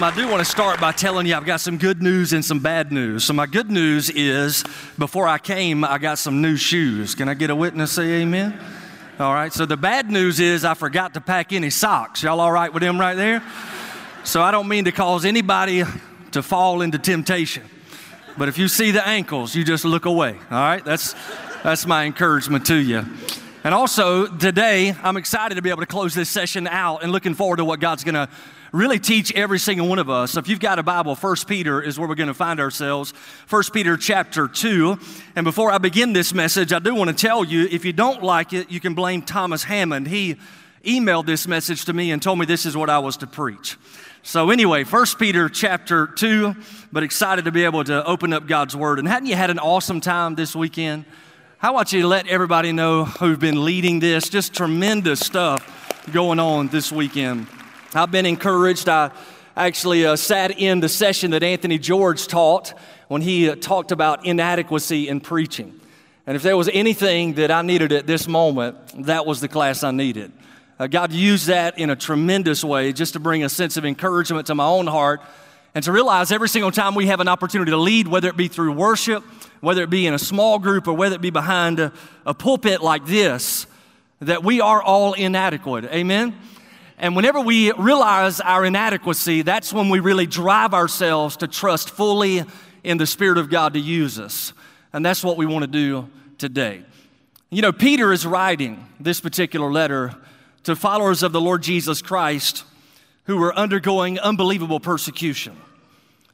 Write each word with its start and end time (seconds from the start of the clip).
I 0.00 0.12
do 0.12 0.26
want 0.26 0.40
to 0.40 0.44
start 0.44 0.80
by 0.80 0.90
telling 0.90 1.24
you 1.24 1.36
I've 1.36 1.44
got 1.44 1.60
some 1.60 1.78
good 1.78 2.02
news 2.02 2.32
and 2.32 2.44
some 2.44 2.58
bad 2.58 2.90
news. 2.90 3.22
So, 3.22 3.32
my 3.32 3.46
good 3.46 3.70
news 3.70 4.10
is 4.10 4.64
before 4.98 5.28
I 5.28 5.38
came, 5.38 5.84
I 5.84 5.98
got 5.98 6.18
some 6.18 6.42
new 6.42 6.56
shoes. 6.56 7.14
Can 7.14 7.28
I 7.28 7.34
get 7.34 7.48
a 7.48 7.54
witness 7.54 7.92
say 7.92 8.22
amen? 8.22 8.58
All 9.20 9.32
right, 9.32 9.52
so 9.52 9.64
the 9.66 9.76
bad 9.76 10.10
news 10.10 10.40
is 10.40 10.64
I 10.64 10.74
forgot 10.74 11.14
to 11.14 11.20
pack 11.20 11.52
any 11.52 11.70
socks. 11.70 12.24
Y'all 12.24 12.40
all 12.40 12.50
right 12.50 12.74
with 12.74 12.82
them 12.82 12.98
right 12.98 13.14
there? 13.14 13.40
So, 14.24 14.42
I 14.42 14.50
don't 14.50 14.66
mean 14.66 14.86
to 14.86 14.92
cause 14.92 15.24
anybody 15.24 15.84
to 16.32 16.42
fall 16.42 16.82
into 16.82 16.98
temptation. 16.98 17.62
But 18.36 18.48
if 18.48 18.58
you 18.58 18.66
see 18.66 18.90
the 18.90 19.06
ankles, 19.06 19.54
you 19.54 19.62
just 19.62 19.84
look 19.84 20.06
away. 20.06 20.36
All 20.50 20.58
right, 20.58 20.84
that's, 20.84 21.14
that's 21.62 21.86
my 21.86 22.04
encouragement 22.04 22.66
to 22.66 22.74
you. 22.74 23.06
And 23.64 23.72
also, 23.72 24.26
today, 24.26 24.94
I'm 25.02 25.16
excited 25.16 25.54
to 25.54 25.62
be 25.62 25.70
able 25.70 25.80
to 25.80 25.86
close 25.86 26.12
this 26.12 26.28
session 26.28 26.66
out 26.66 27.02
and 27.02 27.10
looking 27.10 27.32
forward 27.32 27.56
to 27.56 27.64
what 27.64 27.80
God's 27.80 28.04
going 28.04 28.14
to 28.14 28.28
really 28.72 28.98
teach 28.98 29.32
every 29.34 29.58
single 29.58 29.88
one 29.88 29.98
of 29.98 30.10
us. 30.10 30.36
If 30.36 30.48
you've 30.48 30.60
got 30.60 30.78
a 30.78 30.82
Bible, 30.82 31.14
1 31.14 31.36
Peter 31.46 31.80
is 31.80 31.98
where 31.98 32.06
we're 32.06 32.14
going 32.14 32.26
to 32.26 32.34
find 32.34 32.60
ourselves. 32.60 33.14
1 33.48 33.62
Peter 33.72 33.96
chapter 33.96 34.48
2. 34.48 34.98
And 35.34 35.44
before 35.44 35.70
I 35.70 35.78
begin 35.78 36.12
this 36.12 36.34
message, 36.34 36.74
I 36.74 36.78
do 36.78 36.94
want 36.94 37.08
to 37.08 37.16
tell 37.16 37.42
you 37.42 37.66
if 37.70 37.86
you 37.86 37.94
don't 37.94 38.22
like 38.22 38.52
it, 38.52 38.70
you 38.70 38.80
can 38.80 38.92
blame 38.92 39.22
Thomas 39.22 39.64
Hammond. 39.64 40.08
He 40.08 40.36
emailed 40.84 41.24
this 41.24 41.48
message 41.48 41.86
to 41.86 41.94
me 41.94 42.10
and 42.10 42.20
told 42.20 42.38
me 42.38 42.44
this 42.44 42.66
is 42.66 42.76
what 42.76 42.90
I 42.90 42.98
was 42.98 43.16
to 43.16 43.26
preach. 43.26 43.78
So 44.22 44.50
anyway, 44.50 44.84
1 44.84 45.06
Peter 45.18 45.48
chapter 45.48 46.08
2, 46.08 46.54
but 46.92 47.02
excited 47.02 47.46
to 47.46 47.50
be 47.50 47.64
able 47.64 47.82
to 47.84 48.04
open 48.04 48.34
up 48.34 48.46
God's 48.46 48.76
word. 48.76 48.98
And 48.98 49.08
hadn't 49.08 49.28
you 49.28 49.36
had 49.36 49.48
an 49.48 49.58
awesome 49.58 50.02
time 50.02 50.34
this 50.34 50.54
weekend? 50.54 51.06
How 51.64 51.70
about 51.70 51.94
you 51.94 52.02
to 52.02 52.08
let 52.08 52.26
everybody 52.26 52.72
know 52.72 53.06
who've 53.06 53.40
been 53.40 53.64
leading 53.64 53.98
this? 53.98 54.28
Just 54.28 54.52
tremendous 54.52 55.18
stuff 55.18 56.04
going 56.12 56.38
on 56.38 56.68
this 56.68 56.92
weekend. 56.92 57.46
I've 57.94 58.10
been 58.10 58.26
encouraged. 58.26 58.86
I 58.86 59.10
actually 59.56 60.04
uh, 60.04 60.16
sat 60.16 60.58
in 60.58 60.80
the 60.80 60.90
session 60.90 61.30
that 61.30 61.42
Anthony 61.42 61.78
George 61.78 62.26
taught 62.26 62.74
when 63.08 63.22
he 63.22 63.48
uh, 63.48 63.54
talked 63.54 63.92
about 63.92 64.26
inadequacy 64.26 65.08
in 65.08 65.20
preaching. 65.20 65.80
And 66.26 66.36
if 66.36 66.42
there 66.42 66.54
was 66.54 66.68
anything 66.68 67.32
that 67.36 67.50
I 67.50 67.62
needed 67.62 67.92
at 67.92 68.06
this 68.06 68.28
moment, 68.28 69.06
that 69.06 69.24
was 69.24 69.40
the 69.40 69.48
class 69.48 69.82
I 69.82 69.90
needed. 69.90 70.32
Uh, 70.78 70.86
God 70.86 71.12
used 71.12 71.46
that 71.46 71.78
in 71.78 71.88
a 71.88 71.96
tremendous 71.96 72.62
way 72.62 72.92
just 72.92 73.14
to 73.14 73.20
bring 73.20 73.42
a 73.42 73.48
sense 73.48 73.78
of 73.78 73.86
encouragement 73.86 74.48
to 74.48 74.54
my 74.54 74.66
own 74.66 74.86
heart 74.86 75.22
and 75.74 75.84
to 75.84 75.92
realize 75.92 76.30
every 76.30 76.48
single 76.48 76.70
time 76.70 76.94
we 76.94 77.06
have 77.06 77.20
an 77.20 77.28
opportunity 77.28 77.70
to 77.70 77.76
lead, 77.76 78.06
whether 78.06 78.28
it 78.28 78.36
be 78.36 78.48
through 78.48 78.72
worship, 78.72 79.24
whether 79.60 79.82
it 79.82 79.90
be 79.90 80.06
in 80.06 80.14
a 80.14 80.18
small 80.18 80.58
group, 80.58 80.86
or 80.86 80.94
whether 80.94 81.16
it 81.16 81.20
be 81.20 81.30
behind 81.30 81.80
a, 81.80 81.92
a 82.24 82.32
pulpit 82.32 82.80
like 82.80 83.06
this, 83.06 83.66
that 84.20 84.44
we 84.44 84.60
are 84.60 84.80
all 84.80 85.14
inadequate. 85.14 85.84
Amen? 85.86 86.36
And 86.96 87.16
whenever 87.16 87.40
we 87.40 87.72
realize 87.72 88.40
our 88.40 88.64
inadequacy, 88.64 89.42
that's 89.42 89.72
when 89.72 89.88
we 89.88 89.98
really 89.98 90.26
drive 90.26 90.74
ourselves 90.74 91.36
to 91.38 91.48
trust 91.48 91.90
fully 91.90 92.44
in 92.84 92.98
the 92.98 93.06
Spirit 93.06 93.38
of 93.38 93.50
God 93.50 93.74
to 93.74 93.80
use 93.80 94.18
us. 94.18 94.52
And 94.92 95.04
that's 95.04 95.24
what 95.24 95.36
we 95.36 95.44
want 95.44 95.64
to 95.64 95.70
do 95.70 96.08
today. 96.38 96.84
You 97.50 97.62
know, 97.62 97.72
Peter 97.72 98.12
is 98.12 98.24
writing 98.24 98.86
this 99.00 99.20
particular 99.20 99.72
letter 99.72 100.14
to 100.64 100.76
followers 100.76 101.22
of 101.24 101.32
the 101.32 101.40
Lord 101.40 101.62
Jesus 101.62 102.00
Christ 102.00 102.64
who 103.24 103.38
were 103.38 103.54
undergoing 103.54 104.18
unbelievable 104.18 104.80
persecution. 104.80 105.56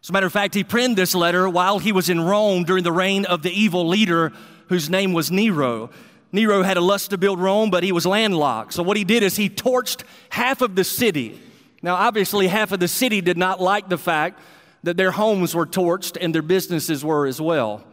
As 0.02 0.08
a 0.08 0.12
matter 0.12 0.26
of 0.26 0.32
fact, 0.32 0.54
he 0.54 0.64
penned 0.64 0.96
this 0.96 1.14
letter 1.14 1.48
while 1.48 1.78
he 1.78 1.92
was 1.92 2.08
in 2.08 2.20
Rome 2.20 2.64
during 2.64 2.84
the 2.84 2.92
reign 2.92 3.26
of 3.26 3.42
the 3.42 3.50
evil 3.50 3.86
leader 3.86 4.32
whose 4.68 4.88
name 4.88 5.12
was 5.12 5.30
Nero. 5.30 5.90
Nero 6.32 6.62
had 6.62 6.76
a 6.76 6.80
lust 6.80 7.10
to 7.10 7.18
build 7.18 7.38
Rome, 7.38 7.70
but 7.70 7.82
he 7.82 7.92
was 7.92 8.06
landlocked. 8.06 8.72
So 8.72 8.82
what 8.82 8.96
he 8.96 9.04
did 9.04 9.22
is 9.22 9.36
he 9.36 9.50
torched 9.50 10.04
half 10.30 10.62
of 10.62 10.74
the 10.74 10.84
city. 10.84 11.38
Now, 11.82 11.96
obviously, 11.96 12.46
half 12.46 12.72
of 12.72 12.80
the 12.80 12.88
city 12.88 13.20
did 13.20 13.36
not 13.36 13.60
like 13.60 13.88
the 13.88 13.98
fact 13.98 14.40
that 14.84 14.96
their 14.96 15.10
homes 15.10 15.54
were 15.54 15.66
torched 15.66 16.16
and 16.18 16.34
their 16.34 16.42
businesses 16.42 17.04
were 17.04 17.26
as 17.26 17.40
well. 17.40 17.84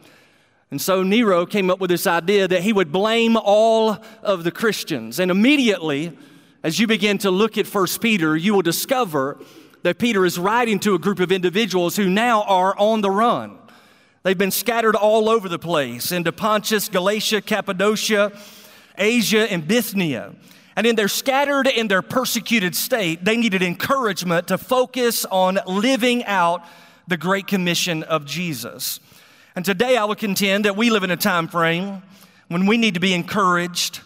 And 0.70 0.80
so 0.80 1.02
Nero 1.02 1.46
came 1.46 1.70
up 1.70 1.80
with 1.80 1.90
this 1.90 2.06
idea 2.06 2.46
that 2.48 2.62
he 2.62 2.72
would 2.72 2.92
blame 2.92 3.36
all 3.36 3.98
of 4.22 4.44
the 4.44 4.50
Christians. 4.50 5.18
And 5.18 5.30
immediately, 5.30 6.16
as 6.62 6.78
you 6.78 6.86
begin 6.86 7.18
to 7.18 7.30
look 7.30 7.58
at 7.58 7.66
First 7.66 8.00
Peter, 8.00 8.36
you 8.36 8.54
will 8.54 8.62
discover 8.62 9.38
that 9.88 9.96
Peter 9.96 10.26
is 10.26 10.38
writing 10.38 10.78
to 10.78 10.94
a 10.94 10.98
group 10.98 11.18
of 11.18 11.32
individuals 11.32 11.96
who 11.96 12.10
now 12.10 12.42
are 12.42 12.76
on 12.78 13.00
the 13.00 13.10
run. 13.10 13.56
They've 14.22 14.36
been 14.36 14.50
scattered 14.50 14.94
all 14.94 15.30
over 15.30 15.48
the 15.48 15.58
place 15.58 16.12
into 16.12 16.30
Pontus, 16.30 16.90
Galatia, 16.90 17.40
Cappadocia, 17.40 18.38
Asia, 18.98 19.50
and 19.50 19.66
Bithynia. 19.66 20.34
And 20.76 20.86
in 20.86 20.94
their 20.94 21.08
scattered 21.08 21.66
and 21.66 21.90
their 21.90 22.02
persecuted 22.02 22.76
state, 22.76 23.24
they 23.24 23.38
needed 23.38 23.62
encouragement 23.62 24.48
to 24.48 24.58
focus 24.58 25.24
on 25.24 25.58
living 25.66 26.22
out 26.26 26.66
the 27.06 27.16
great 27.16 27.46
commission 27.46 28.02
of 28.02 28.26
Jesus. 28.26 29.00
And 29.56 29.64
today 29.64 29.96
I 29.96 30.04
would 30.04 30.18
contend 30.18 30.66
that 30.66 30.76
we 30.76 30.90
live 30.90 31.02
in 31.02 31.10
a 31.10 31.16
time 31.16 31.48
frame 31.48 32.02
when 32.48 32.66
we 32.66 32.76
need 32.76 32.92
to 32.92 33.00
be 33.00 33.14
encouraged 33.14 34.00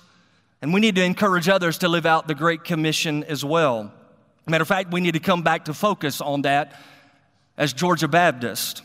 and 0.60 0.72
we 0.72 0.78
need 0.78 0.94
to 0.94 1.02
encourage 1.02 1.48
others 1.48 1.78
to 1.78 1.88
live 1.88 2.06
out 2.06 2.28
the 2.28 2.36
great 2.36 2.62
commission 2.62 3.24
as 3.24 3.44
well. 3.44 3.92
Matter 4.46 4.62
of 4.62 4.68
fact, 4.68 4.92
we 4.92 5.00
need 5.00 5.12
to 5.12 5.20
come 5.20 5.42
back 5.42 5.66
to 5.66 5.74
focus 5.74 6.20
on 6.20 6.42
that 6.42 6.80
as 7.56 7.72
Georgia 7.72 8.08
Baptist. 8.08 8.82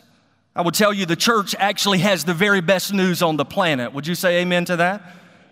I 0.54 0.62
will 0.62 0.72
tell 0.72 0.92
you 0.92 1.06
the 1.06 1.16
church 1.16 1.54
actually 1.58 1.98
has 1.98 2.24
the 2.24 2.34
very 2.34 2.60
best 2.60 2.92
news 2.92 3.22
on 3.22 3.36
the 3.36 3.44
planet. 3.44 3.92
Would 3.92 4.06
you 4.06 4.14
say 4.14 4.40
amen 4.40 4.64
to 4.66 4.76
that? 4.76 5.02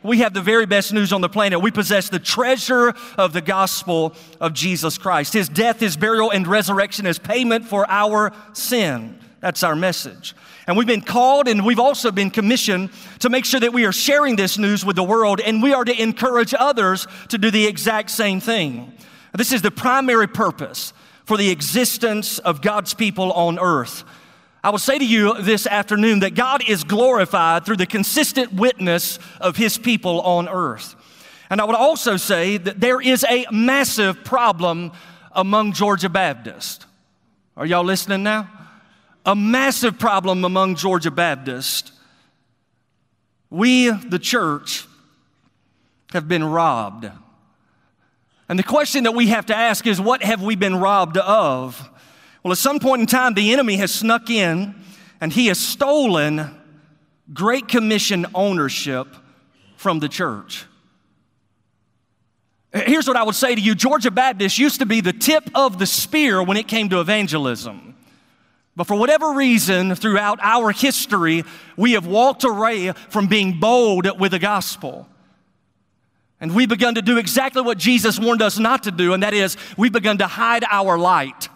We 0.03 0.19
have 0.19 0.35
the 0.35 0.41
very 0.41 0.67
best 0.67 0.93
news 0.93 1.13
on 1.13 1.21
the 1.21 1.29
planet. 1.29 1.61
We 1.61 1.73
possess 1.73 2.09
the 2.09 2.21
treasure 2.21 2.95
of 3.19 3.33
the 3.33 3.41
gospel 3.41 4.15
of 4.41 4.53
Jesus 4.53 4.99
Christ. 4.99 5.33
His 5.33 5.49
death, 5.49 5.81
his 5.81 5.97
burial, 5.97 6.31
and 6.31 6.47
resurrection 6.47 7.07
as 7.07 7.19
payment 7.19 7.67
for 7.67 7.89
our 7.91 8.33
sin. 8.53 9.19
That's 9.41 9.63
our 9.63 9.75
message. 9.75 10.35
And 10.67 10.77
we've 10.77 10.87
been 10.87 11.03
called 11.03 11.47
and 11.49 11.65
we've 11.65 11.79
also 11.79 12.11
been 12.11 12.31
commissioned 12.31 12.91
to 13.21 13.29
make 13.29 13.45
sure 13.45 13.61
that 13.61 13.73
we 13.73 13.85
are 13.85 13.93
sharing 13.93 14.37
this 14.37 14.59
news 14.59 14.85
with 14.85 14.97
the 14.97 15.05
world 15.05 15.41
and 15.41 15.63
we 15.63 15.73
are 15.73 15.85
to 15.85 16.03
encourage 16.03 16.55
others 16.59 17.07
to 17.29 17.39
do 17.39 17.51
the 17.51 17.67
exact 17.67 18.11
same 18.11 18.41
thing. 18.41 18.93
This 19.37 19.53
is 19.53 19.63
the 19.63 19.71
primary 19.71 20.27
purpose 20.27 20.93
for 21.25 21.37
the 21.37 21.51
existence 21.51 22.39
of 22.39 22.63
God's 22.63 22.95
people 22.95 23.33
on 23.33 23.59
earth. 23.59 24.05
I 24.63 24.71
will 24.71 24.79
say 24.79 24.99
to 24.99 25.07
you 25.07 25.41
this 25.43 25.67
afternoon 25.67 26.21
that 26.21 26.35
God 26.35 26.69
is 26.69 26.83
glorified 26.83 27.65
through 27.65 27.77
the 27.77 27.87
consistent 27.87 28.53
witness 28.53 29.19
of 29.41 29.57
His 29.57 29.79
people 29.79 30.21
on 30.23 30.49
earth. 30.49 30.97
And 31.51 31.61
I 31.61 31.65
would 31.65 31.77
also 31.77 32.17
say 32.17 32.57
that 32.57 32.81
there 32.81 33.01
is 33.01 33.25
a 33.29 33.47
massive 33.53 34.25
problem 34.25 34.93
among 35.33 35.73
Georgia 35.73 36.09
Baptists. 36.09 36.85
Are 37.57 37.67
y'all 37.67 37.85
listening 37.85 38.23
now? 38.23 38.51
A 39.25 39.37
massive 39.37 39.99
problem 39.99 40.45
among 40.45 40.75
Georgia 40.77 41.11
Baptists. 41.11 41.93
We, 43.51 43.91
the 43.91 44.19
church, 44.19 44.87
have 46.13 46.27
been 46.27 46.45
robbed. 46.45 47.11
And 48.49 48.59
the 48.59 48.65
question 48.65 49.05
that 49.05 49.13
we 49.13 49.29
have 49.29 49.47
to 49.47 49.57
ask 49.57 49.87
is 49.87 50.01
what 50.01 50.23
have 50.23 50.43
we 50.43 50.57
been 50.57 50.77
robbed 50.77 51.17
of? 51.17 51.91
Well, 52.43 52.53
at 52.53 52.59
some 52.59 52.79
point 52.79 53.01
in 53.01 53.07
time, 53.07 53.35
the 53.35 53.53
enemy 53.53 53.77
has 53.77 53.93
snuck 53.93 54.31
in 54.31 54.75
and 55.21 55.33
he 55.33 55.49
has 55.49 55.59
stolen 55.59 56.55
Great 57.33 57.67
Commission 57.67 58.27
ownership 58.35 59.09
from 59.77 59.99
the 59.99 60.09
church. 60.09 60.65
Here's 62.73 63.09
what 63.09 63.17
I 63.17 63.23
would 63.23 63.35
say 63.35 63.55
to 63.55 63.61
you 63.61 63.75
Georgia 63.75 64.11
Baptist 64.11 64.59
used 64.59 64.81
to 64.81 64.87
be 64.87 65.01
the 65.01 65.13
tip 65.13 65.49
of 65.55 65.79
the 65.79 65.87
spear 65.87 66.43
when 66.43 66.57
it 66.57 66.69
came 66.69 66.89
to 66.91 67.01
evangelism. 67.01 67.95
But 68.77 68.87
for 68.87 68.95
whatever 68.95 69.33
reason, 69.33 69.95
throughout 69.95 70.39
our 70.43 70.71
history, 70.71 71.45
we 71.77 71.93
have 71.93 72.07
walked 72.07 72.45
away 72.45 72.93
from 73.09 73.27
being 73.27 73.59
bold 73.59 74.21
with 74.21 74.33
the 74.33 74.39
gospel. 74.39 75.09
And 76.41 76.55
we've 76.55 76.69
begun 76.69 76.97
to 76.97 77.03
do 77.03 77.17
exactly 77.17 77.63
what 77.63 77.79
Jesus 77.79 78.19
warned 78.19 78.43
us 78.43 78.59
not 78.59 78.83
to 78.83 78.91
do, 78.91 79.15
and 79.15 79.23
that 79.23 79.33
is, 79.33 79.57
we've 79.77 79.93
begun 79.93 80.19
to 80.19 80.27
hide 80.27 80.65
our 80.71 80.99
light. 80.99 81.49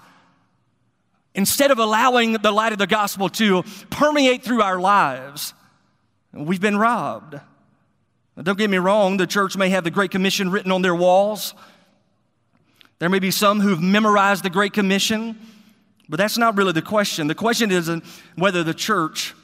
Instead 1.34 1.70
of 1.70 1.78
allowing 1.78 2.32
the 2.32 2.50
light 2.50 2.72
of 2.72 2.78
the 2.78 2.86
gospel 2.86 3.28
to 3.28 3.62
permeate 3.90 4.42
through 4.42 4.62
our 4.62 4.80
lives, 4.80 5.54
we've 6.32 6.60
been 6.60 6.78
robbed. 6.78 7.34
Now, 8.36 8.42
don't 8.42 8.58
get 8.58 8.70
me 8.70 8.78
wrong, 8.78 9.16
the 9.16 9.26
church 9.26 9.56
may 9.56 9.68
have 9.68 9.84
the 9.84 9.90
Great 9.90 10.10
Commission 10.10 10.50
written 10.50 10.72
on 10.72 10.82
their 10.82 10.94
walls. 10.94 11.54
There 12.98 13.08
may 13.08 13.18
be 13.18 13.30
some 13.30 13.60
who've 13.60 13.82
memorized 13.82 14.44
the 14.44 14.50
Great 14.50 14.72
Commission, 14.72 15.38
but 16.08 16.16
that's 16.16 16.38
not 16.38 16.56
really 16.56 16.72
the 16.72 16.82
question. 16.82 17.26
The 17.26 17.34
question 17.34 17.70
isn't 17.70 18.04
whether 18.36 18.64
the 18.64 18.74
church 18.74 19.34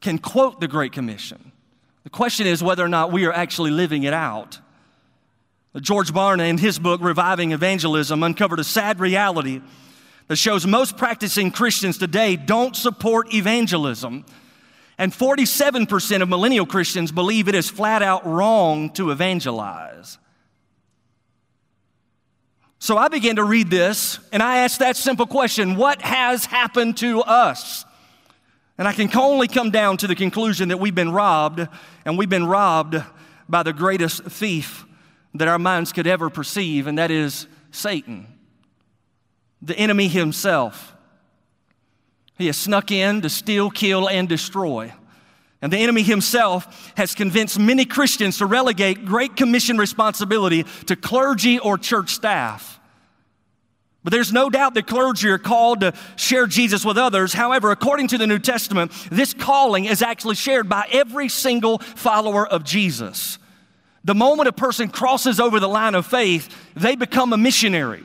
can 0.00 0.18
quote 0.18 0.60
the 0.60 0.68
Great 0.68 0.92
Commission. 0.92 1.52
The 2.06 2.10
question 2.10 2.46
is 2.46 2.62
whether 2.62 2.84
or 2.84 2.88
not 2.88 3.10
we 3.10 3.24
are 3.24 3.32
actually 3.32 3.72
living 3.72 4.04
it 4.04 4.12
out. 4.12 4.60
George 5.80 6.12
Barna, 6.12 6.48
in 6.48 6.56
his 6.56 6.78
book, 6.78 7.00
Reviving 7.02 7.50
Evangelism, 7.50 8.22
uncovered 8.22 8.60
a 8.60 8.64
sad 8.64 9.00
reality 9.00 9.60
that 10.28 10.36
shows 10.36 10.68
most 10.68 10.96
practicing 10.96 11.50
Christians 11.50 11.98
today 11.98 12.36
don't 12.36 12.76
support 12.76 13.34
evangelism. 13.34 14.24
And 14.98 15.12
47% 15.12 16.22
of 16.22 16.28
millennial 16.28 16.64
Christians 16.64 17.10
believe 17.10 17.48
it 17.48 17.56
is 17.56 17.68
flat 17.68 18.02
out 18.02 18.24
wrong 18.24 18.90
to 18.90 19.10
evangelize. 19.10 20.18
So 22.78 22.96
I 22.96 23.08
began 23.08 23.34
to 23.34 23.44
read 23.44 23.68
this 23.68 24.20
and 24.32 24.44
I 24.44 24.58
asked 24.58 24.78
that 24.78 24.96
simple 24.96 25.26
question 25.26 25.74
What 25.74 26.02
has 26.02 26.44
happened 26.44 26.98
to 26.98 27.22
us? 27.22 27.84
And 28.78 28.86
I 28.86 28.92
can 28.92 29.10
only 29.16 29.48
come 29.48 29.70
down 29.70 29.96
to 29.98 30.06
the 30.06 30.14
conclusion 30.14 30.68
that 30.68 30.78
we've 30.78 30.94
been 30.94 31.12
robbed, 31.12 31.66
and 32.04 32.18
we've 32.18 32.28
been 32.28 32.46
robbed 32.46 33.02
by 33.48 33.62
the 33.62 33.72
greatest 33.72 34.24
thief 34.24 34.84
that 35.34 35.48
our 35.48 35.58
minds 35.58 35.92
could 35.92 36.06
ever 36.06 36.28
perceive, 36.28 36.86
and 36.86 36.98
that 36.98 37.10
is 37.10 37.46
Satan, 37.70 38.26
the 39.62 39.76
enemy 39.76 40.08
himself. 40.08 40.94
He 42.38 42.46
has 42.46 42.56
snuck 42.56 42.90
in 42.90 43.22
to 43.22 43.30
steal, 43.30 43.70
kill, 43.70 44.08
and 44.08 44.28
destroy. 44.28 44.92
And 45.62 45.72
the 45.72 45.78
enemy 45.78 46.02
himself 46.02 46.92
has 46.96 47.14
convinced 47.14 47.58
many 47.58 47.86
Christians 47.86 48.38
to 48.38 48.46
relegate 48.46 49.06
Great 49.06 49.36
Commission 49.36 49.78
responsibility 49.78 50.64
to 50.84 50.96
clergy 50.96 51.58
or 51.58 51.78
church 51.78 52.14
staff. 52.14 52.78
But 54.06 54.12
there's 54.12 54.32
no 54.32 54.48
doubt 54.50 54.74
that 54.74 54.86
clergy 54.86 55.28
are 55.30 55.36
called 55.36 55.80
to 55.80 55.92
share 56.14 56.46
Jesus 56.46 56.84
with 56.84 56.96
others. 56.96 57.32
However, 57.32 57.72
according 57.72 58.06
to 58.08 58.18
the 58.18 58.26
New 58.28 58.38
Testament, 58.38 58.92
this 59.10 59.34
calling 59.34 59.86
is 59.86 60.00
actually 60.00 60.36
shared 60.36 60.68
by 60.68 60.86
every 60.92 61.28
single 61.28 61.78
follower 61.78 62.46
of 62.46 62.62
Jesus. 62.62 63.40
The 64.04 64.14
moment 64.14 64.48
a 64.48 64.52
person 64.52 64.90
crosses 64.90 65.40
over 65.40 65.58
the 65.58 65.68
line 65.68 65.96
of 65.96 66.06
faith, 66.06 66.56
they 66.76 66.94
become 66.94 67.32
a 67.32 67.36
missionary. 67.36 68.04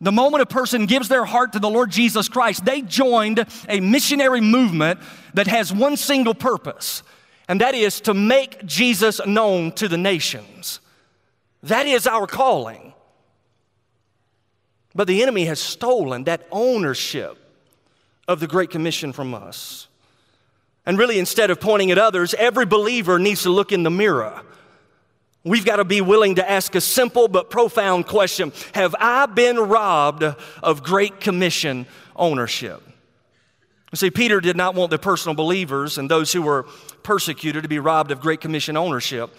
The 0.00 0.12
moment 0.12 0.42
a 0.42 0.46
person 0.46 0.86
gives 0.86 1.08
their 1.08 1.24
heart 1.24 1.54
to 1.54 1.58
the 1.58 1.68
Lord 1.68 1.90
Jesus 1.90 2.28
Christ, 2.28 2.64
they 2.64 2.80
joined 2.80 3.44
a 3.68 3.80
missionary 3.80 4.40
movement 4.40 5.00
that 5.34 5.48
has 5.48 5.72
one 5.72 5.96
single 5.96 6.32
purpose, 6.32 7.02
and 7.48 7.60
that 7.60 7.74
is 7.74 8.00
to 8.02 8.14
make 8.14 8.64
Jesus 8.64 9.20
known 9.26 9.72
to 9.72 9.88
the 9.88 9.98
nations. 9.98 10.78
That 11.64 11.88
is 11.88 12.06
our 12.06 12.28
calling. 12.28 12.94
But 14.98 15.06
the 15.06 15.22
enemy 15.22 15.44
has 15.44 15.60
stolen 15.60 16.24
that 16.24 16.48
ownership 16.50 17.38
of 18.26 18.40
the 18.40 18.48
Great 18.48 18.70
Commission 18.70 19.12
from 19.12 19.32
us. 19.32 19.86
And 20.84 20.98
really, 20.98 21.20
instead 21.20 21.52
of 21.52 21.60
pointing 21.60 21.92
at 21.92 21.98
others, 21.98 22.34
every 22.34 22.66
believer 22.66 23.20
needs 23.20 23.44
to 23.44 23.50
look 23.50 23.70
in 23.70 23.84
the 23.84 23.90
mirror 23.90 24.42
We've 25.44 25.64
got 25.64 25.76
to 25.76 25.84
be 25.84 26.00
willing 26.00 26.34
to 26.34 26.50
ask 26.50 26.74
a 26.74 26.80
simple 26.80 27.28
but 27.28 27.48
profound 27.48 28.06
question 28.08 28.52
Have 28.74 28.96
I 28.98 29.26
been 29.26 29.56
robbed 29.56 30.24
of 30.62 30.82
Great 30.82 31.20
Commission 31.20 31.86
ownership? 32.16 32.82
You 33.92 33.96
see, 33.96 34.10
Peter 34.10 34.40
did 34.40 34.56
not 34.56 34.74
want 34.74 34.90
the 34.90 34.98
personal 34.98 35.36
believers 35.36 35.96
and 35.96 36.10
those 36.10 36.32
who 36.32 36.42
were 36.42 36.64
persecuted 37.04 37.62
to 37.62 37.68
be 37.68 37.78
robbed 37.78 38.10
of 38.10 38.20
Great 38.20 38.40
Commission 38.40 38.76
ownership. 38.76 39.30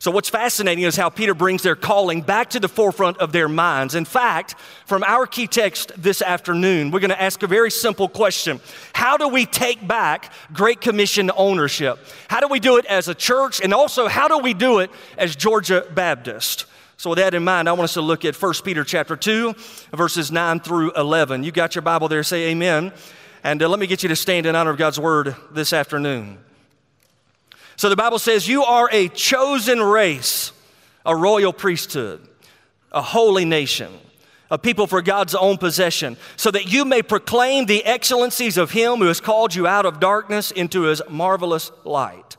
So, 0.00 0.10
what's 0.10 0.30
fascinating 0.30 0.84
is 0.84 0.96
how 0.96 1.10
Peter 1.10 1.34
brings 1.34 1.62
their 1.62 1.76
calling 1.76 2.22
back 2.22 2.48
to 2.50 2.60
the 2.60 2.68
forefront 2.68 3.18
of 3.18 3.32
their 3.32 3.50
minds. 3.50 3.94
In 3.94 4.06
fact, 4.06 4.54
from 4.86 5.02
our 5.02 5.26
key 5.26 5.46
text 5.46 5.92
this 5.94 6.22
afternoon, 6.22 6.90
we're 6.90 7.00
going 7.00 7.10
to 7.10 7.20
ask 7.20 7.42
a 7.42 7.46
very 7.46 7.70
simple 7.70 8.08
question 8.08 8.60
How 8.94 9.18
do 9.18 9.28
we 9.28 9.44
take 9.44 9.86
back 9.86 10.32
Great 10.54 10.80
Commission 10.80 11.30
ownership? 11.36 11.98
How 12.28 12.40
do 12.40 12.48
we 12.48 12.60
do 12.60 12.78
it 12.78 12.86
as 12.86 13.08
a 13.08 13.14
church? 13.14 13.60
And 13.60 13.74
also, 13.74 14.08
how 14.08 14.26
do 14.26 14.38
we 14.38 14.54
do 14.54 14.78
it 14.78 14.90
as 15.18 15.36
Georgia 15.36 15.86
Baptist? 15.92 16.64
So 16.96 17.10
with 17.10 17.18
that 17.18 17.34
in 17.34 17.44
mind, 17.44 17.68
I 17.68 17.72
want 17.72 17.84
us 17.84 17.94
to 17.94 18.00
look 18.00 18.24
at 18.24 18.40
1 18.40 18.54
Peter 18.64 18.84
chapter 18.84 19.16
2, 19.16 19.54
verses 19.92 20.32
9 20.32 20.60
through 20.60 20.92
11. 20.92 21.44
You 21.44 21.52
got 21.52 21.74
your 21.74 21.82
Bible 21.82 22.08
there, 22.08 22.22
say 22.22 22.48
amen. 22.52 22.94
And 23.44 23.62
uh, 23.62 23.68
let 23.68 23.78
me 23.78 23.86
get 23.86 24.02
you 24.02 24.08
to 24.08 24.16
stand 24.16 24.46
in 24.46 24.56
honor 24.56 24.70
of 24.70 24.78
God's 24.78 24.98
word 24.98 25.36
this 25.50 25.74
afternoon. 25.74 26.38
So 27.80 27.88
the 27.88 27.96
Bible 27.96 28.18
says, 28.18 28.46
You 28.46 28.62
are 28.62 28.90
a 28.92 29.08
chosen 29.08 29.80
race, 29.80 30.52
a 31.06 31.16
royal 31.16 31.50
priesthood, 31.50 32.20
a 32.92 33.00
holy 33.00 33.46
nation, 33.46 33.90
a 34.50 34.58
people 34.58 34.86
for 34.86 35.00
God's 35.00 35.34
own 35.34 35.56
possession, 35.56 36.18
so 36.36 36.50
that 36.50 36.70
you 36.70 36.84
may 36.84 37.00
proclaim 37.00 37.64
the 37.64 37.82
excellencies 37.86 38.58
of 38.58 38.72
Him 38.72 38.98
who 38.98 39.06
has 39.06 39.22
called 39.22 39.54
you 39.54 39.66
out 39.66 39.86
of 39.86 39.98
darkness 39.98 40.50
into 40.50 40.82
His 40.82 41.00
marvelous 41.08 41.70
light. 41.84 42.36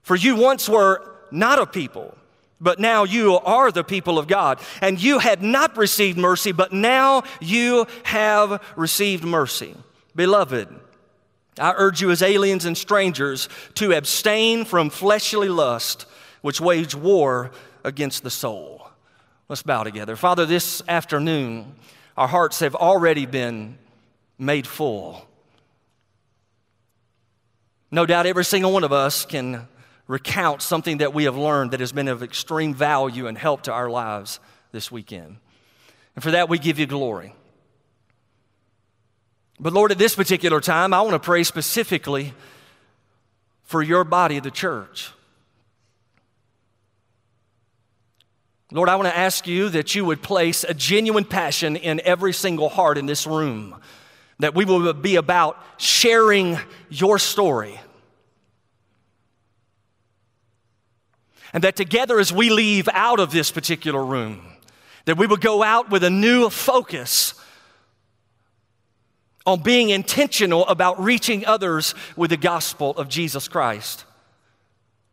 For 0.00 0.16
you 0.16 0.36
once 0.36 0.70
were 0.70 1.14
not 1.30 1.58
a 1.58 1.66
people, 1.66 2.16
but 2.62 2.78
now 2.78 3.04
you 3.04 3.34
are 3.40 3.70
the 3.70 3.84
people 3.84 4.18
of 4.18 4.26
God. 4.26 4.58
And 4.80 5.02
you 5.02 5.18
had 5.18 5.42
not 5.42 5.76
received 5.76 6.16
mercy, 6.16 6.52
but 6.52 6.72
now 6.72 7.24
you 7.42 7.86
have 8.04 8.62
received 8.74 9.22
mercy. 9.22 9.76
Beloved, 10.16 10.80
I 11.58 11.74
urge 11.76 12.00
you 12.00 12.10
as 12.10 12.22
aliens 12.22 12.64
and 12.64 12.76
strangers 12.76 13.48
to 13.74 13.92
abstain 13.92 14.64
from 14.64 14.90
fleshly 14.90 15.48
lust, 15.48 16.06
which 16.40 16.60
wage 16.60 16.94
war 16.94 17.50
against 17.84 18.22
the 18.22 18.30
soul. 18.30 18.88
Let's 19.48 19.62
bow 19.62 19.82
together. 19.82 20.16
Father, 20.16 20.46
this 20.46 20.82
afternoon, 20.88 21.74
our 22.16 22.28
hearts 22.28 22.60
have 22.60 22.74
already 22.74 23.26
been 23.26 23.76
made 24.38 24.66
full. 24.66 25.26
No 27.90 28.06
doubt 28.06 28.24
every 28.24 28.44
single 28.44 28.72
one 28.72 28.84
of 28.84 28.92
us 28.92 29.26
can 29.26 29.68
recount 30.06 30.62
something 30.62 30.98
that 30.98 31.12
we 31.12 31.24
have 31.24 31.36
learned 31.36 31.72
that 31.72 31.80
has 31.80 31.92
been 31.92 32.08
of 32.08 32.22
extreme 32.22 32.74
value 32.74 33.26
and 33.26 33.36
help 33.36 33.62
to 33.62 33.72
our 33.72 33.90
lives 33.90 34.40
this 34.72 34.90
weekend. 34.90 35.36
And 36.14 36.22
for 36.22 36.30
that, 36.30 36.48
we 36.48 36.58
give 36.58 36.78
you 36.78 36.86
glory. 36.86 37.34
But 39.60 39.72
Lord, 39.72 39.92
at 39.92 39.98
this 39.98 40.14
particular 40.14 40.60
time, 40.60 40.92
I 40.92 41.00
want 41.02 41.12
to 41.12 41.18
pray 41.18 41.44
specifically 41.44 42.34
for 43.64 43.82
your 43.82 44.04
body, 44.04 44.38
the 44.40 44.50
church. 44.50 45.10
Lord, 48.72 48.88
I 48.88 48.96
want 48.96 49.08
to 49.08 49.16
ask 49.16 49.46
you 49.46 49.68
that 49.68 49.94
you 49.94 50.04
would 50.06 50.22
place 50.22 50.64
a 50.64 50.72
genuine 50.72 51.24
passion 51.24 51.76
in 51.76 52.00
every 52.04 52.32
single 52.32 52.70
heart 52.70 52.96
in 52.96 53.04
this 53.04 53.26
room, 53.26 53.78
that 54.38 54.54
we 54.54 54.64
will 54.64 54.94
be 54.94 55.16
about 55.16 55.62
sharing 55.76 56.58
your 56.88 57.18
story. 57.18 57.78
And 61.52 61.62
that 61.64 61.76
together, 61.76 62.18
as 62.18 62.32
we 62.32 62.48
leave 62.48 62.88
out 62.92 63.20
of 63.20 63.30
this 63.30 63.50
particular 63.50 64.02
room, 64.02 64.42
that 65.04 65.18
we 65.18 65.26
will 65.26 65.36
go 65.36 65.62
out 65.62 65.90
with 65.90 66.02
a 66.02 66.10
new 66.10 66.48
focus 66.48 67.34
on 69.46 69.62
being 69.62 69.90
intentional 69.90 70.66
about 70.66 71.02
reaching 71.02 71.44
others 71.46 71.94
with 72.16 72.30
the 72.30 72.36
gospel 72.36 72.92
of 72.92 73.08
Jesus 73.08 73.48
Christ. 73.48 74.04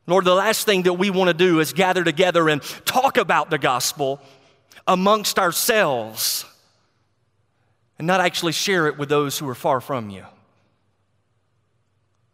Lord, 0.07 0.25
the 0.25 0.35
last 0.35 0.65
thing 0.65 0.83
that 0.83 0.93
we 0.93 1.09
want 1.09 1.29
to 1.29 1.33
do 1.33 1.59
is 1.59 1.73
gather 1.73 2.03
together 2.03 2.49
and 2.49 2.61
talk 2.85 3.17
about 3.17 3.49
the 3.49 3.57
gospel 3.57 4.19
amongst 4.87 5.37
ourselves 5.37 6.45
and 7.97 8.07
not 8.07 8.21
actually 8.21 8.53
share 8.53 8.87
it 8.87 8.97
with 8.97 9.09
those 9.09 9.37
who 9.37 9.47
are 9.47 9.55
far 9.55 9.81
from 9.81 10.09
you. 10.09 10.25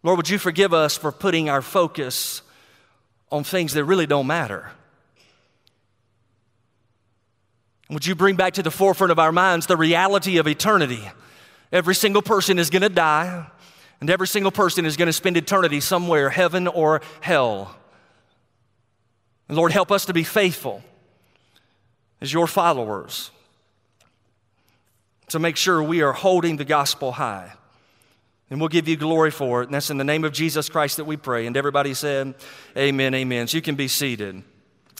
Lord, 0.03 0.17
would 0.17 0.29
you 0.29 0.37
forgive 0.37 0.73
us 0.73 0.95
for 0.95 1.11
putting 1.11 1.49
our 1.49 1.61
focus 1.61 2.43
on 3.31 3.43
things 3.43 3.73
that 3.73 3.83
really 3.83 4.05
don't 4.05 4.27
matter? 4.27 4.71
Would 7.89 8.05
you 8.05 8.15
bring 8.15 8.35
back 8.35 8.53
to 8.53 8.63
the 8.63 8.71
forefront 8.71 9.11
of 9.11 9.19
our 9.19 9.31
minds 9.31 9.65
the 9.65 9.77
reality 9.77 10.37
of 10.37 10.47
eternity? 10.47 11.01
Every 11.71 11.95
single 11.95 12.21
person 12.21 12.59
is 12.59 12.69
going 12.69 12.81
to 12.81 12.89
die, 12.89 13.47
and 14.01 14.09
every 14.09 14.27
single 14.27 14.51
person 14.51 14.85
is 14.85 14.97
going 14.97 15.07
to 15.07 15.13
spend 15.13 15.37
eternity 15.37 15.79
somewhere, 15.79 16.29
heaven 16.29 16.67
or 16.67 17.01
hell. 17.21 17.75
And 19.47 19.57
Lord, 19.57 19.71
help 19.71 19.91
us 19.91 20.05
to 20.05 20.13
be 20.13 20.23
faithful 20.23 20.83
as 22.21 22.33
your 22.33 22.47
followers 22.47 23.31
to 25.29 25.39
make 25.39 25.57
sure 25.57 25.81
we 25.81 26.01
are 26.01 26.13
holding 26.13 26.57
the 26.57 26.65
gospel 26.65 27.13
high. 27.13 27.53
And 28.49 28.59
we'll 28.59 28.69
give 28.69 28.87
you 28.87 28.95
glory 28.95 29.31
for 29.31 29.61
it. 29.61 29.65
And 29.65 29.73
that's 29.73 29.89
in 29.89 29.97
the 29.97 30.03
name 30.03 30.23
of 30.23 30.31
Jesus 30.31 30.69
Christ 30.69 30.97
that 30.97 31.05
we 31.05 31.17
pray. 31.17 31.47
And 31.47 31.57
everybody 31.57 31.93
said, 31.95 32.35
Amen, 32.77 33.13
amen. 33.15 33.47
So 33.47 33.57
you 33.57 33.61
can 33.61 33.75
be 33.75 33.87
seated. 33.87 34.43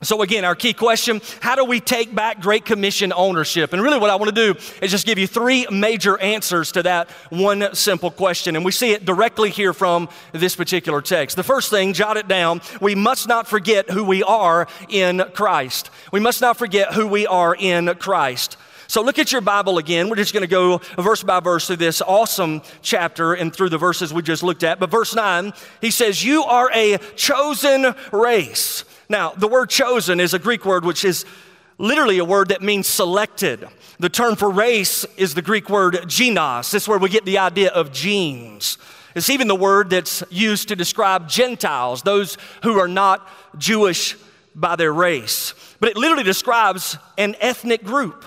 So, 0.04 0.22
again, 0.22 0.44
our 0.44 0.56
key 0.56 0.74
question 0.74 1.22
how 1.40 1.56
do 1.56 1.64
we 1.64 1.80
take 1.80 2.14
back 2.14 2.42
Great 2.42 2.66
Commission 2.66 3.14
ownership? 3.16 3.72
And 3.72 3.82
really, 3.82 3.98
what 3.98 4.10
I 4.10 4.16
want 4.16 4.36
to 4.36 4.54
do 4.54 4.60
is 4.82 4.92
just 4.92 5.06
give 5.06 5.18
you 5.18 5.26
three 5.26 5.66
major 5.72 6.20
answers 6.20 6.74
to 6.74 6.84
that 6.84 7.10
one 7.30 7.74
simple 7.74 8.12
question. 8.12 8.58
And 8.58 8.66
we 8.66 8.74
see 8.74 8.92
it 8.92 9.06
directly 9.06 9.50
here 9.50 9.72
from 9.72 10.10
this 10.34 10.54
particular 10.54 11.02
text. 11.02 11.38
The 11.38 11.44
first 11.44 11.70
thing, 11.70 11.94
jot 11.94 12.18
it 12.18 12.28
down, 12.28 12.60
we 12.82 12.94
must 12.94 13.30
not 13.30 13.48
forget 13.48 13.90
who 13.90 14.04
we 14.04 14.22
are 14.22 14.68
in 14.90 15.24
Christ. 15.34 15.90
We 16.12 16.20
must 16.20 16.42
not 16.42 16.58
forget 16.58 16.94
who 16.94 17.08
we 17.08 17.26
are 17.26 17.56
in 17.58 17.96
Christ. 17.96 18.58
So 18.88 19.02
look 19.02 19.18
at 19.18 19.32
your 19.32 19.42
Bible 19.42 19.78
again. 19.78 20.10
We're 20.10 20.18
just 20.18 20.34
going 20.34 20.42
to 20.42 20.48
go 20.48 20.82
verse 20.98 21.24
by 21.24 21.40
verse 21.40 21.68
through 21.68 21.78
this 21.78 22.02
awesome 22.02 22.62
chapter 22.82 23.34
and 23.34 23.56
through 23.56 23.70
the 23.70 23.78
verses 23.78 24.14
we 24.14 24.22
just 24.22 24.44
looked 24.44 24.64
at. 24.64 24.78
But 24.78 24.92
verse 24.92 25.16
9, 25.16 25.54
he 25.80 25.90
says, 25.90 26.24
You 26.24 26.44
are 26.44 26.70
a 26.74 26.98
chosen 27.16 27.96
race. 28.12 28.84
Now, 29.10 29.32
the 29.32 29.48
word 29.48 29.70
chosen 29.70 30.20
is 30.20 30.34
a 30.34 30.40
Greek 30.40 30.66
word 30.66 30.86
which 30.86 31.06
is 31.06 31.26
literally 31.78 32.20
a 32.20 32.26
word 32.26 32.50
that 32.50 32.62
means 32.62 32.88
selected. 32.88 33.68
The 34.00 34.10
term 34.10 34.36
for 34.36 34.50
race 34.50 35.06
is 35.18 35.34
the 35.34 35.42
Greek 35.42 35.70
word 35.70 35.96
genos. 36.06 36.72
This 36.72 36.84
is 36.84 36.88
where 36.88 36.98
we 36.98 37.10
get 37.10 37.26
the 37.26 37.38
idea 37.38 37.70
of 37.72 37.92
genes. 37.92 38.78
It's 39.16 39.30
even 39.30 39.48
the 39.48 39.56
word 39.56 39.90
that's 39.90 40.24
used 40.30 40.68
to 40.70 40.76
describe 40.76 41.30
Gentiles, 41.30 42.02
those 42.02 42.38
who 42.64 42.80
are 42.80 42.88
not 42.88 43.28
Jewish 43.58 44.18
by 44.54 44.76
their 44.76 44.94
race. 44.94 45.54
but 45.80 45.90
it 45.90 45.98
literally 45.98 46.24
describes 46.24 46.98
an 47.18 47.36
ethnic 47.40 47.84
group. 47.84 48.26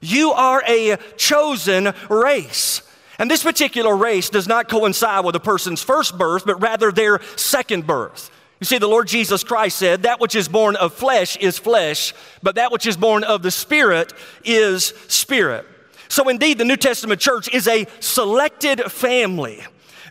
You 0.00 0.32
are 0.32 0.62
a 0.66 0.96
chosen 1.16 1.92
race. 2.08 2.82
And 3.18 3.30
this 3.30 3.42
particular 3.42 3.96
race 3.96 4.28
does 4.28 4.46
not 4.46 4.68
coincide 4.68 5.24
with 5.24 5.36
a 5.36 5.40
person's 5.40 5.82
first 5.82 6.18
birth, 6.18 6.44
but 6.44 6.60
rather 6.60 6.92
their 6.92 7.20
second 7.36 7.86
birth. 7.86 8.30
You 8.60 8.64
see, 8.64 8.78
the 8.78 8.88
Lord 8.88 9.06
Jesus 9.06 9.44
Christ 9.44 9.76
said, 9.76 10.02
That 10.02 10.20
which 10.20 10.34
is 10.34 10.48
born 10.48 10.76
of 10.76 10.94
flesh 10.94 11.36
is 11.36 11.58
flesh, 11.58 12.14
but 12.42 12.54
that 12.54 12.72
which 12.72 12.86
is 12.86 12.96
born 12.96 13.22
of 13.22 13.42
the 13.42 13.50
Spirit 13.50 14.12
is 14.44 14.94
spirit. 15.08 15.66
So, 16.08 16.28
indeed, 16.28 16.58
the 16.58 16.64
New 16.64 16.76
Testament 16.76 17.20
church 17.20 17.52
is 17.52 17.68
a 17.68 17.86
selected 18.00 18.80
family. 18.90 19.62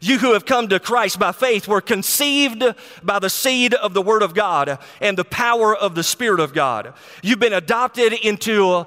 You 0.02 0.20
who 0.20 0.34
have 0.34 0.46
come 0.46 0.68
to 0.68 0.80
Christ 0.80 1.18
by 1.18 1.32
faith 1.32 1.68
were 1.68 1.82
conceived 1.82 2.64
by 3.02 3.18
the 3.18 3.30
seed 3.30 3.74
of 3.74 3.94
the 3.94 4.02
Word 4.02 4.22
of 4.22 4.36
God 4.36 4.78
and 5.02 5.18
the 5.18 5.25
power 5.25 5.75
of 5.75 5.96
the 5.96 6.04
Spirit 6.04 6.40
of 6.40 6.54
God. 6.54 6.94
You've 7.24 7.40
been 7.40 7.54
adopted 7.54 8.14
into 8.14 8.86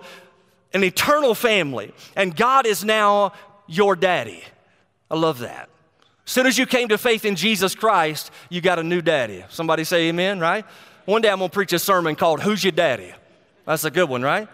an 0.73 0.85
eternal 0.85 1.35
family, 1.35 1.93
and 2.15 2.37
God 2.37 2.67
is 2.67 2.85
now 2.85 3.33
your 3.67 3.97
daddy. 3.97 4.45
I 5.11 5.17
love 5.17 5.41
that. 5.41 5.71
As 6.29 6.33
soon 6.33 6.45
as 6.45 6.59
you 6.59 6.67
came 6.67 6.89
to 6.89 6.99
faith 6.99 7.25
in 7.25 7.37
Jesus 7.37 7.75
Christ, 7.75 8.31
you 8.51 8.61
got 8.61 8.79
a 8.79 8.83
new 8.83 9.01
daddy. 9.01 9.47
Somebody 9.49 9.83
say 9.83 10.11
amen, 10.11 10.41
right? 10.41 10.67
One 11.07 11.23
day 11.23 11.31
I'm 11.31 11.39
gonna 11.39 11.49
preach 11.49 11.73
a 11.73 11.79
sermon 11.79 12.17
called 12.17 12.43
Who's 12.43 12.63
Your 12.63 12.73
Daddy? 12.73 13.15
That's 13.65 13.85
a 13.85 13.91
good 13.91 14.11
one, 14.11 14.21
right? 14.21 14.47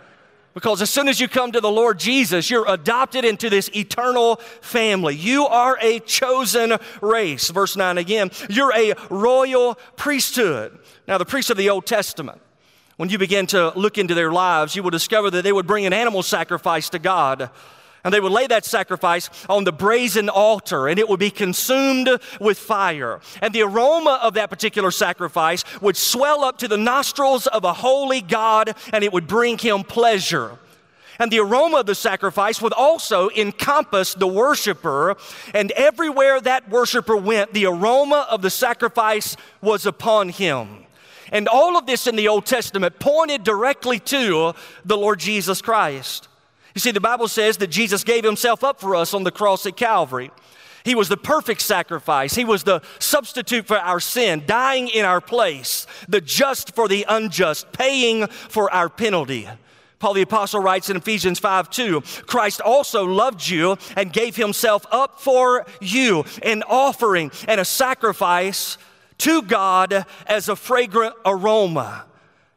Because 0.54 0.81
as 0.83 0.90
soon 0.90 1.09
as 1.09 1.19
you 1.19 1.26
come 1.26 1.50
to 1.50 1.61
the 1.61 1.73
Lord 1.73 1.99
Jesus, 1.99 2.49
you're 2.49 2.64
adopted 2.69 3.25
into 3.25 3.50
this 3.50 3.69
eternal 3.75 4.37
family. 4.61 5.16
You 5.16 5.49
are 5.49 5.76
a 5.83 5.99
chosen 5.99 6.76
race. 7.00 7.50
Verse 7.50 7.75
9 7.75 7.99
again, 7.99 8.31
you're 8.49 8.73
a 8.73 8.95
royal 9.11 9.75
priesthood. 9.97 10.78
Now, 11.09 11.19
the 11.19 11.25
priests 11.25 11.50
of 11.50 11.57
the 11.57 11.71
Old 11.71 11.87
Testament, 11.87 12.40
when 12.99 13.09
you 13.09 13.19
begin 13.19 13.49
to 13.49 13.76
look 13.76 13.99
into 13.99 14.14
their 14.14 14.31
lives, 14.31 14.76
you 14.76 14.85
will 14.85 14.90
discover 14.90 15.28
that 15.28 15.43
they 15.43 15.52
would 15.52 15.66
bring 15.66 15.87
an 15.87 15.93
animal 15.93 16.23
sacrifice 16.23 16.88
to 16.90 17.00
God. 17.00 17.50
And 18.04 18.12
they 18.12 18.20
would 18.20 18.32
lay 18.32 18.46
that 18.46 18.66
sacrifice 18.66 19.30
on 19.49 19.64
the 19.64 19.73
brazen 19.73 20.28
altar 20.28 20.88
and 20.88 20.99
it 20.99 21.08
would 21.08 21.20
be 21.20 21.30
consumed 21.30 22.11
with 22.38 22.58
fire. 22.58 23.20
And 23.40 23.54
the 23.54 23.62
aroma 23.62 24.20
of 24.23 24.34
that 24.34 24.50
particular 24.50 24.90
sacrifice 24.90 25.64
would 25.80 25.96
swell 25.96 26.44
up 26.44 26.58
to 26.58 26.68
the 26.68 26.76
nostrils 26.76 27.46
of 27.46 27.64
a 27.64 27.73
holy 27.73 28.20
God 28.20 28.76
and 28.92 29.02
it 29.02 29.12
would 29.12 29.26
bring 29.26 29.56
him 29.56 29.84
pleasure. 29.84 30.58
And 31.18 31.30
the 31.30 31.38
aroma 31.38 31.78
of 31.78 31.87
the 31.87 31.94
sacrifice 31.94 32.61
would 32.61 32.73
also 32.73 33.30
encompass 33.30 34.14
the 34.14 34.26
worshiper. 34.26 35.16
And 35.54 35.70
everywhere 35.73 36.40
that 36.40 36.68
worshiper 36.68 37.16
went, 37.16 37.54
the 37.54 37.66
aroma 37.66 38.26
of 38.30 38.42
the 38.42 38.50
sacrifice 38.50 39.37
was 39.62 39.87
upon 39.87 40.28
him. 40.28 40.84
And 41.32 41.49
all 41.49 41.78
of 41.78 41.87
this 41.87 42.06
in 42.06 42.16
the 42.16 42.28
Old 42.28 42.46
Testament 42.46 42.99
pointed 42.99 43.44
directly 43.44 43.99
to 44.00 44.52
the 44.84 44.96
Lord 44.96 45.20
Jesus 45.20 45.62
Christ. 45.62 46.28
You 46.75 46.81
see, 46.81 46.90
the 46.90 47.00
Bible 47.00 47.28
says 47.28 47.57
that 47.59 47.69
Jesus 47.69 48.02
gave 48.04 48.25
himself 48.25 48.64
up 48.64 48.81
for 48.81 48.97
us 48.97 49.14
on 49.14 49.23
the 49.23 49.31
cross 49.31 49.64
at 49.64 49.76
Calvary. 49.76 50.31
He 50.85 50.95
was 50.95 51.09
the 51.09 51.16
perfect 51.16 51.62
sacrifice. 51.62 52.35
He 52.35 52.45
was 52.45 52.64
the 52.64 52.83
substitute 52.99 53.66
for 53.66 53.78
our 53.78 54.00
sin, 54.00 54.43
dying 54.47 54.88
in 54.88 55.04
our 55.04 55.21
place, 55.21 55.87
the 56.09 56.21
just 56.21 56.75
for 56.75 56.88
the 56.88 57.07
unjust, 57.09 57.73
paying 57.73 58.26
for 58.26 58.71
our 58.71 58.90
penalty. 58.90 59.49
Paul 59.99 60.12
the 60.12 60.23
Apostle 60.23 60.61
writes 60.61 60.90
in 60.90 60.99
Ephesians 60.99 61.38
5 61.38 61.71
2, 61.71 62.02
Christ 62.26 62.61
also 62.61 63.07
loved 63.07 63.49
you 63.49 63.78
and 63.97 64.12
gave 64.12 64.37
himself 64.37 64.85
up 64.90 65.21
for 65.21 65.64
you, 65.81 66.25
an 66.43 66.62
offering 66.64 67.31
and 67.49 67.59
a 67.59 67.64
sacrifice 67.64 68.76
to 69.19 69.40
God 69.40 70.04
as 70.26 70.50
a 70.50 70.57
fragrant 70.57 71.14
aroma. 71.25 72.04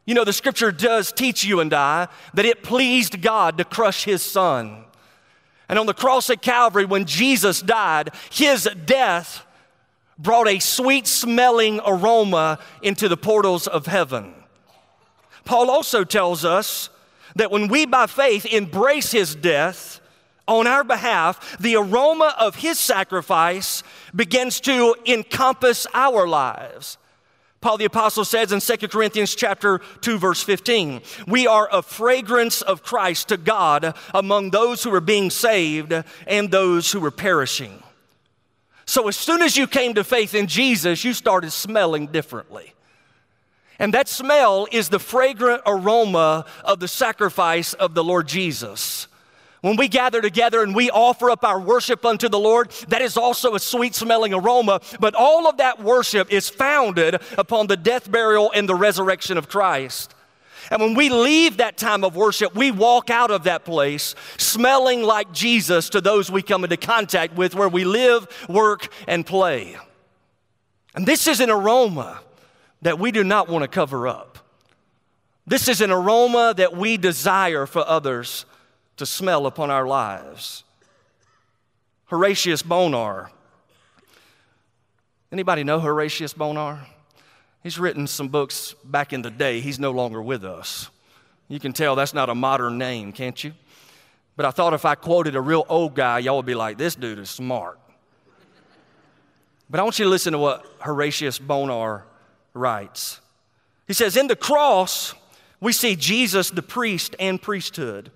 You 0.08 0.14
know, 0.14 0.24
the 0.24 0.32
scripture 0.32 0.72
does 0.72 1.12
teach 1.12 1.44
you 1.44 1.60
and 1.60 1.74
I 1.74 2.08
that 2.32 2.46
it 2.46 2.62
pleased 2.62 3.20
God 3.20 3.58
to 3.58 3.64
crush 3.64 4.04
his 4.04 4.22
son. 4.22 4.84
And 5.68 5.78
on 5.78 5.84
the 5.84 5.92
cross 5.92 6.30
at 6.30 6.40
Calvary, 6.40 6.86
when 6.86 7.04
Jesus 7.04 7.60
died, 7.60 8.12
his 8.30 8.66
death 8.86 9.44
brought 10.18 10.48
a 10.48 10.60
sweet 10.60 11.06
smelling 11.06 11.82
aroma 11.84 12.58
into 12.80 13.06
the 13.06 13.18
portals 13.18 13.66
of 13.66 13.84
heaven. 13.84 14.32
Paul 15.44 15.70
also 15.70 16.04
tells 16.04 16.42
us 16.42 16.88
that 17.36 17.50
when 17.50 17.68
we 17.68 17.84
by 17.84 18.06
faith 18.06 18.46
embrace 18.46 19.12
his 19.12 19.34
death 19.34 20.00
on 20.46 20.66
our 20.66 20.84
behalf, 20.84 21.58
the 21.58 21.76
aroma 21.76 22.34
of 22.38 22.56
his 22.56 22.78
sacrifice 22.78 23.82
begins 24.16 24.58
to 24.60 24.96
encompass 25.04 25.86
our 25.92 26.26
lives. 26.26 26.96
Paul 27.60 27.76
the 27.76 27.86
apostle 27.86 28.24
says 28.24 28.52
in 28.52 28.60
2 28.60 28.88
Corinthians 28.88 29.34
chapter 29.34 29.80
2 30.00 30.18
verse 30.18 30.42
15, 30.42 31.02
we 31.26 31.46
are 31.46 31.68
a 31.72 31.82
fragrance 31.82 32.62
of 32.62 32.84
Christ 32.84 33.28
to 33.28 33.36
God 33.36 33.96
among 34.14 34.50
those 34.50 34.84
who 34.84 34.94
are 34.94 35.00
being 35.00 35.30
saved 35.30 35.92
and 36.26 36.50
those 36.50 36.92
who 36.92 37.04
are 37.04 37.10
perishing. 37.10 37.82
So 38.86 39.08
as 39.08 39.16
soon 39.16 39.42
as 39.42 39.56
you 39.56 39.66
came 39.66 39.94
to 39.94 40.04
faith 40.04 40.34
in 40.34 40.46
Jesus, 40.46 41.04
you 41.04 41.12
started 41.12 41.50
smelling 41.50 42.06
differently. 42.06 42.74
And 43.80 43.92
that 43.92 44.08
smell 44.08 44.66
is 44.72 44.88
the 44.88 44.98
fragrant 44.98 45.62
aroma 45.66 46.46
of 46.64 46.80
the 46.80 46.88
sacrifice 46.88 47.74
of 47.74 47.94
the 47.94 48.04
Lord 48.04 48.28
Jesus. 48.28 49.07
When 49.60 49.76
we 49.76 49.88
gather 49.88 50.20
together 50.20 50.62
and 50.62 50.74
we 50.74 50.90
offer 50.90 51.30
up 51.30 51.44
our 51.44 51.58
worship 51.58 52.04
unto 52.04 52.28
the 52.28 52.38
Lord, 52.38 52.70
that 52.88 53.02
is 53.02 53.16
also 53.16 53.54
a 53.54 53.60
sweet 53.60 53.94
smelling 53.94 54.32
aroma. 54.32 54.80
But 55.00 55.14
all 55.14 55.48
of 55.48 55.56
that 55.56 55.82
worship 55.82 56.32
is 56.32 56.48
founded 56.48 57.20
upon 57.36 57.66
the 57.66 57.76
death, 57.76 58.10
burial, 58.10 58.52
and 58.54 58.68
the 58.68 58.76
resurrection 58.76 59.36
of 59.36 59.48
Christ. 59.48 60.14
And 60.70 60.82
when 60.82 60.94
we 60.94 61.08
leave 61.08 61.56
that 61.56 61.76
time 61.76 62.04
of 62.04 62.14
worship, 62.14 62.54
we 62.54 62.70
walk 62.70 63.10
out 63.10 63.30
of 63.30 63.44
that 63.44 63.64
place 63.64 64.14
smelling 64.36 65.02
like 65.02 65.32
Jesus 65.32 65.88
to 65.90 66.00
those 66.00 66.30
we 66.30 66.42
come 66.42 66.62
into 66.62 66.76
contact 66.76 67.34
with 67.34 67.54
where 67.54 67.68
we 67.68 67.84
live, 67.84 68.28
work, 68.48 68.88
and 69.06 69.26
play. 69.26 69.76
And 70.94 71.06
this 71.06 71.26
is 71.26 71.40
an 71.40 71.50
aroma 71.50 72.20
that 72.82 72.98
we 72.98 73.10
do 73.10 73.24
not 73.24 73.48
want 73.48 73.62
to 73.62 73.68
cover 73.68 74.06
up. 74.06 74.38
This 75.46 75.68
is 75.68 75.80
an 75.80 75.90
aroma 75.90 76.54
that 76.56 76.76
we 76.76 76.96
desire 76.96 77.64
for 77.66 77.82
others 77.86 78.44
to 78.98 79.06
smell 79.06 79.46
upon 79.46 79.70
our 79.70 79.86
lives. 79.86 80.64
Horatius 82.06 82.62
Bonar. 82.62 83.30
Anybody 85.30 85.64
know 85.64 85.80
Horatius 85.80 86.32
Bonar? 86.32 86.86
He's 87.62 87.78
written 87.78 88.06
some 88.06 88.28
books 88.28 88.74
back 88.84 89.12
in 89.12 89.22
the 89.22 89.30
day. 89.30 89.60
He's 89.60 89.78
no 89.78 89.90
longer 89.90 90.22
with 90.22 90.44
us. 90.44 90.88
You 91.48 91.60
can 91.60 91.72
tell 91.72 91.96
that's 91.96 92.14
not 92.14 92.28
a 92.28 92.34
modern 92.34 92.78
name, 92.78 93.12
can't 93.12 93.42
you? 93.42 93.52
But 94.36 94.46
I 94.46 94.50
thought 94.52 94.72
if 94.74 94.84
I 94.84 94.94
quoted 94.94 95.34
a 95.34 95.40
real 95.40 95.66
old 95.68 95.94
guy, 95.94 96.20
y'all 96.20 96.36
would 96.36 96.46
be 96.46 96.54
like, 96.54 96.78
this 96.78 96.94
dude 96.94 97.18
is 97.18 97.30
smart. 97.30 97.78
But 99.68 99.80
I 99.80 99.82
want 99.82 99.98
you 99.98 100.04
to 100.04 100.10
listen 100.10 100.32
to 100.32 100.38
what 100.38 100.64
Horatius 100.80 101.38
Bonar 101.38 102.04
writes. 102.54 103.20
He 103.86 103.92
says, 103.92 104.16
In 104.16 104.28
the 104.28 104.36
cross, 104.36 105.14
we 105.60 105.72
see 105.72 105.96
Jesus, 105.96 106.50
the 106.50 106.62
priest 106.62 107.16
and 107.18 107.40
priesthood. 107.40 108.10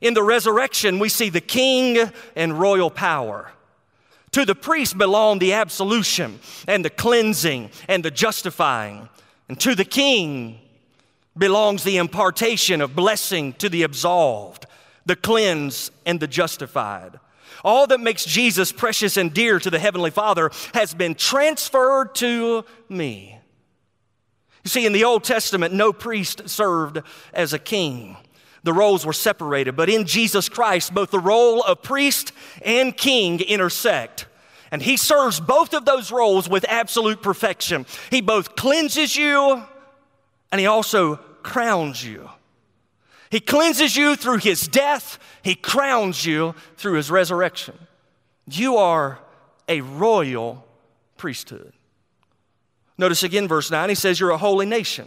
In 0.00 0.14
the 0.14 0.22
resurrection, 0.22 0.98
we 0.98 1.08
see 1.08 1.28
the 1.28 1.40
king 1.40 2.10
and 2.34 2.58
royal 2.58 2.90
power. 2.90 3.52
To 4.32 4.44
the 4.44 4.54
priest 4.54 4.96
belong 4.96 5.38
the 5.38 5.52
absolution 5.54 6.38
and 6.66 6.84
the 6.84 6.90
cleansing 6.90 7.70
and 7.88 8.04
the 8.04 8.10
justifying. 8.10 9.08
And 9.48 9.58
to 9.60 9.74
the 9.74 9.84
king 9.84 10.60
belongs 11.36 11.84
the 11.84 11.96
impartation 11.96 12.80
of 12.80 12.94
blessing 12.94 13.52
to 13.54 13.68
the 13.68 13.82
absolved, 13.82 14.66
the 15.04 15.16
cleansed, 15.16 15.92
and 16.06 16.20
the 16.20 16.28
justified. 16.28 17.18
All 17.62 17.86
that 17.88 18.00
makes 18.00 18.24
Jesus 18.24 18.72
precious 18.72 19.16
and 19.16 19.34
dear 19.34 19.58
to 19.58 19.68
the 19.68 19.78
Heavenly 19.78 20.10
Father 20.10 20.50
has 20.72 20.94
been 20.94 21.14
transferred 21.14 22.14
to 22.16 22.64
me. 22.88 23.38
You 24.64 24.70
see, 24.70 24.86
in 24.86 24.92
the 24.92 25.04
Old 25.04 25.24
Testament, 25.24 25.74
no 25.74 25.92
priest 25.92 26.48
served 26.48 27.02
as 27.34 27.52
a 27.52 27.58
king 27.58 28.16
the 28.62 28.72
roles 28.72 29.06
were 29.06 29.12
separated. 29.12 29.76
But 29.76 29.88
in 29.88 30.06
Jesus 30.06 30.48
Christ, 30.48 30.94
both 30.94 31.10
the 31.10 31.18
role 31.18 31.62
of 31.62 31.82
priest 31.82 32.32
and 32.62 32.96
king 32.96 33.40
intersect. 33.40 34.26
And 34.70 34.82
he 34.82 34.96
serves 34.96 35.40
both 35.40 35.74
of 35.74 35.84
those 35.84 36.12
roles 36.12 36.48
with 36.48 36.64
absolute 36.68 37.22
perfection. 37.22 37.86
He 38.10 38.20
both 38.20 38.56
cleanses 38.56 39.16
you 39.16 39.62
and 40.52 40.60
he 40.60 40.66
also 40.66 41.16
crowns 41.42 42.04
you. 42.04 42.28
He 43.30 43.40
cleanses 43.40 43.96
you 43.96 44.16
through 44.16 44.38
his 44.38 44.66
death, 44.66 45.18
he 45.42 45.54
crowns 45.54 46.26
you 46.26 46.54
through 46.76 46.94
his 46.94 47.10
resurrection. 47.10 47.78
You 48.46 48.76
are 48.76 49.20
a 49.68 49.80
royal 49.80 50.66
priesthood. 51.16 51.72
Notice 52.98 53.22
again, 53.22 53.46
verse 53.46 53.70
9, 53.70 53.88
he 53.88 53.94
says, 53.94 54.18
You're 54.18 54.30
a 54.30 54.36
holy 54.36 54.66
nation. 54.66 55.06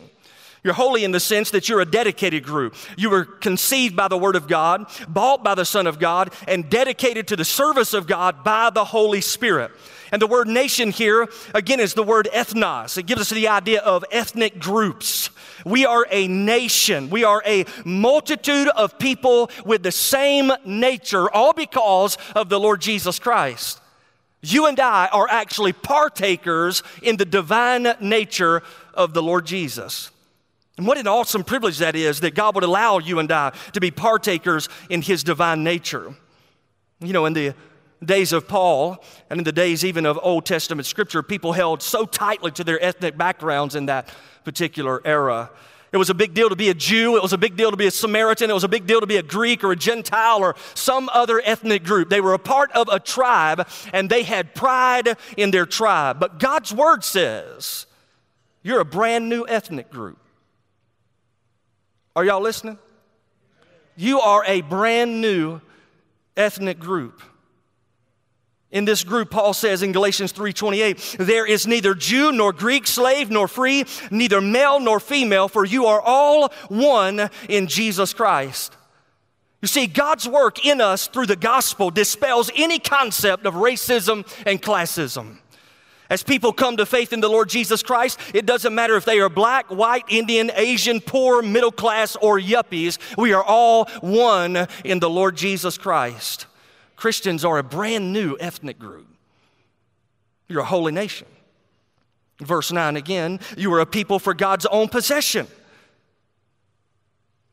You're 0.63 0.74
holy 0.74 1.03
in 1.03 1.12
the 1.12 1.20
sense 1.20 1.51
that 1.51 1.67
you're 1.67 1.82
a 1.82 1.86
dedicated 1.86 2.43
group. 2.43 2.75
You 2.96 3.10
were 3.10 3.25
conceived 3.25 3.98
by 3.98 4.08
the 4.08 4.17
Word 4.17 4.38
of 4.38 4.48
God, 4.48 4.86
bought 5.10 5.43
by 5.43 5.55
the 5.55 5.65
Son 5.65 5.88
of 5.88 6.00
God, 6.00 6.34
and 6.48 6.70
dedicated 6.70 7.27
to 7.27 7.36
the 7.36 7.43
service 7.43 7.93
of 7.93 8.08
God 8.08 8.46
by 8.46 8.70
the 8.70 8.86
Holy 8.86 9.20
Spirit. 9.20 9.72
And 10.13 10.22
the 10.22 10.27
word 10.27 10.48
nation 10.48 10.91
here, 10.91 11.27
again, 11.55 11.79
is 11.79 11.96
the 11.96 12.03
word 12.03 12.29
ethnos. 12.32 13.00
It 13.00 13.08
gives 13.08 13.22
us 13.22 13.29
the 13.32 13.48
idea 13.48 13.82
of 13.82 14.05
ethnic 14.12 14.60
groups. 14.60 15.32
We 15.65 15.88
are 15.88 16.05
a 16.12 16.27
nation. 16.27 17.10
We 17.10 17.24
are 17.24 17.41
a 17.48 17.65
multitude 17.84 18.67
of 18.70 19.00
people 19.00 19.50
with 19.65 19.82
the 19.82 19.91
same 19.91 20.51
nature, 20.63 21.32
all 21.32 21.51
because 21.51 22.20
of 22.36 22.50
the 22.50 22.60
Lord 22.60 22.79
Jesus 22.79 23.17
Christ. 23.17 23.82
You 24.41 24.67
and 24.67 24.79
I 24.79 25.08
are 25.08 25.27
actually 25.27 25.74
partakers 25.74 26.84
in 27.01 27.17
the 27.17 27.25
divine 27.25 27.96
nature 28.00 28.62
of 28.93 29.15
the 29.15 29.24
Lord 29.24 29.48
Jesus. 29.48 30.12
And 30.77 30.88
what 30.88 30.98
an 30.98 31.08
awesome 31.08 31.44
privilege 31.44 31.77
that 31.80 31.96
is 31.96 32.20
that 32.22 32.34
God 32.34 32.56
would 32.56 32.63
allow 32.63 32.98
you 32.98 33.20
and 33.20 33.32
I 33.32 33.53
to 33.74 33.80
be 33.80 33.92
partakers 33.92 34.70
in 34.89 35.01
His 35.01 35.24
divine 35.24 35.63
nature. 35.63 36.15
You 37.00 37.13
know, 37.13 37.25
in 37.25 37.34
the 37.34 37.53
days 38.03 38.34
of 38.34 38.48
Paul 38.48 39.03
and 39.30 39.39
in 39.39 39.44
the 39.44 39.51
days 39.51 39.86
even 39.86 40.06
of 40.06 40.20
Old 40.22 40.46
Testament 40.46 40.86
scripture, 40.86 41.22
people 41.22 41.53
held 41.53 41.82
so 41.82 42.06
tightly 42.06 42.51
to 42.51 42.63
their 42.63 42.84
ethnic 42.84 43.18
backgrounds 43.18 43.75
in 43.75 43.86
that 43.86 44.10
particular 44.44 45.01
era. 45.06 45.51
It 45.92 45.98
was 45.98 46.10
a 46.10 46.15
big 46.15 46.34
deal 46.34 46.50
to 46.50 46.56
be 46.56 46.70
a 46.70 46.74
Jew. 46.74 47.18
It 47.18 47.22
was 47.22 47.34
a 47.34 47.38
big 47.38 47.56
deal 47.56 47.70
to 47.70 47.77
be 47.77 47.86
a 47.86 47.92
Samaritan. 47.92 48.50
It 48.50 48.53
was 48.53 48.63
a 48.63 48.68
big 48.68 48.88
deal 48.88 49.00
to 49.00 49.06
be 49.06 49.18
a 49.18 49.24
Greek 49.24 49.63
or 49.63 49.74
a 49.74 49.75
Gentile 49.75 50.39
or 50.39 50.56
some 50.74 51.08
other 51.13 51.39
ethnic 51.46 51.84
group. 51.84 52.10
They 52.10 52.20
were 52.20 52.34
a 52.34 52.39
part 52.39 52.72
of 52.72 52.89
a 52.92 53.00
tribe 53.00 53.68
and 53.94 54.10
they 54.10 54.24
had 54.24 54.56
pride 54.56 55.15
in 55.38 55.51
their 55.51 55.68
tribe. 55.68 56.20
But 56.20 56.39
God's 56.39 56.74
word 56.74 57.03
says 57.03 57.86
you're 58.63 58.80
a 58.80 58.86
brand 58.86 59.30
new 59.30 59.46
ethnic 59.48 59.92
group. 59.92 60.18
Are 62.15 62.24
y'all 62.24 62.41
listening? 62.41 62.77
You 63.96 64.20
are 64.20 64.43
a 64.46 64.62
brand 64.62 65.22
new 65.22 65.62
ethnic 66.38 66.79
group. 66.79 67.22
In 68.72 68.86
this 68.86 69.03
group, 69.03 69.29
Paul 69.29 69.53
says 69.53 69.84
in 69.84 69.91
Galatians 69.91 70.32
3:28, 70.32 71.17
there 71.20 71.46
is 71.46 71.67
neither 71.67 71.93
Jew 71.93 72.32
nor 72.32 72.51
Greek, 72.51 72.88
slave 72.88 73.29
nor 73.29 73.48
free, 73.48 73.86
neither 74.10 74.41
male 74.41 74.79
nor 74.79 75.00
female, 75.00 75.48
for 75.48 75.63
you 75.63 75.86
are 75.86 76.01
all 76.01 76.51
one 76.70 77.29
in 77.48 77.67
Jesus 77.67 78.13
Christ. 78.13 78.75
You 79.62 79.67
see, 79.67 79.86
God's 79.86 80.27
work 80.27 80.65
in 80.65 80.82
us 80.82 81.08
through 81.08 81.27
the 81.27 81.36
gospel 81.36 81.91
dispels 81.91 82.51
any 82.55 82.79
concept 82.79 83.46
of 83.46 83.53
racism 83.53 84.25
and 84.46 84.62
classism. 84.62 85.38
As 86.13 86.22
people 86.22 86.53
come 86.53 86.77
to 86.77 86.86
faith 86.86 87.12
in 87.12 87.22
the 87.22 87.27
Lord 87.27 87.50
Jesus 87.50 87.82
Christ, 87.82 88.20
it 88.36 88.46
doesn't 88.46 88.75
matter 88.75 88.96
if 88.96 89.03
they 89.03 89.20
are 89.20 89.29
black, 89.29 89.72
white, 89.72 90.03
Indian, 90.10 90.51
Asian, 90.53 91.01
poor, 91.01 91.41
middle 91.41 91.72
class, 91.72 92.15
or 92.17 92.39
yuppies. 92.39 93.00
We 93.17 93.34
are 93.34 93.43
all 93.43 93.86
one 94.01 94.67
in 94.86 95.00
the 95.00 95.10
Lord 95.10 95.36
Jesus 95.36 95.75
Christ. 95.75 96.46
Christians 96.96 97.43
are 97.43 97.58
a 97.58 97.63
brand 97.63 98.13
new 98.13 98.38
ethnic 98.39 98.77
group. 98.77 99.08
You're 100.48 100.62
a 100.62 100.65
holy 100.65 100.91
nation. 100.91 101.25
Verse 102.38 102.72
9 102.72 102.96
again, 102.96 103.39
you 103.58 103.74
are 103.74 103.79
a 103.79 103.86
people 103.88 104.20
for 104.20 104.36
God's 104.36 104.67
own 104.67 104.89
possession. 104.89 105.48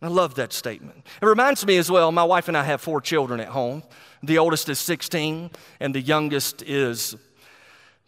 I 0.02 0.08
love 0.08 0.34
that 0.34 0.52
statement. 0.52 1.06
It 1.22 1.24
reminds 1.24 1.64
me 1.64 1.78
as 1.78 1.90
well, 1.90 2.12
my 2.12 2.24
wife 2.24 2.46
and 2.46 2.58
I 2.58 2.64
have 2.64 2.82
four 2.82 3.00
children 3.00 3.40
at 3.40 3.48
home. 3.48 3.84
The 4.22 4.36
oldest 4.36 4.68
is 4.68 4.78
16, 4.78 5.50
and 5.80 5.94
the 5.94 6.02
youngest 6.02 6.60
is 6.60 7.16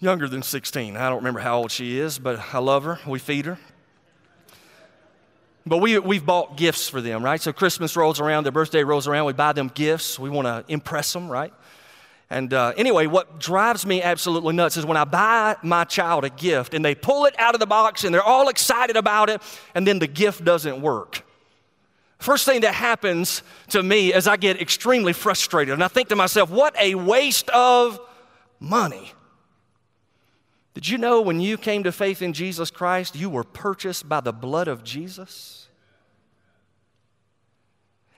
younger 0.03 0.27
than 0.29 0.43
16. 0.43 0.97
I 0.97 1.09
don't 1.09 1.19
remember 1.19 1.39
how 1.39 1.59
old 1.59 1.71
she 1.71 1.99
is, 1.99 2.19
but 2.19 2.41
I 2.53 2.59
love 2.59 2.83
her. 2.83 2.99
We 3.07 3.21
feed 3.21 3.47
her. 3.47 3.57
But 5.65 5.79
we, 5.79 5.97
we've 6.01 6.27
bought 6.27 6.57
gifts 6.57 6.89
for 6.89 7.01
them, 7.01 7.25
right? 7.25 7.41
So 7.41 7.53
Christmas 7.53 7.97
rolls 7.97 8.19
around, 8.19 8.43
their 8.43 8.53
birthday 8.53 8.83
rolls 8.83 9.07
around, 9.07 9.27
we 9.27 9.33
buy 9.33 9.53
them 9.53 9.71
gifts. 9.73 10.19
We 10.19 10.29
want 10.29 10.47
to 10.47 10.65
impress 10.67 11.13
them, 11.13 11.29
right? 11.29 11.55
And 12.31 12.53
uh, 12.53 12.73
anyway, 12.77 13.07
what 13.07 13.39
drives 13.39 13.87
me 13.87 14.03
absolutely 14.03 14.55
nuts 14.55 14.77
is 14.77 14.85
when 14.85 14.97
I 14.97 15.05
buy 15.05 15.55
my 15.63 15.85
child 15.85 16.25
a 16.25 16.31
gift 16.31 16.75
and 16.75 16.85
they 16.85 16.97
pull 16.97 17.27
it 17.27 17.39
out 17.39 17.55
of 17.55 17.61
the 17.61 17.67
box 17.67 18.03
and 18.03 18.13
they're 18.13 18.25
all 18.25 18.49
excited 18.49 18.97
about 18.97 19.31
it, 19.31 19.41
and 19.73 19.87
then 19.87 20.01
the 20.01 20.09
gift 20.09 20.45
doesn't 20.45 20.83
work. 20.83 21.25
First 22.19 22.45
thing 22.45 22.63
that 22.63 22.75
happens 22.75 23.43
to 23.69 23.83
me 23.83 24.13
is 24.13 24.27
I 24.27 24.37
get 24.37 24.61
extremely 24.61 25.13
frustrated 25.13 25.75
and 25.75 25.85
I 25.85 25.89
think 25.89 26.09
to 26.09 26.17
myself, 26.17 26.51
what 26.51 26.75
a 26.77 26.97
waste 26.97 27.51
of 27.51 28.01
money. 28.59 29.13
Did 30.75 30.89
you 30.89 30.97
know 30.99 31.21
when 31.21 31.41
you 31.41 31.59
came 31.59 31.83
to 31.85 31.93
faith 31.93 32.23
in 32.23 32.33
Jesus 32.33 32.71
Christ, 32.71 33.15
you 33.15 33.29
were 33.29 33.45
purchased 33.45 34.09
by 34.09 34.21
the 34.21 34.33
blood 34.33 34.69
of 34.69 34.83
Jesus? 34.83 35.69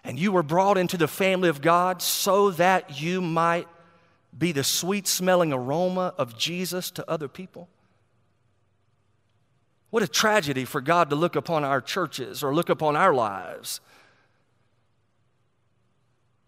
And 0.04 0.18
you 0.18 0.30
were 0.30 0.42
brought 0.42 0.78
into 0.78 0.96
the 0.96 1.08
family 1.08 1.48
of 1.48 1.60
God 1.60 2.00
so 2.00 2.50
that 2.50 3.00
you 3.00 3.20
might 3.20 3.66
be 4.36 4.52
the 4.52 4.64
sweet 4.64 5.06
smelling 5.06 5.52
aroma 5.52 6.14
of 6.18 6.36
Jesus 6.36 6.90
to 6.92 7.10
other 7.10 7.28
people? 7.28 7.68
What 9.90 10.02
a 10.02 10.08
tragedy 10.08 10.64
for 10.64 10.80
God 10.80 11.10
to 11.10 11.16
look 11.16 11.36
upon 11.36 11.64
our 11.64 11.80
churches 11.80 12.42
or 12.42 12.54
look 12.54 12.68
upon 12.68 12.96
our 12.96 13.14
lives. 13.14 13.80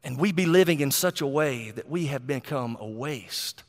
And 0.02 0.18
we 0.18 0.32
be 0.32 0.46
living 0.46 0.80
in 0.80 0.90
such 0.90 1.20
a 1.20 1.26
way 1.26 1.70
that 1.70 1.88
we 1.88 2.06
have 2.06 2.26
become 2.26 2.76
a 2.80 2.86
waste 2.86 3.62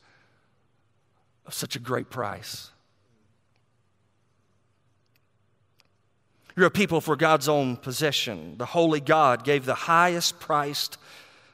of 1.48 1.54
such 1.54 1.74
a 1.74 1.78
great 1.78 2.10
price. 2.10 2.70
You're 6.54 6.66
a 6.66 6.70
people 6.70 7.00
for 7.00 7.16
God's 7.16 7.48
own 7.48 7.76
possession. 7.76 8.58
The 8.58 8.66
holy 8.66 9.00
God 9.00 9.44
gave 9.44 9.64
the 9.64 9.74
highest 9.74 10.38
price 10.40 10.90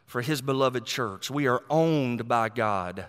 for 0.05 0.21
his 0.21 0.43
beloved 0.43 0.85
church. 0.85 1.31
We 1.31 1.47
are 1.47 1.63
owned 1.71 2.27
by 2.27 2.49
God. 2.49 3.07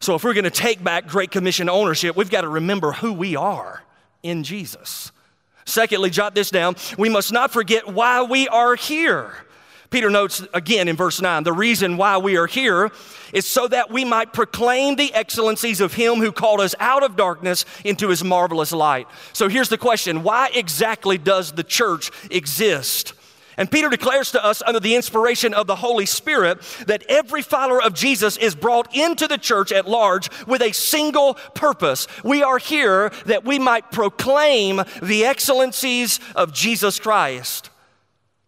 So, 0.00 0.14
if 0.14 0.22
we're 0.22 0.34
going 0.34 0.44
to 0.44 0.50
take 0.50 0.84
back 0.84 1.06
Great 1.06 1.30
Commission 1.30 1.70
ownership, 1.70 2.14
we've 2.14 2.30
got 2.30 2.42
to 2.42 2.48
remember 2.48 2.92
who 2.92 3.14
we 3.14 3.36
are 3.36 3.82
in 4.22 4.44
Jesus. 4.44 5.10
Secondly, 5.64 6.10
jot 6.10 6.34
this 6.34 6.50
down 6.50 6.76
we 6.98 7.08
must 7.08 7.32
not 7.32 7.52
forget 7.52 7.88
why 7.88 8.22
we 8.22 8.48
are 8.48 8.74
here. 8.74 9.32
Peter 9.90 10.10
notes 10.10 10.42
again 10.52 10.88
in 10.88 10.96
verse 10.96 11.20
9 11.20 11.42
the 11.42 11.52
reason 11.52 11.96
why 11.96 12.18
we 12.18 12.36
are 12.36 12.46
here 12.46 12.90
is 13.32 13.46
so 13.46 13.68
that 13.68 13.90
we 13.90 14.04
might 14.04 14.32
proclaim 14.32 14.96
the 14.96 15.12
excellencies 15.14 15.80
of 15.80 15.94
Him 15.94 16.16
who 16.16 16.32
called 16.32 16.60
us 16.60 16.74
out 16.78 17.02
of 17.02 17.16
darkness 17.16 17.64
into 17.84 18.08
His 18.08 18.24
marvelous 18.24 18.72
light. 18.72 19.06
So 19.32 19.48
here's 19.48 19.68
the 19.68 19.78
question 19.78 20.22
why 20.22 20.50
exactly 20.54 21.18
does 21.18 21.52
the 21.52 21.64
church 21.64 22.10
exist? 22.30 23.14
And 23.58 23.70
Peter 23.70 23.88
declares 23.88 24.32
to 24.32 24.44
us, 24.44 24.62
under 24.66 24.80
the 24.80 24.94
inspiration 24.94 25.54
of 25.54 25.66
the 25.66 25.76
Holy 25.76 26.04
Spirit, 26.04 26.60
that 26.86 27.04
every 27.08 27.40
follower 27.40 27.82
of 27.82 27.94
Jesus 27.94 28.36
is 28.36 28.54
brought 28.54 28.94
into 28.94 29.26
the 29.26 29.38
church 29.38 29.72
at 29.72 29.88
large 29.88 30.28
with 30.46 30.60
a 30.60 30.72
single 30.72 31.34
purpose. 31.54 32.06
We 32.22 32.42
are 32.42 32.58
here 32.58 33.10
that 33.24 33.44
we 33.44 33.58
might 33.58 33.90
proclaim 33.90 34.82
the 35.02 35.24
excellencies 35.24 36.20
of 36.34 36.52
Jesus 36.52 36.98
Christ. 36.98 37.70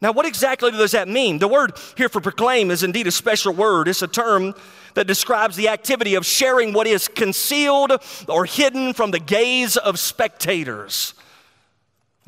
Now, 0.00 0.12
what 0.12 0.26
exactly 0.26 0.70
does 0.70 0.92
that 0.92 1.08
mean? 1.08 1.38
The 1.38 1.48
word 1.48 1.72
here 1.96 2.08
for 2.08 2.20
proclaim 2.20 2.70
is 2.70 2.84
indeed 2.84 3.08
a 3.08 3.11
special 3.11 3.52
word. 3.52 3.88
It's 3.88 4.02
a 4.02 4.06
term 4.06 4.54
that 4.94 5.06
describes 5.06 5.56
the 5.56 5.68
activity 5.68 6.14
of 6.14 6.24
sharing 6.24 6.72
what 6.72 6.87
is 6.87 7.08
concealed 7.08 7.92
or 8.28 8.44
hidden 8.44 8.92
from 8.92 9.11
the 9.11 9.18
gaze 9.18 9.76
of 9.76 9.98
spectators. 9.98 11.14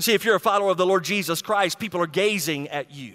See, 0.01 0.15
if 0.15 0.25
you're 0.25 0.37
a 0.37 0.41
follower 0.41 0.71
of 0.71 0.79
the 0.79 0.87
Lord 0.87 1.05
Jesus 1.05 1.43
Christ, 1.43 1.79
people 1.79 2.01
are 2.01 2.07
gazing 2.07 2.69
at 2.69 2.91
you. 2.91 3.15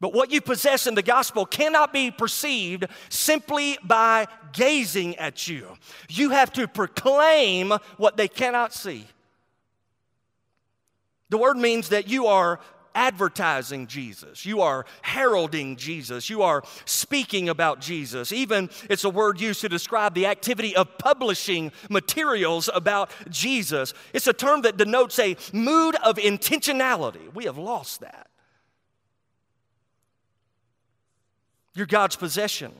But 0.00 0.12
what 0.12 0.30
you 0.30 0.40
possess 0.40 0.86
in 0.86 0.94
the 0.94 1.02
gospel 1.02 1.44
cannot 1.46 1.92
be 1.92 2.10
perceived 2.10 2.86
simply 3.08 3.78
by 3.82 4.26
gazing 4.52 5.16
at 5.16 5.48
you. 5.48 5.76
You 6.08 6.30
have 6.30 6.52
to 6.52 6.68
proclaim 6.68 7.72
what 7.96 8.16
they 8.16 8.28
cannot 8.28 8.72
see. 8.74 9.06
The 11.30 11.38
word 11.38 11.56
means 11.56 11.88
that 11.88 12.08
you 12.08 12.26
are 12.26 12.60
advertising 12.98 13.86
Jesus. 13.86 14.44
You 14.44 14.60
are 14.60 14.84
heralding 15.02 15.76
Jesus. 15.76 16.28
You 16.28 16.42
are 16.42 16.64
speaking 16.84 17.48
about 17.48 17.80
Jesus. 17.80 18.32
Even 18.32 18.68
it's 18.90 19.04
a 19.04 19.08
word 19.08 19.40
used 19.40 19.60
to 19.60 19.68
describe 19.68 20.14
the 20.14 20.26
activity 20.26 20.74
of 20.74 20.98
publishing 20.98 21.70
materials 21.88 22.68
about 22.74 23.12
Jesus. 23.30 23.94
It's 24.12 24.26
a 24.26 24.32
term 24.32 24.62
that 24.62 24.76
denotes 24.76 25.16
a 25.20 25.36
mood 25.52 25.94
of 26.02 26.16
intentionality. 26.16 27.32
We 27.32 27.44
have 27.44 27.56
lost 27.56 28.00
that. 28.00 28.26
You're 31.74 31.86
God's 31.86 32.16
possession. 32.16 32.72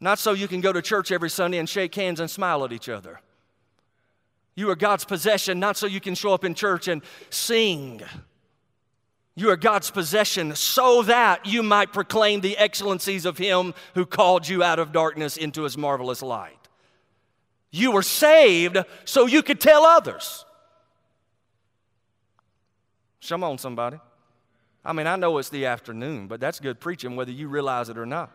Not 0.00 0.18
so 0.18 0.32
you 0.32 0.48
can 0.48 0.60
go 0.60 0.70
to 0.70 0.82
church 0.82 1.10
every 1.10 1.30
Sunday 1.30 1.56
and 1.56 1.66
shake 1.66 1.94
hands 1.94 2.20
and 2.20 2.30
smile 2.30 2.62
at 2.62 2.72
each 2.72 2.90
other. 2.90 3.20
You 4.54 4.68
are 4.68 4.76
God's 4.76 5.06
possession, 5.06 5.58
not 5.58 5.78
so 5.78 5.86
you 5.86 6.00
can 6.00 6.14
show 6.14 6.34
up 6.34 6.44
in 6.44 6.54
church 6.54 6.88
and 6.88 7.00
sing 7.30 8.02
you 9.36 9.50
are 9.50 9.56
God's 9.56 9.90
possession 9.90 10.54
so 10.54 11.02
that 11.02 11.44
you 11.44 11.62
might 11.62 11.92
proclaim 11.92 12.40
the 12.40 12.56
excellencies 12.56 13.24
of 13.24 13.36
Him 13.36 13.74
who 13.94 14.06
called 14.06 14.48
you 14.48 14.62
out 14.62 14.78
of 14.78 14.92
darkness 14.92 15.36
into 15.36 15.62
His 15.62 15.76
marvelous 15.76 16.22
light. 16.22 16.68
You 17.72 17.90
were 17.90 18.02
saved 18.02 18.78
so 19.04 19.26
you 19.26 19.42
could 19.42 19.60
tell 19.60 19.84
others. 19.84 20.44
Come 23.26 23.42
on, 23.42 23.58
somebody. 23.58 23.98
I 24.84 24.92
mean, 24.92 25.08
I 25.08 25.16
know 25.16 25.38
it's 25.38 25.48
the 25.48 25.66
afternoon, 25.66 26.28
but 26.28 26.38
that's 26.38 26.60
good 26.60 26.78
preaching 26.78 27.16
whether 27.16 27.32
you 27.32 27.48
realize 27.48 27.88
it 27.88 27.98
or 27.98 28.06
not. 28.06 28.30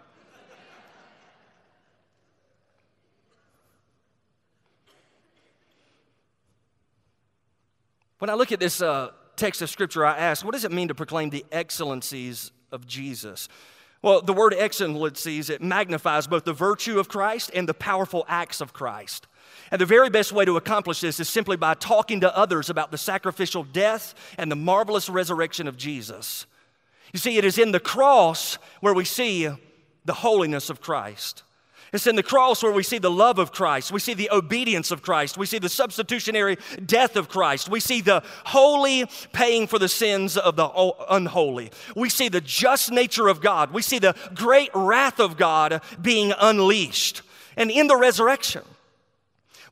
When 8.17 8.29
I 8.29 8.33
look 8.33 8.51
at 8.51 8.59
this 8.59 8.81
uh, 8.81 9.11
text 9.39 9.61
of 9.61 9.69
Scripture, 9.69 10.05
I 10.05 10.17
ask, 10.17 10.45
what 10.45 10.53
does 10.53 10.65
it 10.65 10.71
mean 10.71 10.89
to 10.89 10.95
proclaim 10.95 11.29
the 11.29 11.45
excellencies 11.51 12.51
of 12.71 12.85
Jesus? 12.85 13.47
Well, 14.01 14.21
the 14.21 14.33
word 14.33 14.53
excellencies, 14.53 15.49
it 15.49 15.61
magnifies 15.61 16.27
both 16.27 16.45
the 16.45 16.53
virtue 16.53 16.99
of 16.99 17.09
Christ 17.09 17.51
and 17.53 17.67
the 17.67 17.73
powerful 17.73 18.25
acts 18.27 18.61
of 18.61 18.73
Christ. 18.73 19.27
And 19.71 19.81
the 19.81 19.85
very 19.85 20.09
best 20.09 20.31
way 20.31 20.45
to 20.45 20.57
accomplish 20.57 21.01
this 21.01 21.19
is 21.19 21.27
simply 21.27 21.57
by 21.57 21.73
talking 21.73 22.21
to 22.21 22.37
others 22.37 22.69
about 22.69 22.91
the 22.91 22.97
sacrificial 22.97 23.63
death 23.63 24.13
and 24.37 24.51
the 24.51 24.55
marvelous 24.55 25.09
resurrection 25.09 25.67
of 25.67 25.77
Jesus. 25.77 26.45
You 27.13 27.19
see, 27.19 27.37
it 27.37 27.45
is 27.45 27.57
in 27.57 27.71
the 27.71 27.79
cross 27.79 28.57
where 28.81 28.93
we 28.93 29.05
see 29.05 29.49
the 30.05 30.13
holiness 30.13 30.69
of 30.69 30.81
Christ. 30.81 31.43
It's 31.91 32.07
in 32.07 32.15
the 32.15 32.23
cross 32.23 32.61
where 32.61 32.71
we 32.71 32.83
see 32.83 32.99
the 32.99 33.09
love 33.09 33.39
of 33.39 33.51
Christ. 33.51 33.91
We 33.91 33.99
see 33.99 34.13
the 34.13 34.29
obedience 34.31 34.91
of 34.91 35.01
Christ. 35.01 35.37
We 35.37 35.47
see 35.47 35.57
the 35.57 35.69
substitutionary 35.69 36.57
death 36.85 37.15
of 37.15 37.29
Christ. 37.29 37.67
We 37.69 37.79
see 37.79 38.01
the 38.01 38.23
holy 38.45 39.05
paying 39.33 39.65
for 39.65 39.79
the 39.79 39.89
sins 39.89 40.37
of 40.37 40.55
the 40.55 40.69
unholy. 41.09 41.71
We 41.95 42.09
see 42.09 42.29
the 42.29 42.41
just 42.41 42.91
nature 42.91 43.27
of 43.27 43.41
God. 43.41 43.71
We 43.71 43.81
see 43.81 43.99
the 43.99 44.15
great 44.35 44.69
wrath 44.75 45.19
of 45.19 45.35
God 45.37 45.81
being 46.01 46.33
unleashed. 46.39 47.23
And 47.57 47.71
in 47.71 47.87
the 47.87 47.97
resurrection, 47.97 48.63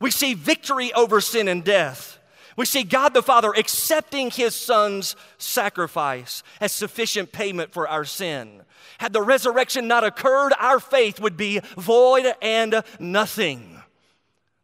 we 0.02 0.12
see 0.12 0.34
victory 0.34 0.92
over 0.94 1.22
sin 1.22 1.48
and 1.48 1.64
death. 1.64 2.17
We 2.58 2.66
see 2.66 2.84
God 2.84 3.14
the 3.14 3.22
Father 3.22 3.54
accepting 3.56 4.32
his 4.32 4.56
Son's 4.56 5.16
sacrifice 5.38 6.44
as 6.60 6.72
sufficient 6.72 7.32
payment 7.32 7.72
for 7.72 7.88
our 7.88 8.04
sin. 8.04 8.64
Had 8.98 9.14
the 9.14 9.22
resurrection 9.22 9.88
not 9.88 10.04
occurred, 10.04 10.54
our 10.60 10.80
faith 10.80 11.22
would 11.22 11.38
be 11.38 11.62
void 11.78 12.34
and 12.42 12.84
nothing. 13.00 13.80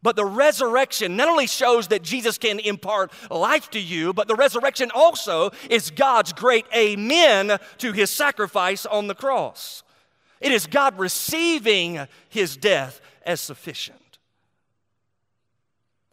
But 0.02 0.16
the 0.16 0.24
resurrection 0.26 1.16
not 1.16 1.28
only 1.28 1.46
shows 1.46 1.88
that 1.88 2.02
Jesus 2.02 2.36
can 2.36 2.58
impart 2.58 3.12
life 3.30 3.70
to 3.70 3.80
you, 3.80 4.12
but 4.12 4.28
the 4.28 4.34
resurrection 4.34 4.90
also 4.92 5.50
is 5.70 5.90
God's 5.90 6.32
great 6.32 6.66
amen 6.74 7.58
to 7.78 7.92
his 7.92 8.10
sacrifice 8.10 8.84
on 8.84 9.06
the 9.06 9.14
cross. 9.14 9.84
It 10.40 10.52
is 10.52 10.66
God 10.66 10.98
receiving 10.98 12.06
his 12.28 12.56
death 12.56 13.00
as 13.24 13.40
sufficient. 13.40 14.03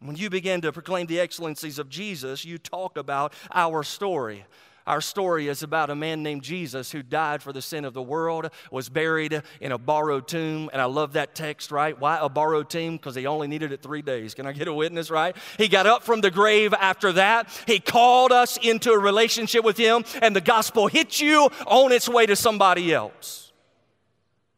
When 0.02 0.16
you 0.16 0.32
begin 0.32 0.62
to 0.62 0.72
proclaim 0.72 1.06
the 1.06 1.20
excellencies 1.20 1.78
of 1.78 1.88
Jesus, 1.88 2.44
you 2.44 2.58
talk 2.58 2.98
about 2.98 3.34
our 3.54 3.84
story. 3.84 4.46
Our 4.88 5.00
story 5.00 5.48
is 5.48 5.62
about 5.62 5.92
a 5.92 5.96
man 5.96 6.24
named 6.24 6.42
Jesus 6.42 6.92
who 6.92 7.04
died 7.04 7.44
for 7.44 7.54
the 7.54 7.62
sin 7.62 7.86
of 7.86 7.94
the 7.94 8.02
world, 8.02 8.50
was 8.72 8.90
buried 8.90 9.44
in 9.60 9.72
a 9.72 9.78
borrowed 9.78 10.28
tomb. 10.28 10.72
And 10.74 10.82
I 10.82 10.86
love 10.86 11.14
that 11.14 11.36
text, 11.36 11.72
right? 11.72 11.98
Why 12.00 12.18
a 12.20 12.30
borrowed 12.30 12.68
tomb? 12.68 12.98
Because 12.98 13.14
he 13.14 13.28
only 13.28 13.48
needed 13.48 13.72
it 13.72 13.84
three 13.84 14.02
days. 14.02 14.34
Can 14.34 14.48
I 14.48 14.54
get 14.54 14.68
a 14.68 14.74
witness, 14.74 15.12
right? 15.12 15.36
He 15.60 15.68
got 15.68 15.86
up 15.86 16.02
from 16.02 16.22
the 16.22 16.32
grave 16.32 16.74
after 16.74 17.12
that. 17.14 17.48
He 17.68 17.80
called 17.80 18.32
us 18.32 18.58
into 18.58 18.92
a 18.92 19.00
relationship 19.00 19.64
with 19.64 19.78
him, 19.78 20.04
and 20.20 20.36
the 20.36 20.42
gospel 20.42 20.88
hit 20.88 21.22
you 21.22 21.50
on 21.68 21.92
its 21.92 22.10
way 22.10 22.26
to 22.26 22.36
somebody 22.36 22.92
else. 22.92 23.52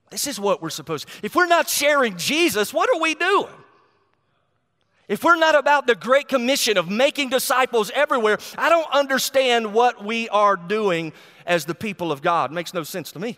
This 0.10 0.26
is 0.26 0.40
what 0.40 0.62
we're 0.62 0.70
supposed 0.70 1.08
to. 1.08 1.14
If 1.22 1.36
we're 1.36 1.48
not 1.48 1.68
sharing 1.68 2.16
Jesus, 2.16 2.74
what 2.74 2.90
are 2.96 3.02
we 3.02 3.14
doing? 3.14 3.54
If 5.14 5.24
we're 5.24 5.36
not 5.36 5.54
about 5.54 5.86
the 5.86 5.94
Great 5.94 6.28
Commission 6.28 6.76
of 6.76 6.90
making 6.90 7.30
disciples 7.30 7.92
everywhere, 7.94 8.40
I 8.58 8.68
don't 8.70 8.92
understand 8.92 9.72
what 9.72 10.04
we 10.04 10.28
are 10.30 10.56
doing 10.56 11.14
as 11.46 11.66
the 11.66 11.76
people 11.76 12.12
of 12.12 12.24
God. 12.24 12.50
It 12.50 12.56
makes 12.56 12.74
no 12.74 12.82
sense 12.82 13.12
to 13.12 13.20
me. 13.20 13.38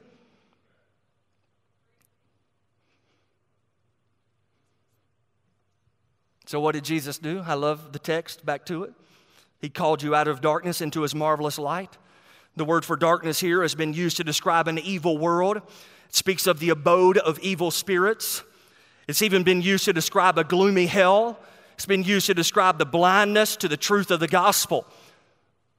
So, 6.45 6.61
what 6.61 6.75
did 6.75 6.85
Jesus 6.85 7.17
do? 7.17 7.43
I 7.45 7.55
love 7.55 7.91
the 7.91 7.99
text, 7.99 8.45
back 8.45 8.65
to 8.67 8.83
it. 8.83 8.93
He 9.59 9.67
called 9.67 10.01
you 10.01 10.15
out 10.15 10.29
of 10.29 10.39
darkness 10.39 10.79
into 10.79 11.01
his 11.01 11.13
marvelous 11.13 11.59
light. 11.59 11.97
The 12.55 12.63
word 12.63 12.85
for 12.85 12.95
darkness 12.95 13.41
here 13.41 13.63
has 13.63 13.75
been 13.75 13.93
used 13.93 14.15
to 14.15 14.23
describe 14.23 14.69
an 14.69 14.79
evil 14.79 15.17
world. 15.17 15.57
It 15.57 16.15
speaks 16.15 16.47
of 16.47 16.61
the 16.61 16.69
abode 16.69 17.17
of 17.17 17.37
evil 17.39 17.69
spirits. 17.69 18.43
It's 19.09 19.21
even 19.21 19.43
been 19.43 19.61
used 19.61 19.83
to 19.83 19.91
describe 19.91 20.37
a 20.37 20.45
gloomy 20.45 20.85
hell. 20.85 21.37
It's 21.75 21.85
been 21.85 22.03
used 22.03 22.25
to 22.27 22.33
describe 22.33 22.77
the 22.77 22.85
blindness 22.85 23.55
to 23.57 23.67
the 23.67 23.77
truth 23.77 24.09
of 24.09 24.19
the 24.19 24.27
gospel. 24.27 24.87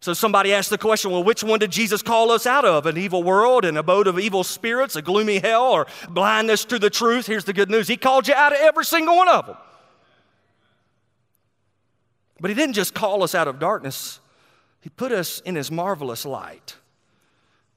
So 0.00 0.12
somebody 0.12 0.52
asked 0.52 0.70
the 0.70 0.78
question, 0.78 1.10
well, 1.10 1.24
which 1.24 1.42
one 1.42 1.58
did 1.58 1.72
Jesus 1.72 2.02
call 2.02 2.30
us 2.30 2.46
out 2.46 2.64
of? 2.64 2.86
An 2.86 2.96
evil 2.96 3.22
world, 3.22 3.64
an 3.64 3.76
abode 3.76 4.06
of 4.06 4.18
evil 4.18 4.44
spirits, 4.44 4.94
a 4.94 5.02
gloomy 5.02 5.38
hell, 5.38 5.64
or 5.64 5.86
blindness 6.08 6.64
to 6.66 6.78
the 6.78 6.90
truth? 6.90 7.26
Here's 7.26 7.44
the 7.44 7.54
good 7.54 7.70
news 7.70 7.88
He 7.88 7.96
called 7.96 8.28
you 8.28 8.34
out 8.34 8.52
of 8.52 8.58
every 8.60 8.84
single 8.84 9.16
one 9.16 9.28
of 9.28 9.46
them. 9.46 9.56
But 12.38 12.50
He 12.50 12.54
didn't 12.54 12.74
just 12.74 12.94
call 12.94 13.22
us 13.22 13.34
out 13.34 13.48
of 13.48 13.58
darkness, 13.58 14.20
He 14.80 14.90
put 14.90 15.12
us 15.12 15.40
in 15.40 15.56
His 15.56 15.70
marvelous 15.70 16.26
light. 16.26 16.76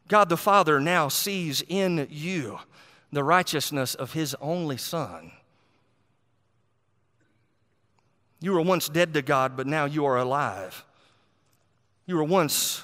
God 0.10 0.28
the 0.28 0.38
Father 0.38 0.80
now 0.82 1.08
sees 1.08 1.64
in 1.68 2.08
you 2.10 2.60
the 3.12 3.24
righteousness 3.24 3.96
of 3.96 4.14
His 4.14 4.36
only 4.42 4.78
Son. 4.78 5.32
You 8.42 8.54
were 8.54 8.62
once 8.62 8.88
dead 8.88 9.14
to 9.14 9.22
God, 9.22 9.58
but 9.58 9.68
now 9.68 9.86
you 9.86 10.06
are 10.06 10.18
alive. 10.18 10.86
You 12.06 12.16
were 12.16 12.24
once 12.24 12.84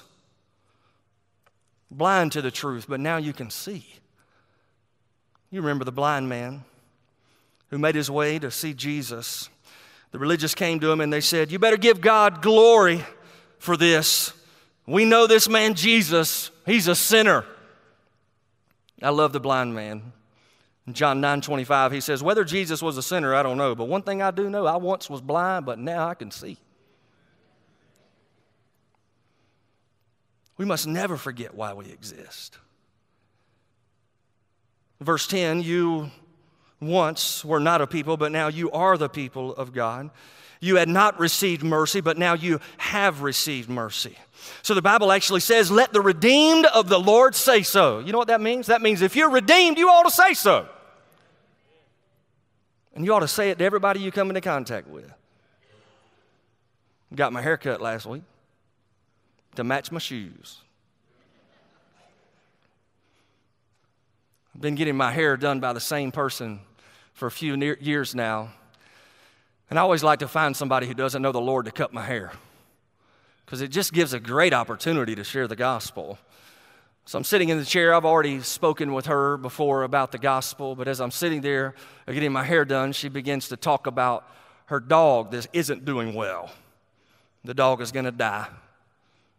blind 1.90 2.32
to 2.32 2.42
the 2.42 2.50
truth, 2.50 2.86
but 2.88 3.00
now 3.00 3.16
you 3.16 3.32
can 3.32 3.50
see. 3.50 3.86
You 5.50 5.60
remember 5.60 5.84
the 5.84 5.92
blind 5.92 6.28
man 6.28 6.64
who 7.70 7.78
made 7.78 7.94
his 7.94 8.10
way 8.10 8.38
to 8.38 8.50
see 8.50 8.74
Jesus. 8.74 9.48
The 10.10 10.18
religious 10.18 10.54
came 10.54 10.80
to 10.80 10.90
him 10.90 11.00
and 11.00 11.12
they 11.12 11.20
said, 11.20 11.50
You 11.50 11.58
better 11.58 11.76
give 11.76 12.00
God 12.00 12.42
glory 12.42 13.04
for 13.58 13.76
this. 13.76 14.32
We 14.86 15.04
know 15.04 15.26
this 15.26 15.48
man, 15.48 15.74
Jesus, 15.74 16.50
he's 16.64 16.86
a 16.86 16.94
sinner. 16.94 17.44
I 19.02 19.10
love 19.10 19.32
the 19.32 19.40
blind 19.40 19.74
man. 19.74 20.12
John 20.92 21.20
9 21.20 21.40
25, 21.40 21.92
he 21.92 22.00
says, 22.00 22.22
Whether 22.22 22.44
Jesus 22.44 22.80
was 22.80 22.96
a 22.96 23.02
sinner, 23.02 23.34
I 23.34 23.42
don't 23.42 23.58
know, 23.58 23.74
but 23.74 23.88
one 23.88 24.02
thing 24.02 24.22
I 24.22 24.30
do 24.30 24.48
know, 24.48 24.66
I 24.66 24.76
once 24.76 25.10
was 25.10 25.20
blind, 25.20 25.66
but 25.66 25.78
now 25.78 26.08
I 26.08 26.14
can 26.14 26.30
see. 26.30 26.58
We 30.56 30.64
must 30.64 30.86
never 30.86 31.16
forget 31.16 31.54
why 31.54 31.74
we 31.74 31.86
exist. 31.86 32.58
Verse 35.00 35.26
10 35.26 35.62
You 35.62 36.10
once 36.80 37.44
were 37.44 37.60
not 37.60 37.80
a 37.80 37.86
people, 37.86 38.16
but 38.16 38.30
now 38.30 38.48
you 38.48 38.70
are 38.70 38.96
the 38.96 39.08
people 39.08 39.54
of 39.54 39.72
God. 39.72 40.10
You 40.60 40.76
had 40.76 40.88
not 40.88 41.20
received 41.20 41.62
mercy, 41.62 42.00
but 42.00 42.16
now 42.16 42.32
you 42.32 42.60
have 42.78 43.20
received 43.22 43.68
mercy. 43.68 44.16
So 44.62 44.72
the 44.74 44.82
Bible 44.82 45.12
actually 45.12 45.40
says, 45.40 45.70
Let 45.70 45.92
the 45.92 46.00
redeemed 46.00 46.64
of 46.66 46.88
the 46.88 46.98
Lord 46.98 47.34
say 47.34 47.62
so. 47.62 47.98
You 47.98 48.12
know 48.12 48.18
what 48.18 48.28
that 48.28 48.40
means? 48.40 48.68
That 48.68 48.82
means 48.82 49.02
if 49.02 49.16
you're 49.16 49.30
redeemed, 49.30 49.78
you 49.78 49.88
ought 49.88 50.04
to 50.04 50.10
say 50.10 50.32
so. 50.32 50.68
And 52.96 53.04
you 53.04 53.12
ought 53.12 53.20
to 53.20 53.28
say 53.28 53.50
it 53.50 53.58
to 53.58 53.64
everybody 53.64 54.00
you 54.00 54.10
come 54.10 54.30
into 54.30 54.40
contact 54.40 54.88
with. 54.88 55.12
Got 57.14 57.32
my 57.32 57.42
hair 57.42 57.58
cut 57.58 57.80
last 57.80 58.06
week 58.06 58.22
to 59.54 59.62
match 59.62 59.92
my 59.92 59.98
shoes. 59.98 60.62
I've 64.54 64.62
been 64.62 64.74
getting 64.74 64.96
my 64.96 65.12
hair 65.12 65.36
done 65.36 65.60
by 65.60 65.74
the 65.74 65.80
same 65.80 66.10
person 66.10 66.60
for 67.12 67.26
a 67.26 67.30
few 67.30 67.54
years 67.80 68.14
now. 68.14 68.52
And 69.68 69.78
I 69.78 69.82
always 69.82 70.02
like 70.02 70.20
to 70.20 70.28
find 70.28 70.56
somebody 70.56 70.86
who 70.86 70.94
doesn't 70.94 71.20
know 71.20 71.32
the 71.32 71.40
Lord 71.40 71.66
to 71.66 71.72
cut 71.72 71.92
my 71.92 72.02
hair 72.02 72.32
because 73.44 73.60
it 73.60 73.68
just 73.68 73.92
gives 73.92 74.14
a 74.14 74.20
great 74.20 74.54
opportunity 74.54 75.14
to 75.14 75.22
share 75.22 75.46
the 75.46 75.56
gospel. 75.56 76.18
So 77.08 77.16
I'm 77.16 77.24
sitting 77.24 77.50
in 77.50 77.58
the 77.58 77.64
chair. 77.64 77.94
I've 77.94 78.04
already 78.04 78.40
spoken 78.40 78.92
with 78.92 79.06
her 79.06 79.36
before 79.36 79.84
about 79.84 80.10
the 80.10 80.18
gospel, 80.18 80.74
but 80.74 80.88
as 80.88 81.00
I'm 81.00 81.12
sitting 81.12 81.40
there 81.40 81.76
uh, 82.08 82.12
getting 82.12 82.32
my 82.32 82.42
hair 82.42 82.64
done, 82.64 82.90
she 82.92 83.08
begins 83.08 83.48
to 83.50 83.56
talk 83.56 83.86
about 83.86 84.28
her 84.66 84.80
dog 84.80 85.30
that 85.30 85.46
isn't 85.52 85.84
doing 85.84 86.14
well. 86.14 86.50
The 87.44 87.54
dog 87.54 87.80
is 87.80 87.92
going 87.92 88.06
to 88.06 88.10
die. 88.10 88.48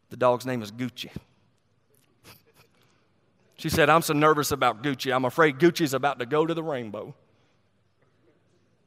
The 0.10 0.16
dog's 0.16 0.46
name 0.46 0.62
is 0.62 0.72
Gucci. 0.72 1.10
She 3.58 3.68
said, 3.68 3.90
I'm 3.90 4.02
so 4.02 4.14
nervous 4.14 4.52
about 4.52 4.82
Gucci. 4.82 5.14
I'm 5.14 5.26
afraid 5.26 5.60
Gucci's 5.60 5.94
about 5.94 6.20
to 6.20 6.26
go 6.26 6.46
to 6.46 6.54
the 6.54 6.64
rainbow. 6.64 7.16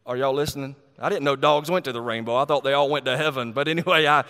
Are 0.07 0.17
y'all 0.17 0.33
listening? 0.33 0.75
I 0.99 1.11
didn't 1.11 1.25
know 1.25 1.37
dogs 1.37 1.71
went 1.71 1.85
to 1.85 1.93
the 1.93 2.01
rainbow. 2.01 2.37
I 2.37 2.47
thought 2.47 2.65
they 2.65 2.73
all 2.73 2.89
went 2.89 3.05
to 3.05 3.17
heaven. 3.19 3.53
But 3.53 3.69
anyway, 3.69 4.07
I 4.07 4.25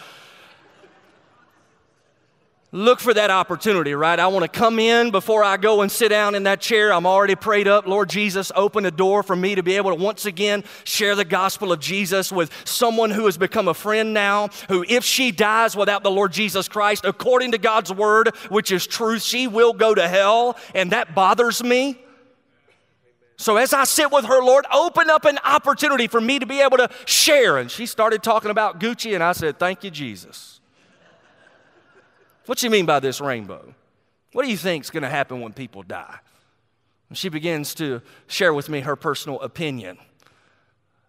look 2.73 3.01
for 3.01 3.13
that 3.13 3.31
opportunity, 3.31 3.95
right? 3.95 4.19
I 4.19 4.29
want 4.29 4.45
to 4.45 4.49
come 4.49 4.79
in 4.79 5.11
before 5.11 5.43
I 5.43 5.57
go 5.57 5.83
and 5.83 5.91
sit 5.91 6.11
down 6.11 6.35
in 6.35 6.45
that 6.45 6.61
chair. 6.61 6.93
I'm 6.93 7.07
already 7.07 7.35
prayed 7.35 7.67
up. 7.67 7.87
Lord 7.87 8.09
Jesus, 8.09 8.53
open 8.55 8.87
a 8.87 8.91
door 8.91 9.23
for 9.23 9.35
me 9.35 9.57
to 9.57 9.63
be 9.63 9.77
able 9.77 9.91
to 9.91 10.01
once 10.01 10.25
again 10.25 10.63
share 10.85 11.17
the 11.17 11.25
gospel 11.25 11.73
of 11.73 11.81
Jesus 11.81 12.31
with 12.31 12.53
someone 12.65 13.11
who 13.11 13.27
has 13.27 13.37
become 13.37 13.67
a 13.67 13.75
friend 13.75 14.15
now, 14.15 14.49
who, 14.69 14.85
if 14.89 15.05
she 15.05 15.33
dies 15.33 15.77
without 15.77 16.05
the 16.05 16.11
Lord 16.11 16.33
Jesus 16.33 16.69
Christ, 16.69 17.05
according 17.05 17.53
to 17.53 17.59
God's 17.59 17.93
word, 17.93 18.35
which 18.51 18.71
is 18.71 18.87
truth, 18.87 19.23
she 19.23 19.49
will 19.49 19.73
go 19.73 19.95
to 19.95 20.07
hell. 20.07 20.57
And 20.75 20.93
that 20.93 21.15
bothers 21.15 21.63
me. 21.65 21.99
So 23.37 23.57
as 23.57 23.73
I 23.73 23.85
sit 23.85 24.13
with 24.13 24.27
her, 24.27 24.43
Lord, 24.43 24.67
open 24.73 25.09
up 25.09 25.25
an 25.25 25.39
opportunity 25.43 26.07
for 26.09 26.21
me 26.21 26.39
to 26.39 26.47
be 26.47 26.61
able 26.61 26.77
to 26.77 26.91
share. 27.07 27.57
And 27.57 27.71
she 27.71 27.87
started 27.87 28.23
talking 28.23 28.51
about 28.51 28.79
Gucci, 28.79 29.15
and 29.15 29.25
I 29.25 29.33
said, 29.33 29.59
Thank 29.59 29.83
you, 29.83 29.91
Jesus. 29.91 30.60
What 32.51 32.59
do 32.59 32.67
you 32.67 32.71
mean 32.71 32.85
by 32.85 32.99
this 32.99 33.21
rainbow? 33.21 33.77
What 34.33 34.45
do 34.45 34.51
you 34.51 34.57
think 34.57 34.83
is 34.83 34.91
going 34.91 35.05
to 35.05 35.09
happen 35.09 35.41
when 35.41 35.53
people 35.53 35.85
die? 35.85 36.19
And 37.09 37.17
she 37.17 37.29
begins 37.29 37.77
to 37.77 38.03
share 38.27 38.53
with 38.53 38.69
me 38.69 38.81
her 38.81 38.97
personal 38.97 39.41
opinion 39.41 39.99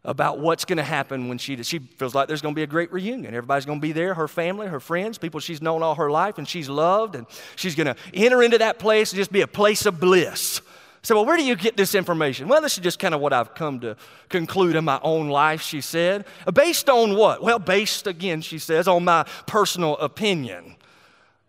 about 0.03 0.37
what's 0.37 0.65
going 0.65 0.77
to 0.77 0.83
happen 0.83 1.29
when 1.29 1.39
she 1.39 1.63
she 1.63 1.79
feels 1.79 2.13
like 2.13 2.27
there's 2.27 2.43
going 2.43 2.53
to 2.53 2.55
be 2.55 2.61
a 2.61 2.67
great 2.67 2.93
reunion. 2.93 3.33
Everybody's 3.33 3.65
going 3.65 3.79
to 3.79 3.81
be 3.81 3.91
there, 3.91 4.13
her 4.13 4.27
family, 4.27 4.67
her 4.67 4.79
friends, 4.79 5.17
people 5.17 5.39
she's 5.39 5.63
known 5.63 5.81
all 5.81 5.95
her 5.95 6.11
life 6.11 6.37
and 6.37 6.47
she's 6.47 6.69
loved 6.69 7.15
and 7.15 7.25
she's 7.55 7.73
going 7.73 7.87
to 7.87 7.95
enter 8.13 8.43
into 8.43 8.59
that 8.59 8.77
place 8.77 9.11
and 9.11 9.17
just 9.17 9.31
be 9.31 9.41
a 9.41 9.47
place 9.47 9.87
of 9.87 9.99
bliss. 9.99 10.61
So, 11.01 11.15
well, 11.15 11.25
where 11.25 11.37
do 11.37 11.43
you 11.43 11.55
get 11.55 11.75
this 11.75 11.95
information? 11.95 12.49
Well, 12.49 12.61
this 12.61 12.73
is 12.73 12.83
just 12.83 12.99
kind 12.99 13.15
of 13.15 13.19
what 13.19 13.33
I've 13.33 13.55
come 13.55 13.79
to 13.79 13.97
conclude 14.29 14.75
in 14.75 14.85
my 14.85 14.99
own 15.01 15.29
life, 15.29 15.63
she 15.63 15.81
said. 15.81 16.27
Based 16.53 16.87
on 16.87 17.15
what? 17.15 17.41
Well, 17.41 17.57
based, 17.57 18.05
again, 18.05 18.41
she 18.41 18.59
says, 18.59 18.87
on 18.87 19.05
my 19.05 19.25
personal 19.47 19.97
opinion. 19.97 20.75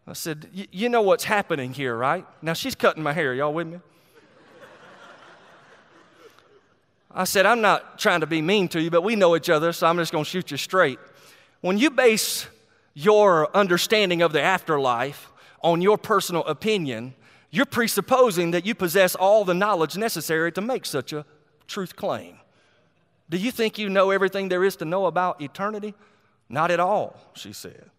I 0.07 0.15
said, 0.15 0.49
You 0.53 0.89
know 0.89 1.03
what's 1.03 1.25
happening 1.25 1.73
here, 1.73 1.97
right? 1.97 2.27
Now 2.41 2.55
she's 2.55 2.75
cutting 2.75 3.03
my 3.03 3.13
hair. 3.13 3.35
Y'all 3.35 3.55
with 3.55 3.69
me? 3.69 3.79
I 7.15 7.25
said, 7.25 7.45
I'm 7.45 7.61
not 7.61 7.99
trying 7.99 8.21
to 8.21 8.27
be 8.27 8.41
mean 8.41 8.69
to 8.69 8.81
you, 8.81 8.91
but 8.91 9.03
we 9.03 9.17
know 9.17 9.37
each 9.37 9.51
other, 9.51 9.73
so 9.73 9.87
I'm 9.87 9.99
just 9.99 10.13
going 10.13 10.25
to 10.25 10.31
shoot 10.31 10.51
you 10.51 10.57
straight. 10.57 10.99
When 11.61 11.77
you 11.77 11.91
base 11.91 12.47
your 12.95 13.55
understanding 13.55 14.23
of 14.23 14.33
the 14.33 14.41
afterlife 14.41 15.31
on 15.63 15.83
your 15.83 15.99
personal 15.99 16.43
opinion, 16.45 17.15
you're 17.51 17.67
presupposing 17.67 18.53
that 18.53 18.65
you 18.65 18.75
possess 18.75 19.15
all 19.15 19.45
the 19.45 19.53
knowledge 19.53 19.97
necessary 19.97 20.51
to 20.53 20.63
make 20.63 20.87
such 20.87 21.13
a 21.13 21.27
truth 21.67 21.97
claim. 21.97 22.39
Do 23.29 23.37
you 23.37 23.51
think 23.51 23.79
you 23.79 23.91
know 23.91 24.11
everything 24.11 24.49
there 24.49 24.65
is 24.65 24.77
to 24.77 24.87
know 24.87 25.05
about 25.07 25.41
eternity? 25.41 25.95
Not 26.49 26.71
at 26.71 26.81
all, 26.81 27.17
she 27.35 27.53
said. 27.53 27.92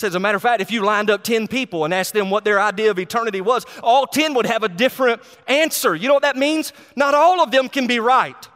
Says, 0.00 0.12
as 0.12 0.14
a 0.14 0.18
matter 0.18 0.36
of 0.36 0.40
fact, 0.40 0.62
if 0.62 0.70
you 0.70 0.82
lined 0.82 1.10
up 1.10 1.22
10 1.22 1.46
people 1.46 1.84
and 1.84 1.92
asked 1.92 2.14
them 2.14 2.30
what 2.30 2.42
their 2.42 2.58
idea 2.58 2.90
of 2.90 2.98
eternity 2.98 3.42
was, 3.42 3.66
all 3.82 4.06
10 4.06 4.32
would 4.32 4.46
have 4.46 4.62
a 4.62 4.68
different 4.70 5.20
answer. 5.46 5.94
You 5.94 6.08
know 6.08 6.14
what 6.14 6.22
that 6.22 6.38
means? 6.38 6.72
Not 6.96 7.12
all 7.12 7.42
of 7.42 7.50
them 7.50 7.68
can 7.68 7.86
be 7.86 8.00
right. 8.00 8.48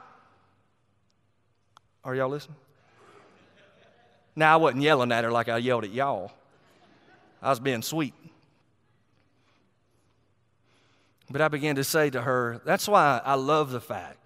Are 2.02 2.14
y'all 2.14 2.30
listening? 2.30 2.56
Now, 4.34 4.54
I 4.54 4.56
wasn't 4.56 4.84
yelling 4.84 5.12
at 5.12 5.22
her 5.22 5.30
like 5.30 5.50
I 5.50 5.58
yelled 5.58 5.84
at 5.84 5.90
y'all, 5.90 6.32
I 7.42 7.50
was 7.50 7.60
being 7.60 7.82
sweet. 7.82 8.14
But 11.28 11.42
I 11.42 11.48
began 11.48 11.76
to 11.76 11.84
say 11.84 12.08
to 12.08 12.22
her, 12.22 12.62
that's 12.64 12.88
why 12.88 13.20
I 13.22 13.34
love 13.34 13.70
the 13.70 13.82
fact 13.82 14.16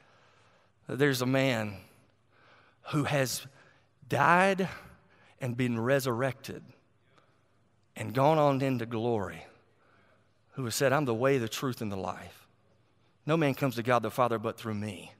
that 0.87 1.01
there's 1.01 1.21
a 1.21 1.27
man 1.27 1.79
who 2.93 3.03
has 3.03 3.45
died 4.09 4.69
and 5.41 5.57
been 5.57 5.81
resurrected 5.81 6.63
and 7.99 8.15
gone 8.15 8.39
on 8.39 8.63
into 8.63 8.87
glory, 8.87 9.45
who 10.53 10.65
has 10.65 10.75
said, 10.75 10.93
I'm 10.93 11.05
the 11.05 11.15
way, 11.15 11.39
the 11.39 11.49
truth, 11.49 11.83
and 11.83 11.93
the 11.93 11.97
life. 11.97 12.47
No 13.27 13.37
man 13.37 13.55
comes 13.55 13.75
to 13.75 13.83
God 13.83 14.03
the 14.03 14.11
Father 14.11 14.39
but 14.39 14.57
through 14.57 14.75
me. 14.75 15.13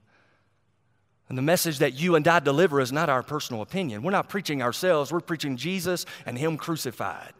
And 1.27 1.37
the 1.37 1.43
message 1.43 1.79
that 1.79 1.93
you 1.93 2.15
and 2.15 2.27
I 2.27 2.39
deliver 2.39 2.79
is 2.79 2.91
not 2.91 3.09
our 3.09 3.21
personal 3.21 3.61
opinion. 3.61 4.01
We're 4.01 4.11
not 4.11 4.29
preaching 4.29 4.63
ourselves, 4.63 5.11
we're 5.11 5.19
preaching 5.19 5.57
Jesus 5.57 6.05
and 6.25 6.37
Him 6.37 6.57
crucified. 6.57 7.33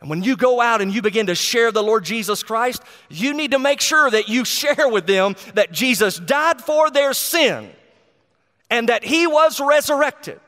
And 0.00 0.08
when 0.08 0.22
you 0.22 0.36
go 0.36 0.60
out 0.60 0.80
and 0.80 0.94
you 0.94 1.02
begin 1.02 1.26
to 1.26 1.34
share 1.34 1.72
the 1.72 1.82
Lord 1.82 2.04
Jesus 2.04 2.42
Christ, 2.42 2.82
you 3.08 3.34
need 3.34 3.50
to 3.50 3.58
make 3.58 3.80
sure 3.80 4.10
that 4.10 4.28
you 4.28 4.44
share 4.44 4.88
with 4.88 5.06
them 5.06 5.36
that 5.54 5.72
Jesus 5.72 6.18
died 6.18 6.60
for 6.60 6.90
their 6.90 7.12
sin 7.12 7.70
and 8.70 8.88
that 8.88 9.04
He 9.04 9.26
was 9.26 9.60
resurrected 9.60 10.40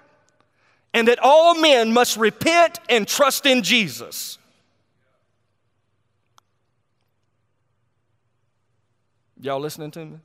and 0.98 1.06
that 1.06 1.20
all 1.22 1.54
men 1.54 1.92
must 1.92 2.16
repent 2.16 2.80
and 2.88 3.06
trust 3.06 3.46
in 3.46 3.62
Jesus. 3.62 4.36
Y'all 9.40 9.60
listening 9.60 9.92
to 9.92 10.04
me? 10.04 10.18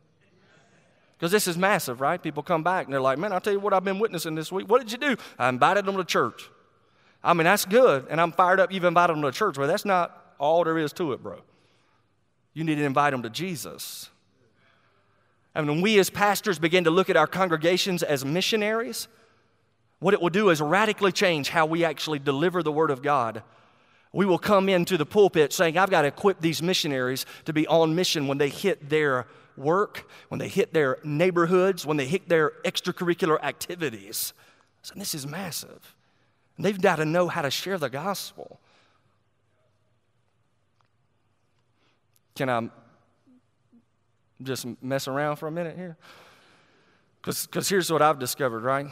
Because 1.15 1.31
this 1.31 1.47
is 1.47 1.59
massive, 1.59 2.01
right? 2.01 2.21
People 2.21 2.41
come 2.41 2.63
back 2.63 2.85
and 2.85 2.93
they're 2.93 2.99
like, 2.99 3.19
man, 3.19 3.31
I'll 3.31 3.39
tell 3.39 3.53
you 3.53 3.59
what 3.59 3.71
I've 3.71 3.83
been 3.83 3.99
witnessing 3.99 4.33
this 4.33 4.51
week. 4.51 4.67
What 4.67 4.81
did 4.81 4.91
you 4.91 4.97
do? 4.97 5.15
I 5.37 5.47
invited 5.47 5.85
them 5.85 5.95
to 5.97 6.03
church. 6.03 6.49
I 7.23 7.35
mean, 7.35 7.45
that's 7.45 7.65
good. 7.65 8.07
And 8.09 8.19
I'm 8.19 8.31
fired 8.31 8.59
up 8.59 8.73
you've 8.73 8.83
invited 8.83 9.15
them 9.15 9.21
to 9.21 9.31
church. 9.31 9.55
But 9.55 9.67
that's 9.67 9.85
not 9.85 10.33
all 10.39 10.63
there 10.63 10.79
is 10.79 10.91
to 10.93 11.13
it, 11.13 11.21
bro. 11.21 11.39
You 12.55 12.63
need 12.63 12.75
to 12.75 12.83
invite 12.83 13.11
them 13.11 13.21
to 13.21 13.29
Jesus. 13.29 14.09
And 15.53 15.67
when 15.67 15.81
we 15.81 15.99
as 15.99 16.09
pastors 16.09 16.57
begin 16.57 16.83
to 16.85 16.89
look 16.89 17.11
at 17.11 17.15
our 17.15 17.27
congregations 17.27 18.01
as 18.01 18.25
missionaries, 18.25 19.07
what 20.03 20.13
it 20.13 20.21
will 20.21 20.29
do 20.29 20.49
is 20.49 20.61
radically 20.61 21.13
change 21.13 21.47
how 21.47 21.65
we 21.65 21.85
actually 21.85 22.19
deliver 22.19 22.61
the 22.61 22.73
Word 22.73 22.91
of 22.91 23.01
God. 23.01 23.41
We 24.11 24.25
will 24.25 24.37
come 24.37 24.67
into 24.67 24.97
the 24.97 25.05
pulpit 25.05 25.53
saying, 25.53 25.77
I've 25.77 25.89
got 25.89 26.01
to 26.01 26.09
equip 26.09 26.41
these 26.41 26.61
missionaries 26.61 27.25
to 27.45 27.53
be 27.53 27.65
on 27.67 27.95
mission 27.95 28.27
when 28.27 28.37
they 28.37 28.49
hit 28.49 28.89
their 28.89 29.27
work, 29.55 30.05
when 30.27 30.39
they 30.39 30.49
hit 30.49 30.73
their 30.73 30.97
neighborhoods, 31.05 31.85
when 31.85 31.95
they 31.95 32.05
hit 32.05 32.27
their 32.27 32.51
extracurricular 32.65 33.41
activities. 33.41 34.33
So 34.81 34.93
this 34.97 35.15
is 35.15 35.25
massive. 35.25 35.95
And 36.57 36.65
they've 36.65 36.79
got 36.79 36.97
to 36.97 37.05
know 37.05 37.29
how 37.29 37.41
to 37.41 37.49
share 37.49 37.77
the 37.77 37.89
gospel. 37.89 38.59
Can 42.35 42.49
I 42.49 42.69
just 44.41 44.65
mess 44.81 45.07
around 45.07 45.37
for 45.37 45.47
a 45.47 45.51
minute 45.51 45.77
here? 45.77 45.95
Because 47.21 47.69
here's 47.69 47.89
what 47.89 48.01
I've 48.01 48.19
discovered, 48.19 48.63
right? 48.63 48.87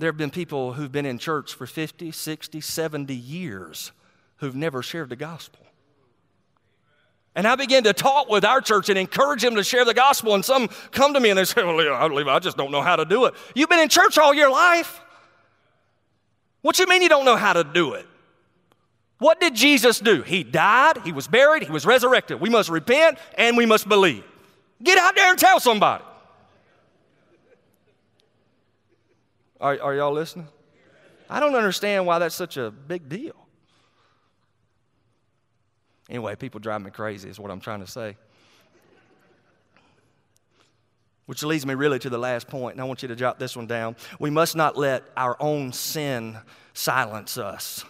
There 0.00 0.08
have 0.08 0.16
been 0.16 0.30
people 0.30 0.72
who've 0.72 0.90
been 0.90 1.04
in 1.04 1.18
church 1.18 1.52
for 1.52 1.66
50, 1.66 2.10
60, 2.10 2.60
70 2.62 3.14
years 3.14 3.92
who've 4.36 4.56
never 4.56 4.82
shared 4.82 5.10
the 5.10 5.16
gospel. 5.16 5.60
And 7.34 7.46
I 7.46 7.54
began 7.54 7.84
to 7.84 7.92
talk 7.92 8.30
with 8.30 8.42
our 8.42 8.62
church 8.62 8.88
and 8.88 8.98
encourage 8.98 9.42
them 9.42 9.56
to 9.56 9.62
share 9.62 9.84
the 9.84 9.92
gospel. 9.92 10.34
And 10.34 10.42
some 10.42 10.68
come 10.90 11.12
to 11.12 11.20
me 11.20 11.28
and 11.28 11.38
they 11.38 11.44
say, 11.44 11.62
Well, 11.62 11.78
I 11.92 12.08
believe 12.08 12.28
I 12.28 12.38
just 12.38 12.56
don't 12.56 12.70
know 12.70 12.80
how 12.80 12.96
to 12.96 13.04
do 13.04 13.26
it. 13.26 13.34
You've 13.54 13.68
been 13.68 13.78
in 13.78 13.90
church 13.90 14.16
all 14.16 14.32
your 14.32 14.50
life. 14.50 15.02
What 16.62 16.78
you 16.78 16.86
mean 16.86 17.02
you 17.02 17.10
don't 17.10 17.26
know 17.26 17.36
how 17.36 17.52
to 17.52 17.62
do 17.62 17.92
it? 17.92 18.06
What 19.18 19.38
did 19.38 19.54
Jesus 19.54 19.98
do? 19.98 20.22
He 20.22 20.42
died, 20.42 21.02
he 21.04 21.12
was 21.12 21.28
buried, 21.28 21.62
he 21.62 21.70
was 21.70 21.84
resurrected. 21.84 22.40
We 22.40 22.48
must 22.48 22.70
repent 22.70 23.18
and 23.34 23.54
we 23.54 23.66
must 23.66 23.86
believe. 23.86 24.24
Get 24.82 24.96
out 24.96 25.14
there 25.14 25.28
and 25.28 25.38
tell 25.38 25.60
somebody. 25.60 26.04
Are, 29.60 29.78
are 29.80 29.94
y'all 29.94 30.12
listening? 30.12 30.48
I 31.28 31.38
don't 31.38 31.54
understand 31.54 32.06
why 32.06 32.18
that's 32.18 32.34
such 32.34 32.56
a 32.56 32.70
big 32.70 33.08
deal. 33.08 33.34
Anyway, 36.08 36.34
people 36.34 36.58
drive 36.58 36.82
me 36.82 36.90
crazy, 36.90 37.28
is 37.28 37.38
what 37.38 37.50
I'm 37.50 37.60
trying 37.60 37.80
to 37.80 37.86
say. 37.86 38.16
Which 41.26 41.44
leads 41.44 41.64
me 41.64 41.74
really 41.74 42.00
to 42.00 42.10
the 42.10 42.18
last 42.18 42.48
point, 42.48 42.74
and 42.74 42.80
I 42.80 42.84
want 42.84 43.02
you 43.02 43.08
to 43.08 43.14
jot 43.14 43.38
this 43.38 43.56
one 43.56 43.68
down. 43.68 43.94
We 44.18 44.30
must 44.30 44.56
not 44.56 44.76
let 44.76 45.04
our 45.16 45.36
own 45.38 45.72
sin 45.72 46.38
silence 46.74 47.38
us. 47.38 47.84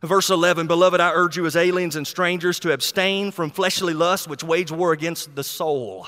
Verse 0.00 0.30
11 0.30 0.68
Beloved, 0.68 1.00
I 1.00 1.12
urge 1.12 1.36
you 1.36 1.44
as 1.44 1.56
aliens 1.56 1.96
and 1.96 2.06
strangers 2.06 2.60
to 2.60 2.72
abstain 2.72 3.32
from 3.32 3.50
fleshly 3.50 3.92
lusts 3.92 4.28
which 4.28 4.42
wage 4.42 4.70
war 4.72 4.92
against 4.92 5.34
the 5.34 5.44
soul. 5.44 6.06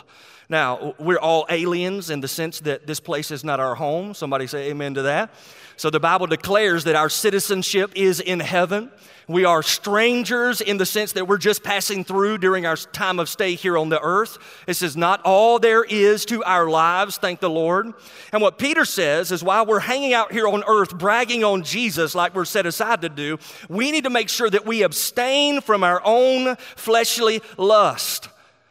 Now, 0.50 0.96
we're 0.98 1.20
all 1.20 1.46
aliens 1.48 2.10
in 2.10 2.20
the 2.20 2.26
sense 2.26 2.58
that 2.60 2.84
this 2.84 2.98
place 2.98 3.30
is 3.30 3.44
not 3.44 3.60
our 3.60 3.76
home. 3.76 4.14
Somebody 4.14 4.48
say 4.48 4.70
amen 4.70 4.94
to 4.94 5.02
that. 5.02 5.32
So 5.76 5.90
the 5.90 6.00
Bible 6.00 6.26
declares 6.26 6.82
that 6.84 6.96
our 6.96 7.08
citizenship 7.08 7.92
is 7.94 8.18
in 8.18 8.40
heaven. 8.40 8.90
We 9.28 9.44
are 9.44 9.62
strangers 9.62 10.60
in 10.60 10.76
the 10.76 10.84
sense 10.84 11.12
that 11.12 11.28
we're 11.28 11.38
just 11.38 11.62
passing 11.62 12.02
through 12.02 12.38
during 12.38 12.66
our 12.66 12.74
time 12.74 13.20
of 13.20 13.28
stay 13.28 13.54
here 13.54 13.78
on 13.78 13.90
the 13.90 14.00
earth. 14.00 14.38
This 14.66 14.82
is 14.82 14.96
not 14.96 15.22
all 15.22 15.60
there 15.60 15.84
is 15.84 16.24
to 16.26 16.42
our 16.42 16.68
lives, 16.68 17.16
thank 17.16 17.38
the 17.38 17.48
Lord. 17.48 17.94
And 18.32 18.42
what 18.42 18.58
Peter 18.58 18.84
says 18.84 19.30
is 19.30 19.44
while 19.44 19.64
we're 19.64 19.78
hanging 19.78 20.14
out 20.14 20.32
here 20.32 20.48
on 20.48 20.64
earth 20.66 20.98
bragging 20.98 21.44
on 21.44 21.62
Jesus 21.62 22.16
like 22.16 22.34
we're 22.34 22.44
set 22.44 22.66
aside 22.66 23.02
to 23.02 23.08
do, 23.08 23.38
we 23.68 23.92
need 23.92 24.02
to 24.02 24.10
make 24.10 24.28
sure 24.28 24.50
that 24.50 24.66
we 24.66 24.82
abstain 24.82 25.60
from 25.60 25.84
our 25.84 26.02
own 26.04 26.56
fleshly 26.74 27.40
lust. 27.56 28.28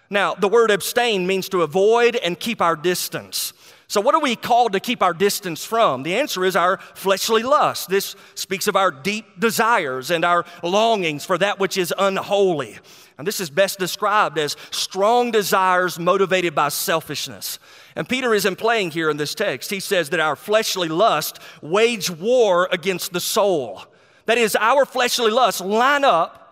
Now, 0.10 0.34
the 0.34 0.48
word 0.48 0.72
abstain 0.72 1.28
means 1.28 1.50
to 1.50 1.62
avoid 1.62 2.16
and 2.16 2.40
keep 2.40 2.62
our 2.62 2.76
distance. 2.76 3.54
So, 3.88 4.02
what 4.02 4.14
are 4.14 4.22
we 4.22 4.36
called 4.36 4.74
to 4.74 4.80
keep 4.80 5.02
our 5.02 5.14
distance 5.14 5.66
from? 5.66 6.04
The 6.04 6.16
answer 6.16 6.46
is 6.46 6.56
our 6.56 6.78
fleshly 6.94 7.42
lust. 7.42 7.90
This 7.90 8.16
speaks 8.36 8.68
of 8.68 8.76
our 8.76 8.92
deep 8.92 9.40
desires 9.40 10.12
and 10.12 10.24
our 10.24 10.46
longings 10.62 11.26
for 11.26 11.38
that 11.40 11.60
which 11.60 11.76
is 11.76 11.92
unholy. 11.98 12.78
And 13.18 13.28
this 13.28 13.40
is 13.40 13.50
best 13.50 13.80
described 13.80 14.38
as 14.38 14.56
strong 14.72 15.32
desires 15.32 16.00
motivated 16.00 16.54
by 16.56 16.70
selfishness. 16.70 17.60
And 17.96 18.08
Peter 18.08 18.34
is 18.34 18.46
implying 18.46 18.92
here 18.92 19.10
in 19.10 19.18
this 19.18 19.36
text. 19.36 19.72
He 19.72 19.80
says 19.80 20.12
that 20.12 20.20
our 20.20 20.36
fleshly 20.36 20.88
lust 20.88 21.40
wage 21.62 22.10
war 22.10 22.70
against 22.72 23.12
the 23.12 23.20
soul. 23.20 23.84
That 24.28 24.38
is, 24.38 24.56
our 24.56 24.86
fleshly 24.86 25.32
lusts 25.32 25.62
line 25.62 26.04
up 26.04 26.49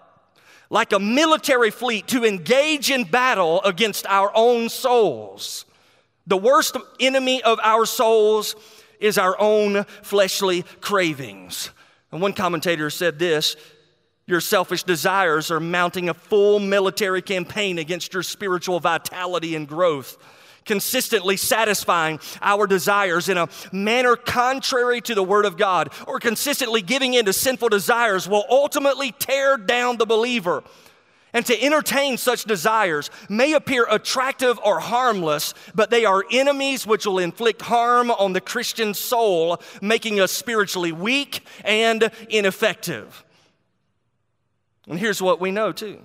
like 0.70 0.92
a 0.92 1.00
military 1.00 1.72
fleet 1.72 2.08
to 2.10 2.26
engage 2.26 2.92
in 2.92 3.04
battle 3.04 3.62
against 3.64 4.06
our 4.08 4.32
own 4.36 4.70
souls. 4.70 5.66
The 6.26 6.38
worst 6.38 6.76
enemy 7.00 7.42
of 7.44 7.60
our 7.64 7.86
souls 7.86 8.56
is 9.00 9.18
our 9.18 9.40
own 9.40 9.86
fleshly 10.02 10.64
cravings. 10.82 11.70
And 12.12 12.22
one 12.22 12.34
commentator 12.34 12.90
said 12.90 13.20
this 13.20 13.56
your 14.28 14.42
selfish 14.42 14.84
desires 14.84 15.52
are 15.52 15.62
mounting 15.62 16.10
a 16.10 16.14
full 16.14 16.60
military 16.60 17.22
campaign 17.22 17.80
against 17.80 18.14
your 18.14 18.24
spiritual 18.24 18.82
vitality 18.82 19.56
and 19.56 19.66
growth, 19.66 20.18
consistently 20.68 21.38
satisfying 21.38 22.20
our 22.42 22.68
desires 22.68 23.30
in 23.30 23.38
a 23.38 23.50
manner 23.72 24.16
contrary 24.16 25.02
to 25.02 25.16
the 25.16 25.24
Word 25.24 25.46
of 25.46 25.58
God, 25.58 25.92
or 26.06 26.20
consistently 26.20 26.84
giving 26.84 27.16
in 27.16 27.26
to 27.26 27.34
sinful 27.34 27.70
desires 27.70 28.30
will 28.30 28.46
ultimately 28.50 29.12
tear 29.12 29.58
down 29.58 29.98
the 29.98 30.06
believer 30.06 30.64
and 31.34 31.46
to 31.46 31.62
entertain 31.62 32.18
such 32.18 32.46
desires 32.46 33.10
may 33.30 33.54
appear 33.54 33.86
attractive 33.90 34.60
or 34.64 34.80
harmless, 34.80 35.54
but 35.76 35.90
they 35.90 36.06
are 36.06 36.24
enemies 36.32 36.88
which 36.88 37.06
will 37.06 37.20
inflict 37.20 37.62
harm 37.62 38.10
on 38.12 38.34
the 38.34 38.42
Christian 38.42 38.94
soul, 38.94 39.62
making 39.82 40.20
us 40.20 40.32
spiritually 40.32 40.92
weak 40.92 41.46
and 41.64 42.10
ineffective. 42.30 43.24
And 44.88 44.98
here's 44.98 45.22
what 45.22 45.40
we 45.40 45.52
know 45.52 45.72
too. 45.72 46.00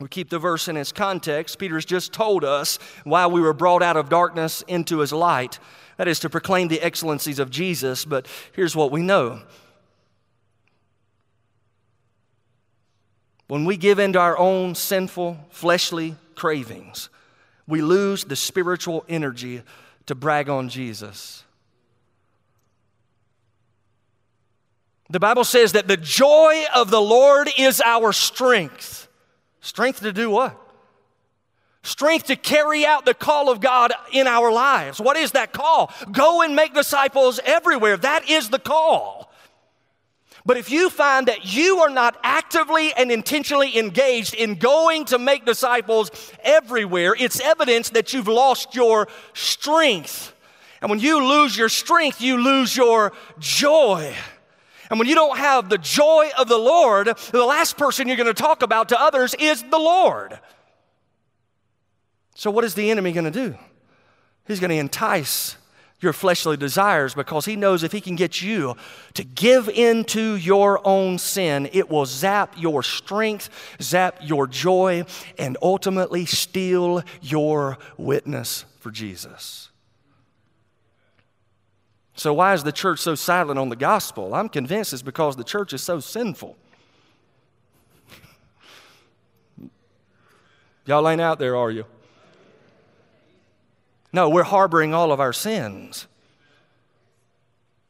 We 0.00 0.08
keep 0.08 0.28
the 0.28 0.40
verse 0.40 0.66
in 0.66 0.76
its 0.76 0.90
context. 0.90 1.58
Peter's 1.58 1.84
just 1.84 2.12
told 2.12 2.44
us 2.44 2.78
why 3.04 3.26
we 3.28 3.40
were 3.40 3.52
brought 3.52 3.82
out 3.82 3.96
of 3.96 4.08
darkness 4.08 4.62
into 4.66 4.98
his 4.98 5.12
light. 5.12 5.60
That 5.98 6.08
is 6.08 6.18
to 6.20 6.30
proclaim 6.30 6.66
the 6.66 6.80
excellencies 6.80 7.38
of 7.38 7.50
Jesus. 7.50 8.04
But 8.04 8.26
here's 8.52 8.74
what 8.74 8.90
we 8.90 9.02
know 9.02 9.42
When 13.46 13.64
we 13.64 13.76
give 13.76 13.98
in 13.98 14.14
to 14.14 14.18
our 14.18 14.38
own 14.38 14.74
sinful, 14.74 15.38
fleshly 15.50 16.16
cravings, 16.34 17.10
we 17.66 17.82
lose 17.82 18.24
the 18.24 18.36
spiritual 18.36 19.04
energy 19.08 19.62
to 20.06 20.14
brag 20.14 20.48
on 20.48 20.68
Jesus. 20.68 21.44
The 25.10 25.20
Bible 25.20 25.44
says 25.44 25.72
that 25.72 25.86
the 25.86 25.98
joy 25.98 26.64
of 26.74 26.90
the 26.90 27.00
Lord 27.00 27.48
is 27.58 27.82
our 27.84 28.12
strength. 28.12 29.03
Strength 29.64 30.00
to 30.00 30.12
do 30.12 30.28
what? 30.28 30.60
Strength 31.82 32.26
to 32.26 32.36
carry 32.36 32.84
out 32.84 33.06
the 33.06 33.14
call 33.14 33.50
of 33.50 33.60
God 33.60 33.94
in 34.12 34.26
our 34.26 34.52
lives. 34.52 35.00
What 35.00 35.16
is 35.16 35.32
that 35.32 35.54
call? 35.54 35.90
Go 36.12 36.42
and 36.42 36.54
make 36.54 36.74
disciples 36.74 37.40
everywhere. 37.42 37.96
That 37.96 38.28
is 38.28 38.50
the 38.50 38.58
call. 38.58 39.32
But 40.44 40.58
if 40.58 40.70
you 40.70 40.90
find 40.90 41.28
that 41.28 41.46
you 41.56 41.78
are 41.78 41.88
not 41.88 42.18
actively 42.22 42.92
and 42.92 43.10
intentionally 43.10 43.78
engaged 43.78 44.34
in 44.34 44.56
going 44.56 45.06
to 45.06 45.18
make 45.18 45.46
disciples 45.46 46.10
everywhere, 46.42 47.16
it's 47.18 47.40
evidence 47.40 47.88
that 47.90 48.12
you've 48.12 48.28
lost 48.28 48.74
your 48.74 49.08
strength. 49.32 50.34
And 50.82 50.90
when 50.90 51.00
you 51.00 51.26
lose 51.26 51.56
your 51.56 51.70
strength, 51.70 52.20
you 52.20 52.36
lose 52.36 52.76
your 52.76 53.14
joy. 53.38 54.14
And 54.94 54.98
when 55.00 55.08
you 55.08 55.16
don't 55.16 55.38
have 55.38 55.70
the 55.70 55.76
joy 55.76 56.30
of 56.38 56.46
the 56.46 56.56
Lord, 56.56 57.08
the 57.32 57.44
last 57.44 57.76
person 57.76 58.06
you're 58.06 58.16
going 58.16 58.32
to 58.32 58.32
talk 58.32 58.62
about 58.62 58.90
to 58.90 59.00
others 59.00 59.34
is 59.40 59.60
the 59.60 59.76
Lord. 59.76 60.38
So, 62.36 62.48
what 62.48 62.62
is 62.62 62.76
the 62.76 62.92
enemy 62.92 63.10
going 63.10 63.24
to 63.24 63.32
do? 63.32 63.58
He's 64.46 64.60
going 64.60 64.70
to 64.70 64.76
entice 64.76 65.56
your 65.98 66.12
fleshly 66.12 66.56
desires 66.56 67.12
because 67.12 67.44
he 67.44 67.56
knows 67.56 67.82
if 67.82 67.90
he 67.90 68.00
can 68.00 68.14
get 68.14 68.40
you 68.40 68.76
to 69.14 69.24
give 69.24 69.68
into 69.68 70.36
your 70.36 70.80
own 70.86 71.18
sin, 71.18 71.68
it 71.72 71.90
will 71.90 72.06
zap 72.06 72.54
your 72.56 72.84
strength, 72.84 73.50
zap 73.82 74.18
your 74.22 74.46
joy, 74.46 75.04
and 75.36 75.56
ultimately 75.60 76.24
steal 76.24 77.02
your 77.20 77.78
witness 77.98 78.64
for 78.78 78.92
Jesus. 78.92 79.70
So, 82.16 82.32
why 82.32 82.54
is 82.54 82.62
the 82.62 82.72
church 82.72 83.00
so 83.00 83.16
silent 83.16 83.58
on 83.58 83.68
the 83.68 83.76
gospel? 83.76 84.34
I'm 84.34 84.48
convinced 84.48 84.92
it's 84.92 85.02
because 85.02 85.34
the 85.36 85.44
church 85.44 85.72
is 85.72 85.82
so 85.82 85.98
sinful. 85.98 86.56
Y'all 90.86 91.08
ain't 91.08 91.20
out 91.20 91.40
there, 91.40 91.56
are 91.56 91.72
you? 91.72 91.84
No, 94.12 94.28
we're 94.28 94.44
harboring 94.44 94.94
all 94.94 95.10
of 95.10 95.18
our 95.18 95.32
sins. 95.32 96.06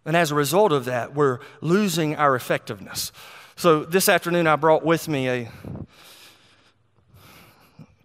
And 0.07 0.17
as 0.17 0.31
a 0.31 0.35
result 0.35 0.73
of 0.73 0.87
that, 0.87 1.15
we're 1.15 1.41
losing 1.61 2.17
our 2.17 2.35
effectiveness. 2.35 3.13
So 3.57 3.85
this 3.85 4.09
afternoon, 4.09 4.47
I 4.47 4.57
brought 4.57 4.85
with 4.85 5.07
me 5.07 5.29
a 5.29 5.51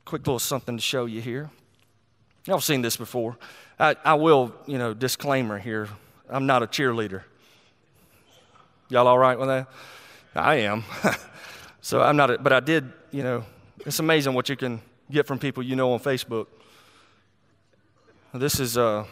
quick 0.03 0.27
little 0.27 0.39
something 0.39 0.75
to 0.75 0.81
show 0.81 1.05
you 1.05 1.21
here. 1.21 1.49
Y'all 2.45 2.59
seen 2.59 2.81
this 2.81 2.97
before. 2.97 3.37
I, 3.79 3.95
I 4.03 4.15
will, 4.15 4.53
you 4.65 4.77
know, 4.77 4.93
disclaimer 4.93 5.57
here 5.57 5.87
I'm 6.29 6.45
not 6.45 6.63
a 6.63 6.67
cheerleader. 6.67 7.23
Y'all 8.89 9.07
all 9.07 9.17
right 9.17 9.37
with 9.37 9.47
that? 9.47 9.67
I 10.35 10.55
am. 10.55 10.83
so 11.81 12.01
I'm 12.01 12.17
not, 12.17 12.31
a, 12.31 12.37
but 12.37 12.53
I 12.53 12.59
did, 12.59 12.91
you 13.11 13.23
know, 13.23 13.43
it's 13.85 13.99
amazing 13.99 14.33
what 14.33 14.49
you 14.49 14.55
can 14.55 14.81
get 15.11 15.25
from 15.25 15.39
people 15.39 15.63
you 15.63 15.75
know 15.75 15.91
on 15.93 15.99
Facebook. 15.99 16.47
This 18.33 18.59
is 18.59 18.77
uh, 18.77 19.05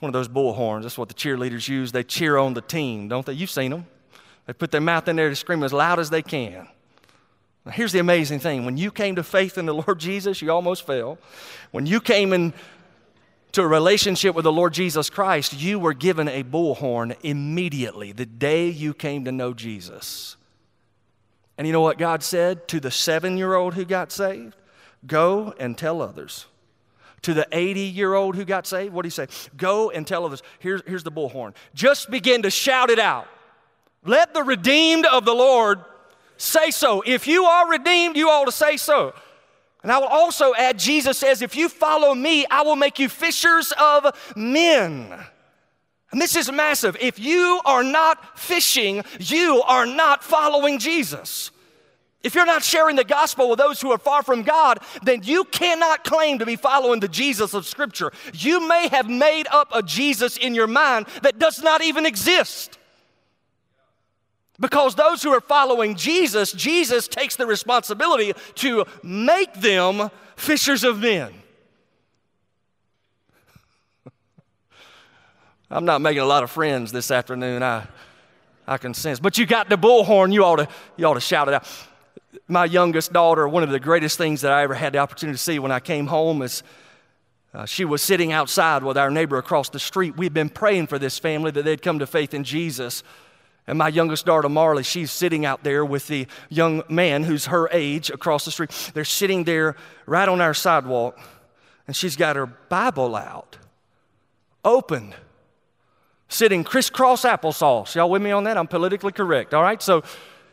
one 0.00 0.08
of 0.08 0.12
those 0.12 0.28
bullhorns. 0.28 0.82
That's 0.82 0.98
what 0.98 1.08
the 1.08 1.14
cheerleaders 1.14 1.68
use. 1.68 1.92
They 1.92 2.02
cheer 2.02 2.36
on 2.36 2.54
the 2.54 2.60
team, 2.60 3.08
don't 3.08 3.24
they? 3.24 3.34
You've 3.34 3.50
seen 3.50 3.70
them. 3.70 3.86
They 4.46 4.52
put 4.52 4.72
their 4.72 4.80
mouth 4.80 5.06
in 5.06 5.16
there 5.16 5.28
to 5.28 5.36
scream 5.36 5.62
as 5.62 5.72
loud 5.72 6.00
as 6.00 6.10
they 6.10 6.22
can. 6.22 6.66
Now, 7.64 7.70
here's 7.70 7.92
the 7.92 8.00
amazing 8.00 8.40
thing 8.40 8.64
when 8.64 8.76
you 8.76 8.90
came 8.90 9.14
to 9.14 9.22
faith 9.22 9.56
in 9.56 9.66
the 9.66 9.74
Lord 9.74 9.98
Jesus, 10.00 10.42
you 10.42 10.50
almost 10.50 10.84
fell. 10.84 11.18
When 11.70 11.86
you 11.86 12.00
came 12.00 12.32
into 13.52 13.60
a 13.60 13.68
relationship 13.68 14.34
with 14.34 14.44
the 14.44 14.52
Lord 14.52 14.72
Jesus 14.72 15.10
Christ, 15.10 15.52
you 15.52 15.78
were 15.78 15.92
given 15.92 16.26
a 16.26 16.42
bullhorn 16.42 17.14
immediately 17.22 18.10
the 18.10 18.24
day 18.24 18.70
you 18.70 18.94
came 18.94 19.26
to 19.26 19.32
know 19.32 19.52
Jesus. 19.52 20.38
And 21.58 21.66
you 21.66 21.72
know 21.74 21.82
what 21.82 21.98
God 21.98 22.22
said 22.22 22.66
to 22.68 22.80
the 22.80 22.90
seven 22.90 23.36
year 23.36 23.52
old 23.54 23.74
who 23.74 23.84
got 23.84 24.10
saved? 24.10 24.56
Go 25.06 25.52
and 25.58 25.76
tell 25.76 26.00
others 26.00 26.46
to 27.20 27.34
the 27.34 27.46
80 27.52 27.80
year 27.80 28.14
old 28.14 28.36
who 28.36 28.46
got 28.46 28.66
saved, 28.66 28.94
what 28.94 29.02
do 29.02 29.08
you 29.08 29.10
say? 29.10 29.26
Go 29.54 29.90
and 29.90 30.06
tell 30.06 30.24
others. 30.24 30.42
Here's, 30.58 30.80
here's 30.86 31.04
the 31.04 31.12
bullhorn. 31.12 31.54
Just 31.74 32.10
begin 32.10 32.40
to 32.44 32.50
shout 32.50 32.88
it 32.88 32.98
out. 32.98 33.28
Let 34.02 34.32
the 34.32 34.42
redeemed 34.42 35.04
of 35.04 35.26
the 35.26 35.34
Lord 35.34 35.78
say 36.38 36.70
so. 36.70 37.02
If 37.04 37.26
you 37.26 37.44
are 37.44 37.68
redeemed, 37.68 38.16
you 38.16 38.30
ought 38.30 38.46
to 38.46 38.52
say 38.52 38.78
so. 38.78 39.12
And 39.82 39.90
I 39.90 39.98
will 39.98 40.06
also 40.06 40.54
add, 40.54 40.78
Jesus 40.78 41.18
says, 41.18 41.42
if 41.42 41.56
you 41.56 41.68
follow 41.68 42.14
me, 42.14 42.46
I 42.46 42.62
will 42.62 42.76
make 42.76 42.98
you 42.98 43.08
fishers 43.08 43.72
of 43.80 44.06
men. 44.36 45.12
And 46.12 46.20
this 46.20 46.36
is 46.36 46.52
massive. 46.52 46.96
If 47.00 47.18
you 47.18 47.60
are 47.64 47.82
not 47.82 48.38
fishing, 48.38 49.02
you 49.18 49.62
are 49.66 49.86
not 49.86 50.22
following 50.22 50.78
Jesus. 50.78 51.50
If 52.22 52.36
you're 52.36 52.46
not 52.46 52.62
sharing 52.62 52.94
the 52.94 53.02
gospel 53.02 53.50
with 53.50 53.58
those 53.58 53.80
who 53.80 53.90
are 53.90 53.98
far 53.98 54.22
from 54.22 54.42
God, 54.42 54.78
then 55.02 55.22
you 55.24 55.44
cannot 55.44 56.04
claim 56.04 56.38
to 56.38 56.46
be 56.46 56.54
following 56.54 57.00
the 57.00 57.08
Jesus 57.08 57.52
of 57.52 57.66
Scripture. 57.66 58.12
You 58.32 58.68
may 58.68 58.88
have 58.88 59.08
made 59.08 59.48
up 59.50 59.70
a 59.74 59.82
Jesus 59.82 60.36
in 60.36 60.54
your 60.54 60.68
mind 60.68 61.06
that 61.22 61.40
does 61.40 61.60
not 61.62 61.82
even 61.82 62.06
exist. 62.06 62.78
Because 64.62 64.94
those 64.94 65.24
who 65.24 65.32
are 65.32 65.40
following 65.40 65.96
Jesus, 65.96 66.52
Jesus 66.52 67.08
takes 67.08 67.34
the 67.34 67.46
responsibility 67.46 68.32
to 68.54 68.84
make 69.02 69.54
them 69.54 70.08
fishers 70.36 70.84
of 70.84 71.00
men. 71.00 71.34
I'm 75.70 75.84
not 75.84 76.00
making 76.00 76.22
a 76.22 76.26
lot 76.26 76.44
of 76.44 76.50
friends 76.52 76.92
this 76.92 77.10
afternoon, 77.10 77.64
I, 77.64 77.88
I 78.64 78.78
can 78.78 78.94
sense. 78.94 79.18
But 79.18 79.36
you 79.36 79.46
got 79.46 79.68
the 79.68 79.76
bullhorn, 79.76 80.32
you 80.32 80.44
ought 80.44 80.56
to, 80.56 80.68
you 80.96 81.06
ought 81.06 81.14
to 81.14 81.20
shout 81.20 81.48
it 81.48 81.54
out 81.54 81.66
my 82.46 82.64
youngest 82.64 83.12
daughter, 83.12 83.48
one 83.48 83.64
of 83.64 83.70
the 83.70 83.80
greatest 83.80 84.16
things 84.16 84.42
that 84.42 84.52
I 84.52 84.62
ever 84.62 84.74
had 84.74 84.92
the 84.92 84.98
opportunity 84.98 85.36
to 85.36 85.42
see 85.42 85.58
when 85.58 85.72
I 85.72 85.80
came 85.80 86.06
home 86.06 86.40
is 86.40 86.62
uh, 87.52 87.66
she 87.66 87.84
was 87.84 88.00
sitting 88.00 88.30
outside 88.30 88.84
with 88.84 88.96
our 88.96 89.10
neighbor 89.10 89.38
across 89.38 89.70
the 89.70 89.80
street. 89.80 90.16
We'd 90.16 90.32
been 90.32 90.48
praying 90.50 90.86
for 90.86 91.00
this 91.00 91.18
family 91.18 91.50
that 91.50 91.64
they'd 91.64 91.82
come 91.82 91.98
to 91.98 92.06
faith 92.06 92.32
in 92.32 92.44
Jesus. 92.44 93.02
And 93.66 93.78
my 93.78 93.88
youngest 93.88 94.26
daughter, 94.26 94.48
Marley, 94.48 94.82
she's 94.82 95.12
sitting 95.12 95.46
out 95.46 95.62
there 95.62 95.84
with 95.84 96.08
the 96.08 96.26
young 96.48 96.82
man 96.88 97.22
who's 97.22 97.46
her 97.46 97.68
age 97.70 98.10
across 98.10 98.44
the 98.44 98.50
street. 98.50 98.70
They're 98.92 99.04
sitting 99.04 99.44
there 99.44 99.76
right 100.04 100.28
on 100.28 100.40
our 100.40 100.54
sidewalk, 100.54 101.18
and 101.86 101.94
she's 101.94 102.16
got 102.16 102.36
her 102.36 102.46
Bible 102.46 103.14
out. 103.14 103.58
opened, 104.64 105.14
sitting 106.28 106.62
crisscross 106.64 107.22
applesauce. 107.22 107.94
Y'all 107.94 108.08
with 108.10 108.22
me 108.22 108.30
on 108.30 108.44
that? 108.44 108.56
I'm 108.56 108.68
politically 108.68 109.12
correct, 109.12 109.54
all 109.54 109.62
right? 109.62 109.82
So 109.82 110.02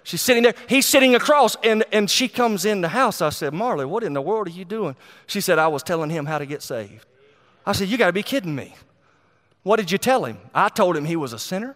she's 0.04 0.22
sitting 0.22 0.44
there. 0.44 0.56
He's 0.68 0.86
sitting 0.86 1.16
across, 1.16 1.56
and, 1.64 1.84
and 1.92 2.10
she 2.10 2.28
comes 2.28 2.66
in 2.66 2.82
the 2.82 2.90
house. 2.90 3.22
I 3.22 3.30
said, 3.30 3.54
Marley, 3.54 3.86
what 3.86 4.04
in 4.04 4.14
the 4.14 4.22
world 4.22 4.48
are 4.48 4.52
you 4.52 4.66
doing? 4.66 4.96
She 5.28 5.42
said, 5.42 5.60
I 5.60 5.68
was 5.68 5.84
telling 5.84 6.10
him 6.10 6.26
how 6.26 6.38
to 6.38 6.46
get 6.46 6.62
saved. 6.62 7.06
I 7.66 7.72
said, 7.72 7.88
You 7.88 7.98
got 7.98 8.08
to 8.08 8.14
be 8.14 8.24
kidding 8.24 8.56
me. 8.56 8.76
What 9.64 9.78
did 9.78 9.92
you 9.92 9.98
tell 9.98 10.26
him? 10.26 10.38
I 10.54 10.70
told 10.70 10.96
him 10.96 11.06
he 11.06 11.16
was 11.16 11.34
a 11.34 11.40
sinner 11.40 11.76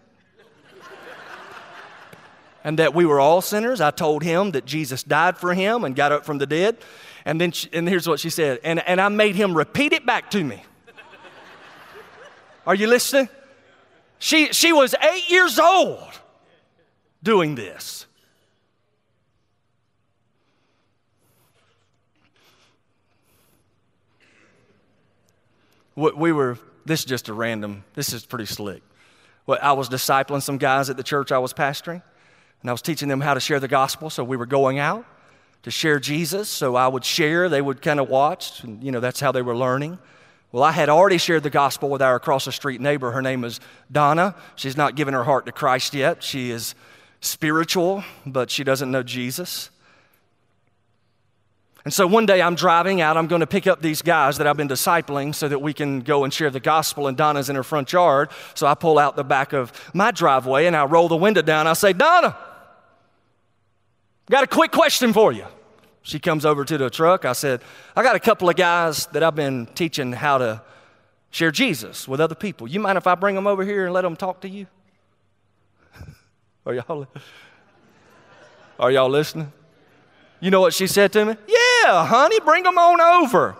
and 2.64 2.80
that 2.80 2.94
we 2.94 3.06
were 3.06 3.20
all 3.20 3.42
sinners. 3.42 3.82
I 3.82 3.92
told 3.92 4.24
him 4.24 4.52
that 4.52 4.66
Jesus 4.66 5.04
died 5.04 5.38
for 5.38 5.54
him 5.54 5.84
and 5.84 5.96
got 5.96 6.12
up 6.12 6.26
from 6.26 6.38
the 6.38 6.46
dead. 6.46 6.78
And 7.26 7.40
then, 7.40 7.52
she, 7.52 7.70
and 7.74 7.88
here's 7.88 8.08
what 8.08 8.20
she 8.20 8.30
said, 8.30 8.60
and, 8.64 8.86
and 8.88 9.00
I 9.00 9.10
made 9.10 9.36
him 9.36 9.56
repeat 9.56 9.94
it 9.94 10.06
back 10.06 10.32
to 10.32 10.44
me. 10.44 10.64
Are 12.66 12.76
you 12.76 12.88
listening? 12.88 13.30
She, 14.20 14.54
she 14.54 14.72
was 14.72 14.96
eight 15.02 15.30
years 15.30 15.60
old 15.60 16.12
doing 17.22 17.56
this. 17.56 18.06
We 25.96 26.32
were, 26.32 26.58
this 26.86 27.02
is 27.02 27.06
just 27.06 27.30
a 27.30 27.34
random, 27.34 27.84
this 27.94 28.14
is 28.14 28.26
pretty 28.26 28.46
slick. 28.46 28.82
Well, 29.46 29.60
I 29.62 29.74
was 29.74 29.90
discipling 29.90 30.42
some 30.42 30.58
guys 30.58 30.90
at 30.90 30.98
the 30.98 31.04
church 31.04 31.32
I 31.32 31.38
was 31.38 31.54
pastoring, 31.54 32.02
and 32.64 32.70
I 32.70 32.74
was 32.74 32.82
teaching 32.82 33.10
them 33.10 33.22
how 33.22 33.34
to 33.34 33.42
share 33.42 33.60
the 33.60 33.68
gospel. 33.68 34.10
So 34.10 34.24
we 34.24 34.38
were 34.38 34.46
going 34.46 34.80
out 34.80 35.06
to 35.64 35.72
share 35.72 36.00
Jesus. 36.00 36.50
So 36.50 36.76
I 36.76 36.88
would 36.88 37.04
share, 37.04 37.50
they 37.50 37.62
would 37.62 37.82
kind 37.82 38.00
of 38.00 38.10
watch, 38.10 38.64
and 38.64 38.82
you 38.82 38.92
know, 38.92 39.02
that's 39.02 39.20
how 39.20 39.34
they 39.34 39.42
were 39.42 39.56
learning. 39.56 40.00
Well, 40.54 40.64
I 40.64 40.72
had 40.72 40.88
already 40.88 41.18
shared 41.18 41.44
the 41.44 41.50
gospel 41.50 41.90
with 41.90 42.02
our 42.02 42.16
across 42.16 42.46
the 42.46 42.52
street 42.52 42.80
neighbor. 42.80 43.12
Her 43.12 43.22
name 43.22 43.44
is 43.44 43.60
Donna. 43.92 44.36
She's 44.56 44.78
not 44.78 44.96
given 44.96 45.14
her 45.14 45.24
heart 45.24 45.46
to 45.48 45.52
Christ 45.52 45.94
yet. 45.94 46.24
She 46.24 46.52
is 46.52 46.74
spiritual, 47.20 48.04
but 48.26 48.50
she 48.50 48.64
doesn't 48.64 48.92
know 48.92 49.04
Jesus. 49.04 49.72
And 51.86 51.94
so 51.94 52.08
one 52.08 52.26
day 52.26 52.42
I'm 52.42 52.56
driving 52.56 53.02
out, 53.02 53.18
I'm 53.18 53.28
going 53.28 53.42
to 53.42 53.48
pick 53.48 53.68
up 53.68 53.82
these 53.82 54.02
guys 54.02 54.38
that 54.38 54.48
I've 54.48 54.56
been 54.56 54.70
discipling 54.70 55.36
so 55.36 55.50
that 55.50 55.60
we 55.60 55.74
can 55.74 56.00
go 56.00 56.24
and 56.24 56.34
share 56.34 56.50
the 56.50 56.62
gospel. 56.62 57.08
And 57.08 57.18
Donna's 57.18 57.50
in 57.50 57.58
her 57.58 57.64
front 57.64 57.92
yard. 57.92 58.30
So 58.54 58.68
I 58.68 58.74
pull 58.74 58.98
out 58.98 59.18
the 59.18 59.24
back 59.24 59.52
of 59.52 59.74
my 59.94 60.12
driveway 60.12 60.66
and 60.66 60.78
I 60.78 60.86
roll 60.86 61.10
the 61.10 61.18
window 61.18 61.42
down. 61.42 61.68
I 61.68 61.74
say, 61.74 61.92
Donna, 61.92 62.38
got 64.30 64.44
a 64.44 64.48
quick 64.48 64.72
question 64.72 65.14
for 65.14 65.32
you. 65.32 65.46
She 66.02 66.20
comes 66.20 66.46
over 66.46 66.66
to 66.66 66.78
the 66.78 66.90
truck. 66.90 67.24
I 67.24 67.34
said, 67.34 67.62
I 67.96 68.04
got 68.04 68.16
a 68.16 68.20
couple 68.20 68.50
of 68.50 68.56
guys 68.56 69.06
that 69.08 69.24
I've 69.24 69.36
been 69.36 69.68
teaching 69.68 70.12
how 70.12 70.38
to 70.38 70.62
share 71.32 71.52
Jesus 71.52 72.08
with 72.08 72.20
other 72.20 72.36
people. 72.36 72.68
You 72.68 72.80
mind 72.80 72.98
if 72.98 73.08
I 73.08 73.16
bring 73.16 73.36
them 73.36 73.48
over 73.48 73.64
here 73.64 73.86
and 73.86 73.94
let 73.94 74.02
them 74.02 74.16
talk 74.16 74.42
to 74.42 74.50
you? 74.50 74.68
Are 76.66 76.74
y'all, 76.74 77.08
are 78.80 78.92
y'all 78.92 79.10
listening? 79.10 79.52
You 80.40 80.52
know 80.52 80.62
what 80.62 80.74
she 80.74 80.88
said 80.88 81.14
to 81.14 81.26
me? 81.26 81.36
Yeah. 81.48 82.06
Honey, 82.06 82.40
bring 82.42 82.64
them 82.64 82.78
on 82.78 83.00
over. 83.00 83.56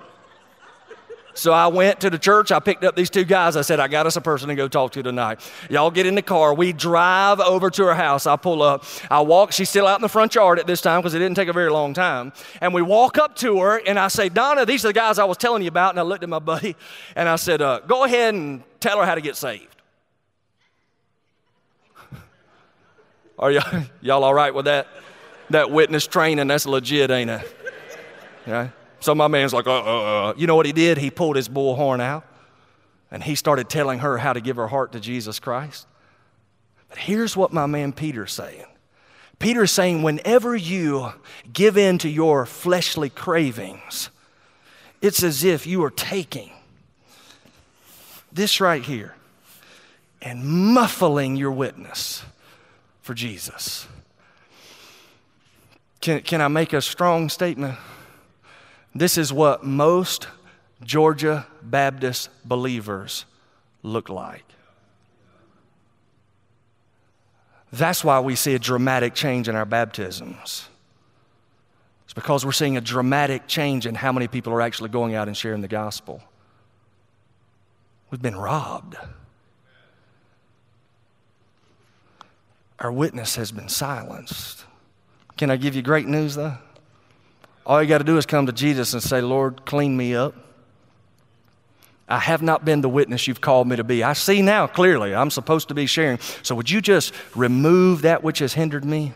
So 1.36 1.52
I 1.52 1.68
went 1.68 2.00
to 2.02 2.10
the 2.10 2.20
church. 2.20 2.52
I 2.52 2.60
picked 2.60 2.84
up 2.84 2.96
these 2.96 3.10
two 3.10 3.24
guys. 3.24 3.56
I 3.56 3.62
said, 3.62 3.80
I 3.80 3.88
got 3.88 4.06
us 4.06 4.16
a 4.16 4.22
person 4.22 4.50
to 4.50 4.56
go 4.56 4.68
talk 4.68 4.92
to 4.94 5.02
tonight. 5.02 5.40
Y'all 5.70 5.90
get 5.90 6.06
in 6.06 6.16
the 6.16 6.22
car. 6.22 6.54
We 6.54 6.74
drive 6.74 7.40
over 7.40 7.70
to 7.72 7.86
her 7.86 7.96
house. 7.96 8.28
I 8.28 8.36
pull 8.36 8.62
up. 8.62 8.86
I 9.10 9.22
walk. 9.22 9.52
She's 9.52 9.70
still 9.70 9.88
out 9.88 9.98
in 9.98 10.04
the 10.04 10.10
front 10.10 10.36
yard 10.36 10.60
at 10.60 10.68
this 10.68 10.82
time 10.82 11.02
because 11.02 11.16
it 11.16 11.20
didn't 11.20 11.36
take 11.36 11.48
a 11.48 11.54
very 11.54 11.72
long 11.72 11.94
time. 11.94 12.34
And 12.62 12.74
we 12.74 12.82
walk 12.82 13.18
up 13.18 13.36
to 13.38 13.60
her 13.62 13.82
and 13.86 13.98
I 13.98 14.10
say, 14.10 14.30
Donna, 14.30 14.66
these 14.66 14.86
are 14.86 14.90
the 14.90 14.94
guys 14.94 15.18
I 15.18 15.26
was 15.26 15.38
telling 15.38 15.64
you 15.64 15.70
about. 15.70 15.92
And 15.92 16.00
I 16.00 16.04
looked 16.04 16.24
at 16.24 16.30
my 16.30 16.40
buddy 16.40 16.76
and 17.16 17.28
I 17.28 17.36
said, 17.38 17.62
uh, 17.62 17.80
Go 17.80 18.04
ahead 18.04 18.36
and 18.36 18.64
tell 18.80 19.00
her 19.00 19.06
how 19.06 19.16
to 19.16 19.22
get 19.22 19.36
saved. 19.36 19.76
Are 23.40 23.52
y'all, 23.52 23.84
y'all 24.02 24.24
all 24.24 24.34
right 24.34 24.54
with 24.54 24.66
that? 24.66 24.88
That 25.50 25.72
witness 25.72 26.08
training, 26.08 26.48
that's 26.48 26.66
legit, 26.66 27.12
ain't 27.12 27.30
it? 27.30 27.56
Yeah. 28.48 28.70
So 29.04 29.14
my 29.14 29.28
man's 29.28 29.52
like, 29.52 29.68
uh, 29.68 29.84
uh, 29.84 30.30
uh. 30.30 30.34
You 30.38 30.48
know 30.48 30.56
what 30.56 30.66
he 30.66 30.72
did? 30.72 30.98
He 30.98 31.12
pulled 31.12 31.36
his 31.36 31.50
bullhorn 31.50 32.00
out 32.00 32.26
and 33.12 33.22
he 33.22 33.36
started 33.36 33.68
telling 33.68 34.00
her 34.00 34.18
how 34.18 34.32
to 34.32 34.40
give 34.40 34.56
her 34.56 34.68
heart 34.68 34.94
to 34.94 35.02
Jesus 35.02 35.40
Christ. 35.40 35.88
But 36.88 37.00
here's 37.00 37.36
what 37.36 37.52
my 37.52 37.66
man 37.66 37.92
Peter's 37.92 38.32
saying 38.32 38.64
Peter's 39.40 39.74
saying, 39.74 40.04
whenever 40.04 40.56
you 40.56 41.12
give 41.52 41.78
in 41.78 41.98
to 41.98 42.08
your 42.08 42.46
fleshly 42.46 43.10
cravings, 43.10 44.10
it's 45.02 45.22
as 45.22 45.44
if 45.44 45.68
you 45.68 45.84
are 45.84 45.92
taking 45.92 46.52
this 48.32 48.62
right 48.62 48.84
here 48.84 49.16
and 50.22 50.46
muffling 50.46 51.36
your 51.36 51.52
witness 51.52 52.24
for 53.02 53.14
Jesus. 53.14 53.86
Can, 56.00 56.22
can 56.22 56.40
I 56.40 56.48
make 56.48 56.72
a 56.72 56.82
strong 56.82 57.28
statement? 57.28 57.78
This 58.96 59.18
is 59.18 59.34
what 59.34 59.64
most 59.64 60.28
Georgia 60.84 61.48
Baptist 61.62 62.30
believers 62.46 63.26
look 63.82 64.10
like. 64.10 64.46
That's 67.72 68.04
why 68.04 68.20
we 68.20 68.36
see 68.36 68.54
a 68.54 68.60
dramatic 68.60 69.16
change 69.16 69.50
in 69.50 69.56
our 69.56 69.66
baptisms. 69.66 70.68
It's 72.04 72.14
because 72.14 72.46
we're 72.46 72.52
seeing 72.52 72.78
a 72.78 72.82
dramatic 72.82 73.48
change 73.48 73.88
in 73.88 73.96
how 73.96 74.12
many 74.12 74.28
people 74.28 74.54
are 74.54 74.62
actually 74.62 74.90
going 74.90 75.16
out 75.16 75.28
and 75.28 75.36
sharing 75.36 75.62
the 75.62 75.68
gospel. 75.68 76.22
We've 78.12 78.22
been 78.22 78.36
robbed. 78.36 78.96
Our 82.78 82.92
witness 82.92 83.38
has 83.38 83.52
been 83.52 83.70
silenced. 83.70 84.66
Can 85.36 85.50
I 85.50 85.58
give 85.58 85.74
you 85.74 85.82
great 85.82 86.06
news, 86.06 86.36
though? 86.36 86.58
All 87.66 87.82
you 87.82 87.88
got 87.88 88.00
to 88.00 88.04
do 88.04 88.18
is 88.18 88.26
come 88.26 88.46
to 88.46 88.52
Jesus 88.52 88.94
and 88.94 89.02
say, 89.02 89.22
Lord, 89.22 89.66
clean 89.66 89.96
me 89.96 90.16
up. 90.16 90.36
I 92.08 92.20
have 92.20 92.42
not 92.42 92.66
been 92.66 92.82
the 92.82 92.90
witness 92.90 93.28
you've 93.28 93.42
called 93.42 93.68
me 93.68 93.78
to 93.78 93.84
be. 93.84 94.04
I 94.04 94.14
see 94.14 94.42
now 94.42 94.68
clearly 94.68 95.16
I'm 95.16 95.32
supposed 95.32 95.70
to 95.70 95.74
be 95.74 95.86
sharing. 95.86 96.20
So 96.42 96.54
would 96.56 96.70
you 96.70 96.82
just 96.82 97.14
remove 97.34 98.02
that 98.02 98.24
which 98.24 98.40
has 98.40 98.54
hindered 98.54 98.84
me 98.84 99.14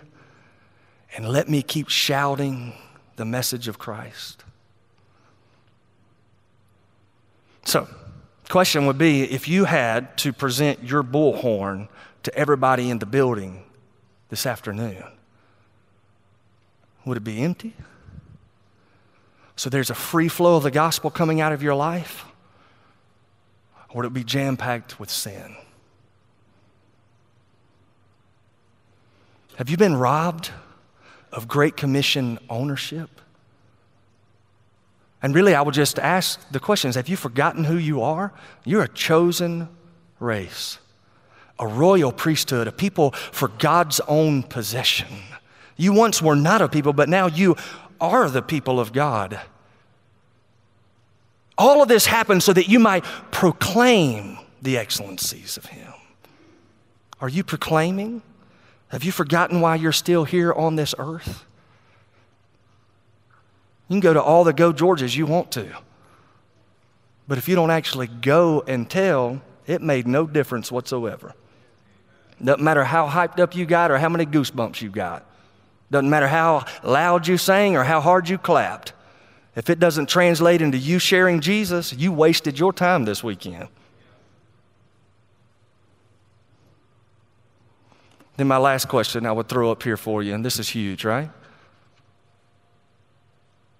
and 1.15 1.27
let 1.27 1.49
me 1.49 1.61
keep 1.61 1.89
shouting 1.89 2.73
the 3.17 3.25
message 3.25 3.67
of 3.67 3.77
Christ? 3.77 4.45
So, 7.65 7.89
question 8.47 8.85
would 8.85 8.97
be 8.97 9.23
if 9.23 9.49
you 9.49 9.65
had 9.65 10.17
to 10.19 10.31
present 10.31 10.81
your 10.81 11.03
bullhorn 11.03 11.89
to 12.23 12.33
everybody 12.33 12.89
in 12.89 12.99
the 12.99 13.05
building 13.05 13.63
this 14.29 14.45
afternoon, 14.45 15.03
would 17.03 17.17
it 17.17 17.25
be 17.25 17.41
empty? 17.41 17.73
So 19.57 19.71
there's 19.71 19.89
a 19.89 19.95
free 19.95 20.29
flow 20.29 20.55
of 20.55 20.63
the 20.63 20.71
gospel 20.71 21.09
coming 21.09 21.41
out 21.41 21.51
of 21.51 21.61
your 21.61 21.75
life? 21.75 22.25
Or 23.89 23.97
would 23.97 24.05
it 24.05 24.13
be 24.13 24.23
jam 24.23 24.55
packed 24.55 24.99
with 24.99 25.09
sin? 25.09 25.55
Have 29.55 29.69
you 29.69 29.75
been 29.75 29.95
robbed 29.95 30.51
of 31.31 31.47
Great 31.47 31.75
Commission 31.75 32.37
ownership? 32.47 33.09
And 35.23 35.33
really, 35.33 35.55
I 35.55 35.63
would 35.63 35.73
just 35.73 35.97
ask 35.97 36.39
the 36.51 36.59
questions 36.59 36.93
Have 36.93 37.09
you 37.09 37.17
forgotten 37.17 37.63
who 37.63 37.77
you 37.77 38.03
are? 38.03 38.31
You're 38.63 38.83
a 38.83 38.87
chosen 38.87 39.69
race, 40.19 40.77
a 41.57 41.65
royal 41.65 42.11
priesthood, 42.11 42.67
a 42.67 42.71
people 42.71 43.11
for 43.11 43.47
God's 43.47 43.99
own 44.01 44.43
possession. 44.43 45.07
You 45.75 45.93
once 45.93 46.21
were 46.21 46.35
not 46.35 46.61
a 46.61 46.69
people, 46.69 46.93
but 46.93 47.09
now 47.09 47.25
you 47.25 47.55
are 47.99 48.29
the 48.29 48.41
people 48.41 48.79
of 48.79 48.93
God. 48.93 49.39
All 51.57 51.81
of 51.81 51.87
this 51.87 52.05
happened 52.05 52.43
so 52.43 52.53
that 52.53 52.67
you 52.67 52.79
might 52.79 53.03
proclaim 53.31 54.37
the 54.61 54.77
excellencies 54.77 55.57
of 55.57 55.65
Him. 55.65 55.93
Are 57.19 57.29
you 57.29 57.43
proclaiming? 57.43 58.21
Have 58.89 59.03
you 59.03 59.11
forgotten 59.11 59.59
why 59.59 59.75
you're 59.75 59.91
still 59.91 60.23
here 60.23 60.53
on 60.53 60.75
this 60.75 60.93
earth? 60.97 61.45
You 63.87 63.93
can 63.95 63.99
go 63.99 64.13
to 64.13 64.21
all 64.21 64.43
the 64.43 64.53
Go 64.53 64.71
Georgias 64.71 65.15
you 65.15 65.25
want 65.25 65.51
to. 65.53 65.67
But 67.27 67.37
if 67.37 67.49
you 67.49 67.55
don't 67.55 67.71
actually 67.71 68.07
go 68.07 68.63
and 68.67 68.89
tell, 68.89 69.41
it 69.65 69.81
made 69.81 70.07
no 70.07 70.27
difference 70.27 70.71
whatsoever. 70.71 71.33
Doesn't 72.43 72.63
matter 72.63 72.83
how 72.83 73.07
hyped 73.07 73.39
up 73.39 73.55
you 73.55 73.65
got 73.65 73.91
or 73.91 73.97
how 73.97 74.09
many 74.09 74.25
goosebumps 74.25 74.81
you 74.81 74.89
got. 74.89 75.25
Doesn't 75.89 76.09
matter 76.09 76.27
how 76.27 76.65
loud 76.83 77.27
you 77.27 77.37
sang 77.37 77.77
or 77.77 77.83
how 77.83 78.01
hard 78.01 78.27
you 78.27 78.37
clapped. 78.37 78.93
If 79.55 79.69
it 79.69 79.79
doesn't 79.79 80.07
translate 80.07 80.61
into 80.61 80.77
you 80.77 80.99
sharing 80.99 81.39
Jesus, 81.39 81.93
you 81.93 82.11
wasted 82.11 82.59
your 82.59 82.73
time 82.73 83.05
this 83.05 83.23
weekend. 83.23 83.69
Then, 88.35 88.47
my 88.47 88.57
last 88.57 88.87
question 88.87 89.25
I 89.25 89.31
would 89.31 89.49
throw 89.49 89.71
up 89.71 89.81
here 89.81 89.97
for 89.97 90.21
you, 90.21 90.35
and 90.35 90.45
this 90.45 90.59
is 90.59 90.69
huge, 90.69 91.03
right? 91.03 91.31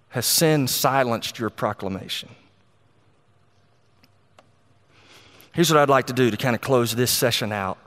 Has 0.10 0.26
sin 0.26 0.68
silenced 0.68 1.38
your 1.38 1.52
proclamation? 1.52 2.30
Here's 5.54 5.72
what 5.72 5.80
I'd 5.80 5.90
like 5.90 6.08
to 6.08 6.14
do 6.14 6.32
to 6.32 6.38
kind 6.38 6.56
of 6.56 6.62
close 6.62 6.96
this 6.96 7.12
session 7.12 7.52
out. 7.52 7.78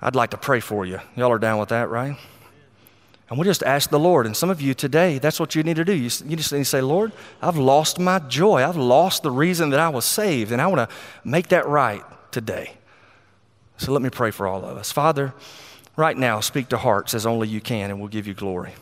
I'd 0.00 0.14
like 0.14 0.30
to 0.30 0.38
pray 0.38 0.60
for 0.60 0.86
you. 0.86 1.00
Y'all 1.16 1.32
are 1.32 1.38
down 1.38 1.58
with 1.58 1.68
that, 1.68 1.90
right? 1.90 2.16
And 3.28 3.38
we'll 3.38 3.46
just 3.46 3.62
ask 3.62 3.88
the 3.88 3.98
Lord. 3.98 4.26
And 4.26 4.36
some 4.36 4.50
of 4.50 4.60
you 4.60 4.74
today, 4.74 5.18
that's 5.18 5.40
what 5.40 5.54
you 5.54 5.62
need 5.62 5.76
to 5.76 5.84
do. 5.84 5.94
You, 5.94 6.10
you 6.26 6.36
just 6.36 6.52
need 6.52 6.58
to 6.58 6.64
say, 6.64 6.82
Lord, 6.82 7.10
I've 7.40 7.56
lost 7.56 7.98
my 7.98 8.18
joy. 8.18 8.62
I've 8.62 8.76
lost 8.76 9.22
the 9.22 9.30
reason 9.30 9.70
that 9.70 9.80
I 9.80 9.88
was 9.88 10.04
saved, 10.04 10.52
and 10.52 10.60
I 10.60 10.66
want 10.66 10.88
to 10.88 10.96
make 11.24 11.48
that 11.48 11.66
right 11.66 12.02
today. 12.30 12.74
So 13.78 13.92
let 13.92 14.02
me 14.02 14.10
pray 14.10 14.30
for 14.30 14.46
all 14.46 14.64
of 14.64 14.76
us. 14.76 14.92
Father, 14.92 15.32
right 15.96 16.16
now, 16.16 16.40
speak 16.40 16.68
to 16.68 16.76
hearts 16.76 17.14
as 17.14 17.24
only 17.24 17.48
you 17.48 17.60
can, 17.60 17.90
and 17.90 17.98
we'll 17.98 18.08
give 18.08 18.26
you 18.26 18.34
glory. 18.34 18.74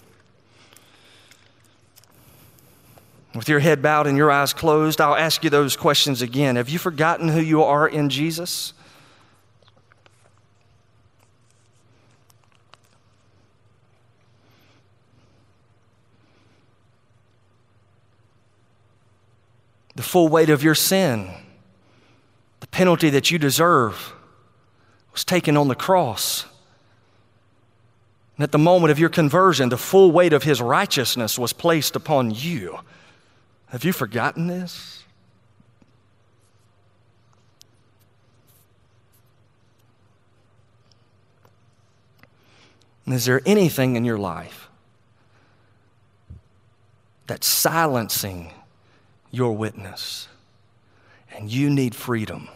With 3.35 3.49
your 3.49 3.61
head 3.61 3.81
bowed 3.81 4.07
and 4.07 4.17
your 4.17 4.31
eyes 4.31 4.53
closed, 4.53 5.01
I'll 5.01 5.15
ask 5.15 5.43
you 5.43 5.51
those 5.51 5.77
questions 5.77 6.21
again. 6.21 6.57
Have 6.57 6.69
you 6.69 6.79
forgotten 6.79 7.29
who 7.29 7.41
you 7.41 7.63
are 7.63 7.89
in 7.89 8.11
Jesus? 8.11 8.75
The 19.95 20.03
full 20.03 20.29
weight 20.29 20.49
of 20.49 20.63
your 20.63 20.75
sin, 20.75 21.29
the 22.61 22.67
penalty 22.69 23.11
that 23.11 23.31
you 23.31 23.39
deserve, 23.39 24.15
was 25.13 25.25
taken 25.25 25.57
on 25.57 25.69
the 25.69 25.75
cross. 25.75 26.47
And 28.37 28.45
at 28.45 28.53
the 28.53 28.59
moment 28.59 28.91
of 28.91 28.99
your 28.99 29.11
conversion, 29.11 29.69
the 29.69 29.77
full 29.77 30.11
weight 30.11 30.33
of 30.33 30.43
his 30.43 30.61
righteousness 30.63 31.39
was 31.39 31.53
placed 31.53 31.95
upon 31.95 32.31
you. 32.31 32.79
Have 33.67 33.85
you 33.85 33.93
forgotten 33.93 34.47
this? 34.47 35.05
And 43.05 43.15
is 43.15 43.25
there 43.25 43.43
anything 43.45 43.97
in 43.97 44.05
your 44.05 44.19
life 44.19 44.69
that's 47.27 47.47
silencing 47.47 48.53
your 49.33 49.57
witness? 49.57 50.29
And 51.35 51.51
you 51.51 51.69
need 51.69 51.97
freedom. 51.97 52.49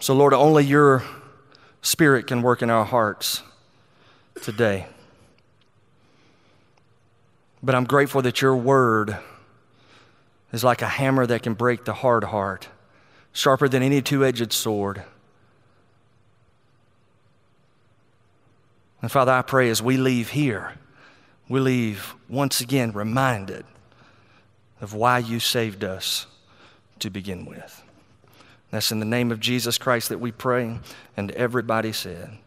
So, 0.00 0.14
Lord, 0.14 0.34
only 0.34 0.64
your 0.64 1.04
spirit 1.80 2.26
can 2.26 2.42
work 2.42 2.60
in 2.60 2.70
our 2.70 2.84
hearts 2.84 3.42
today. 4.42 4.86
But 7.62 7.76
I'm 7.76 7.84
grateful 7.84 8.20
that 8.22 8.42
your 8.42 8.56
word 8.56 9.16
is 10.52 10.64
like 10.64 10.82
a 10.82 10.88
hammer 10.88 11.24
that 11.26 11.44
can 11.44 11.54
break 11.54 11.84
the 11.84 11.92
hard 11.92 12.24
heart, 12.24 12.68
sharper 13.32 13.68
than 13.68 13.84
any 13.84 14.02
two 14.02 14.24
edged 14.24 14.52
sword. 14.52 15.04
And 19.02 19.10
Father, 19.10 19.32
I 19.32 19.42
pray 19.42 19.68
as 19.68 19.82
we 19.82 19.96
leave 19.96 20.30
here, 20.30 20.74
we 21.48 21.58
leave 21.60 22.14
once 22.28 22.60
again 22.60 22.92
reminded 22.92 23.64
of 24.80 24.94
why 24.94 25.18
you 25.18 25.40
saved 25.40 25.82
us 25.84 26.26
to 27.00 27.10
begin 27.10 27.44
with. 27.44 27.82
That's 28.70 28.92
in 28.92 29.00
the 29.00 29.04
name 29.04 29.30
of 29.30 29.40
Jesus 29.40 29.76
Christ 29.76 30.08
that 30.08 30.20
we 30.20 30.32
pray. 30.32 30.78
And 31.16 31.30
everybody 31.32 31.92
said, 31.92 32.38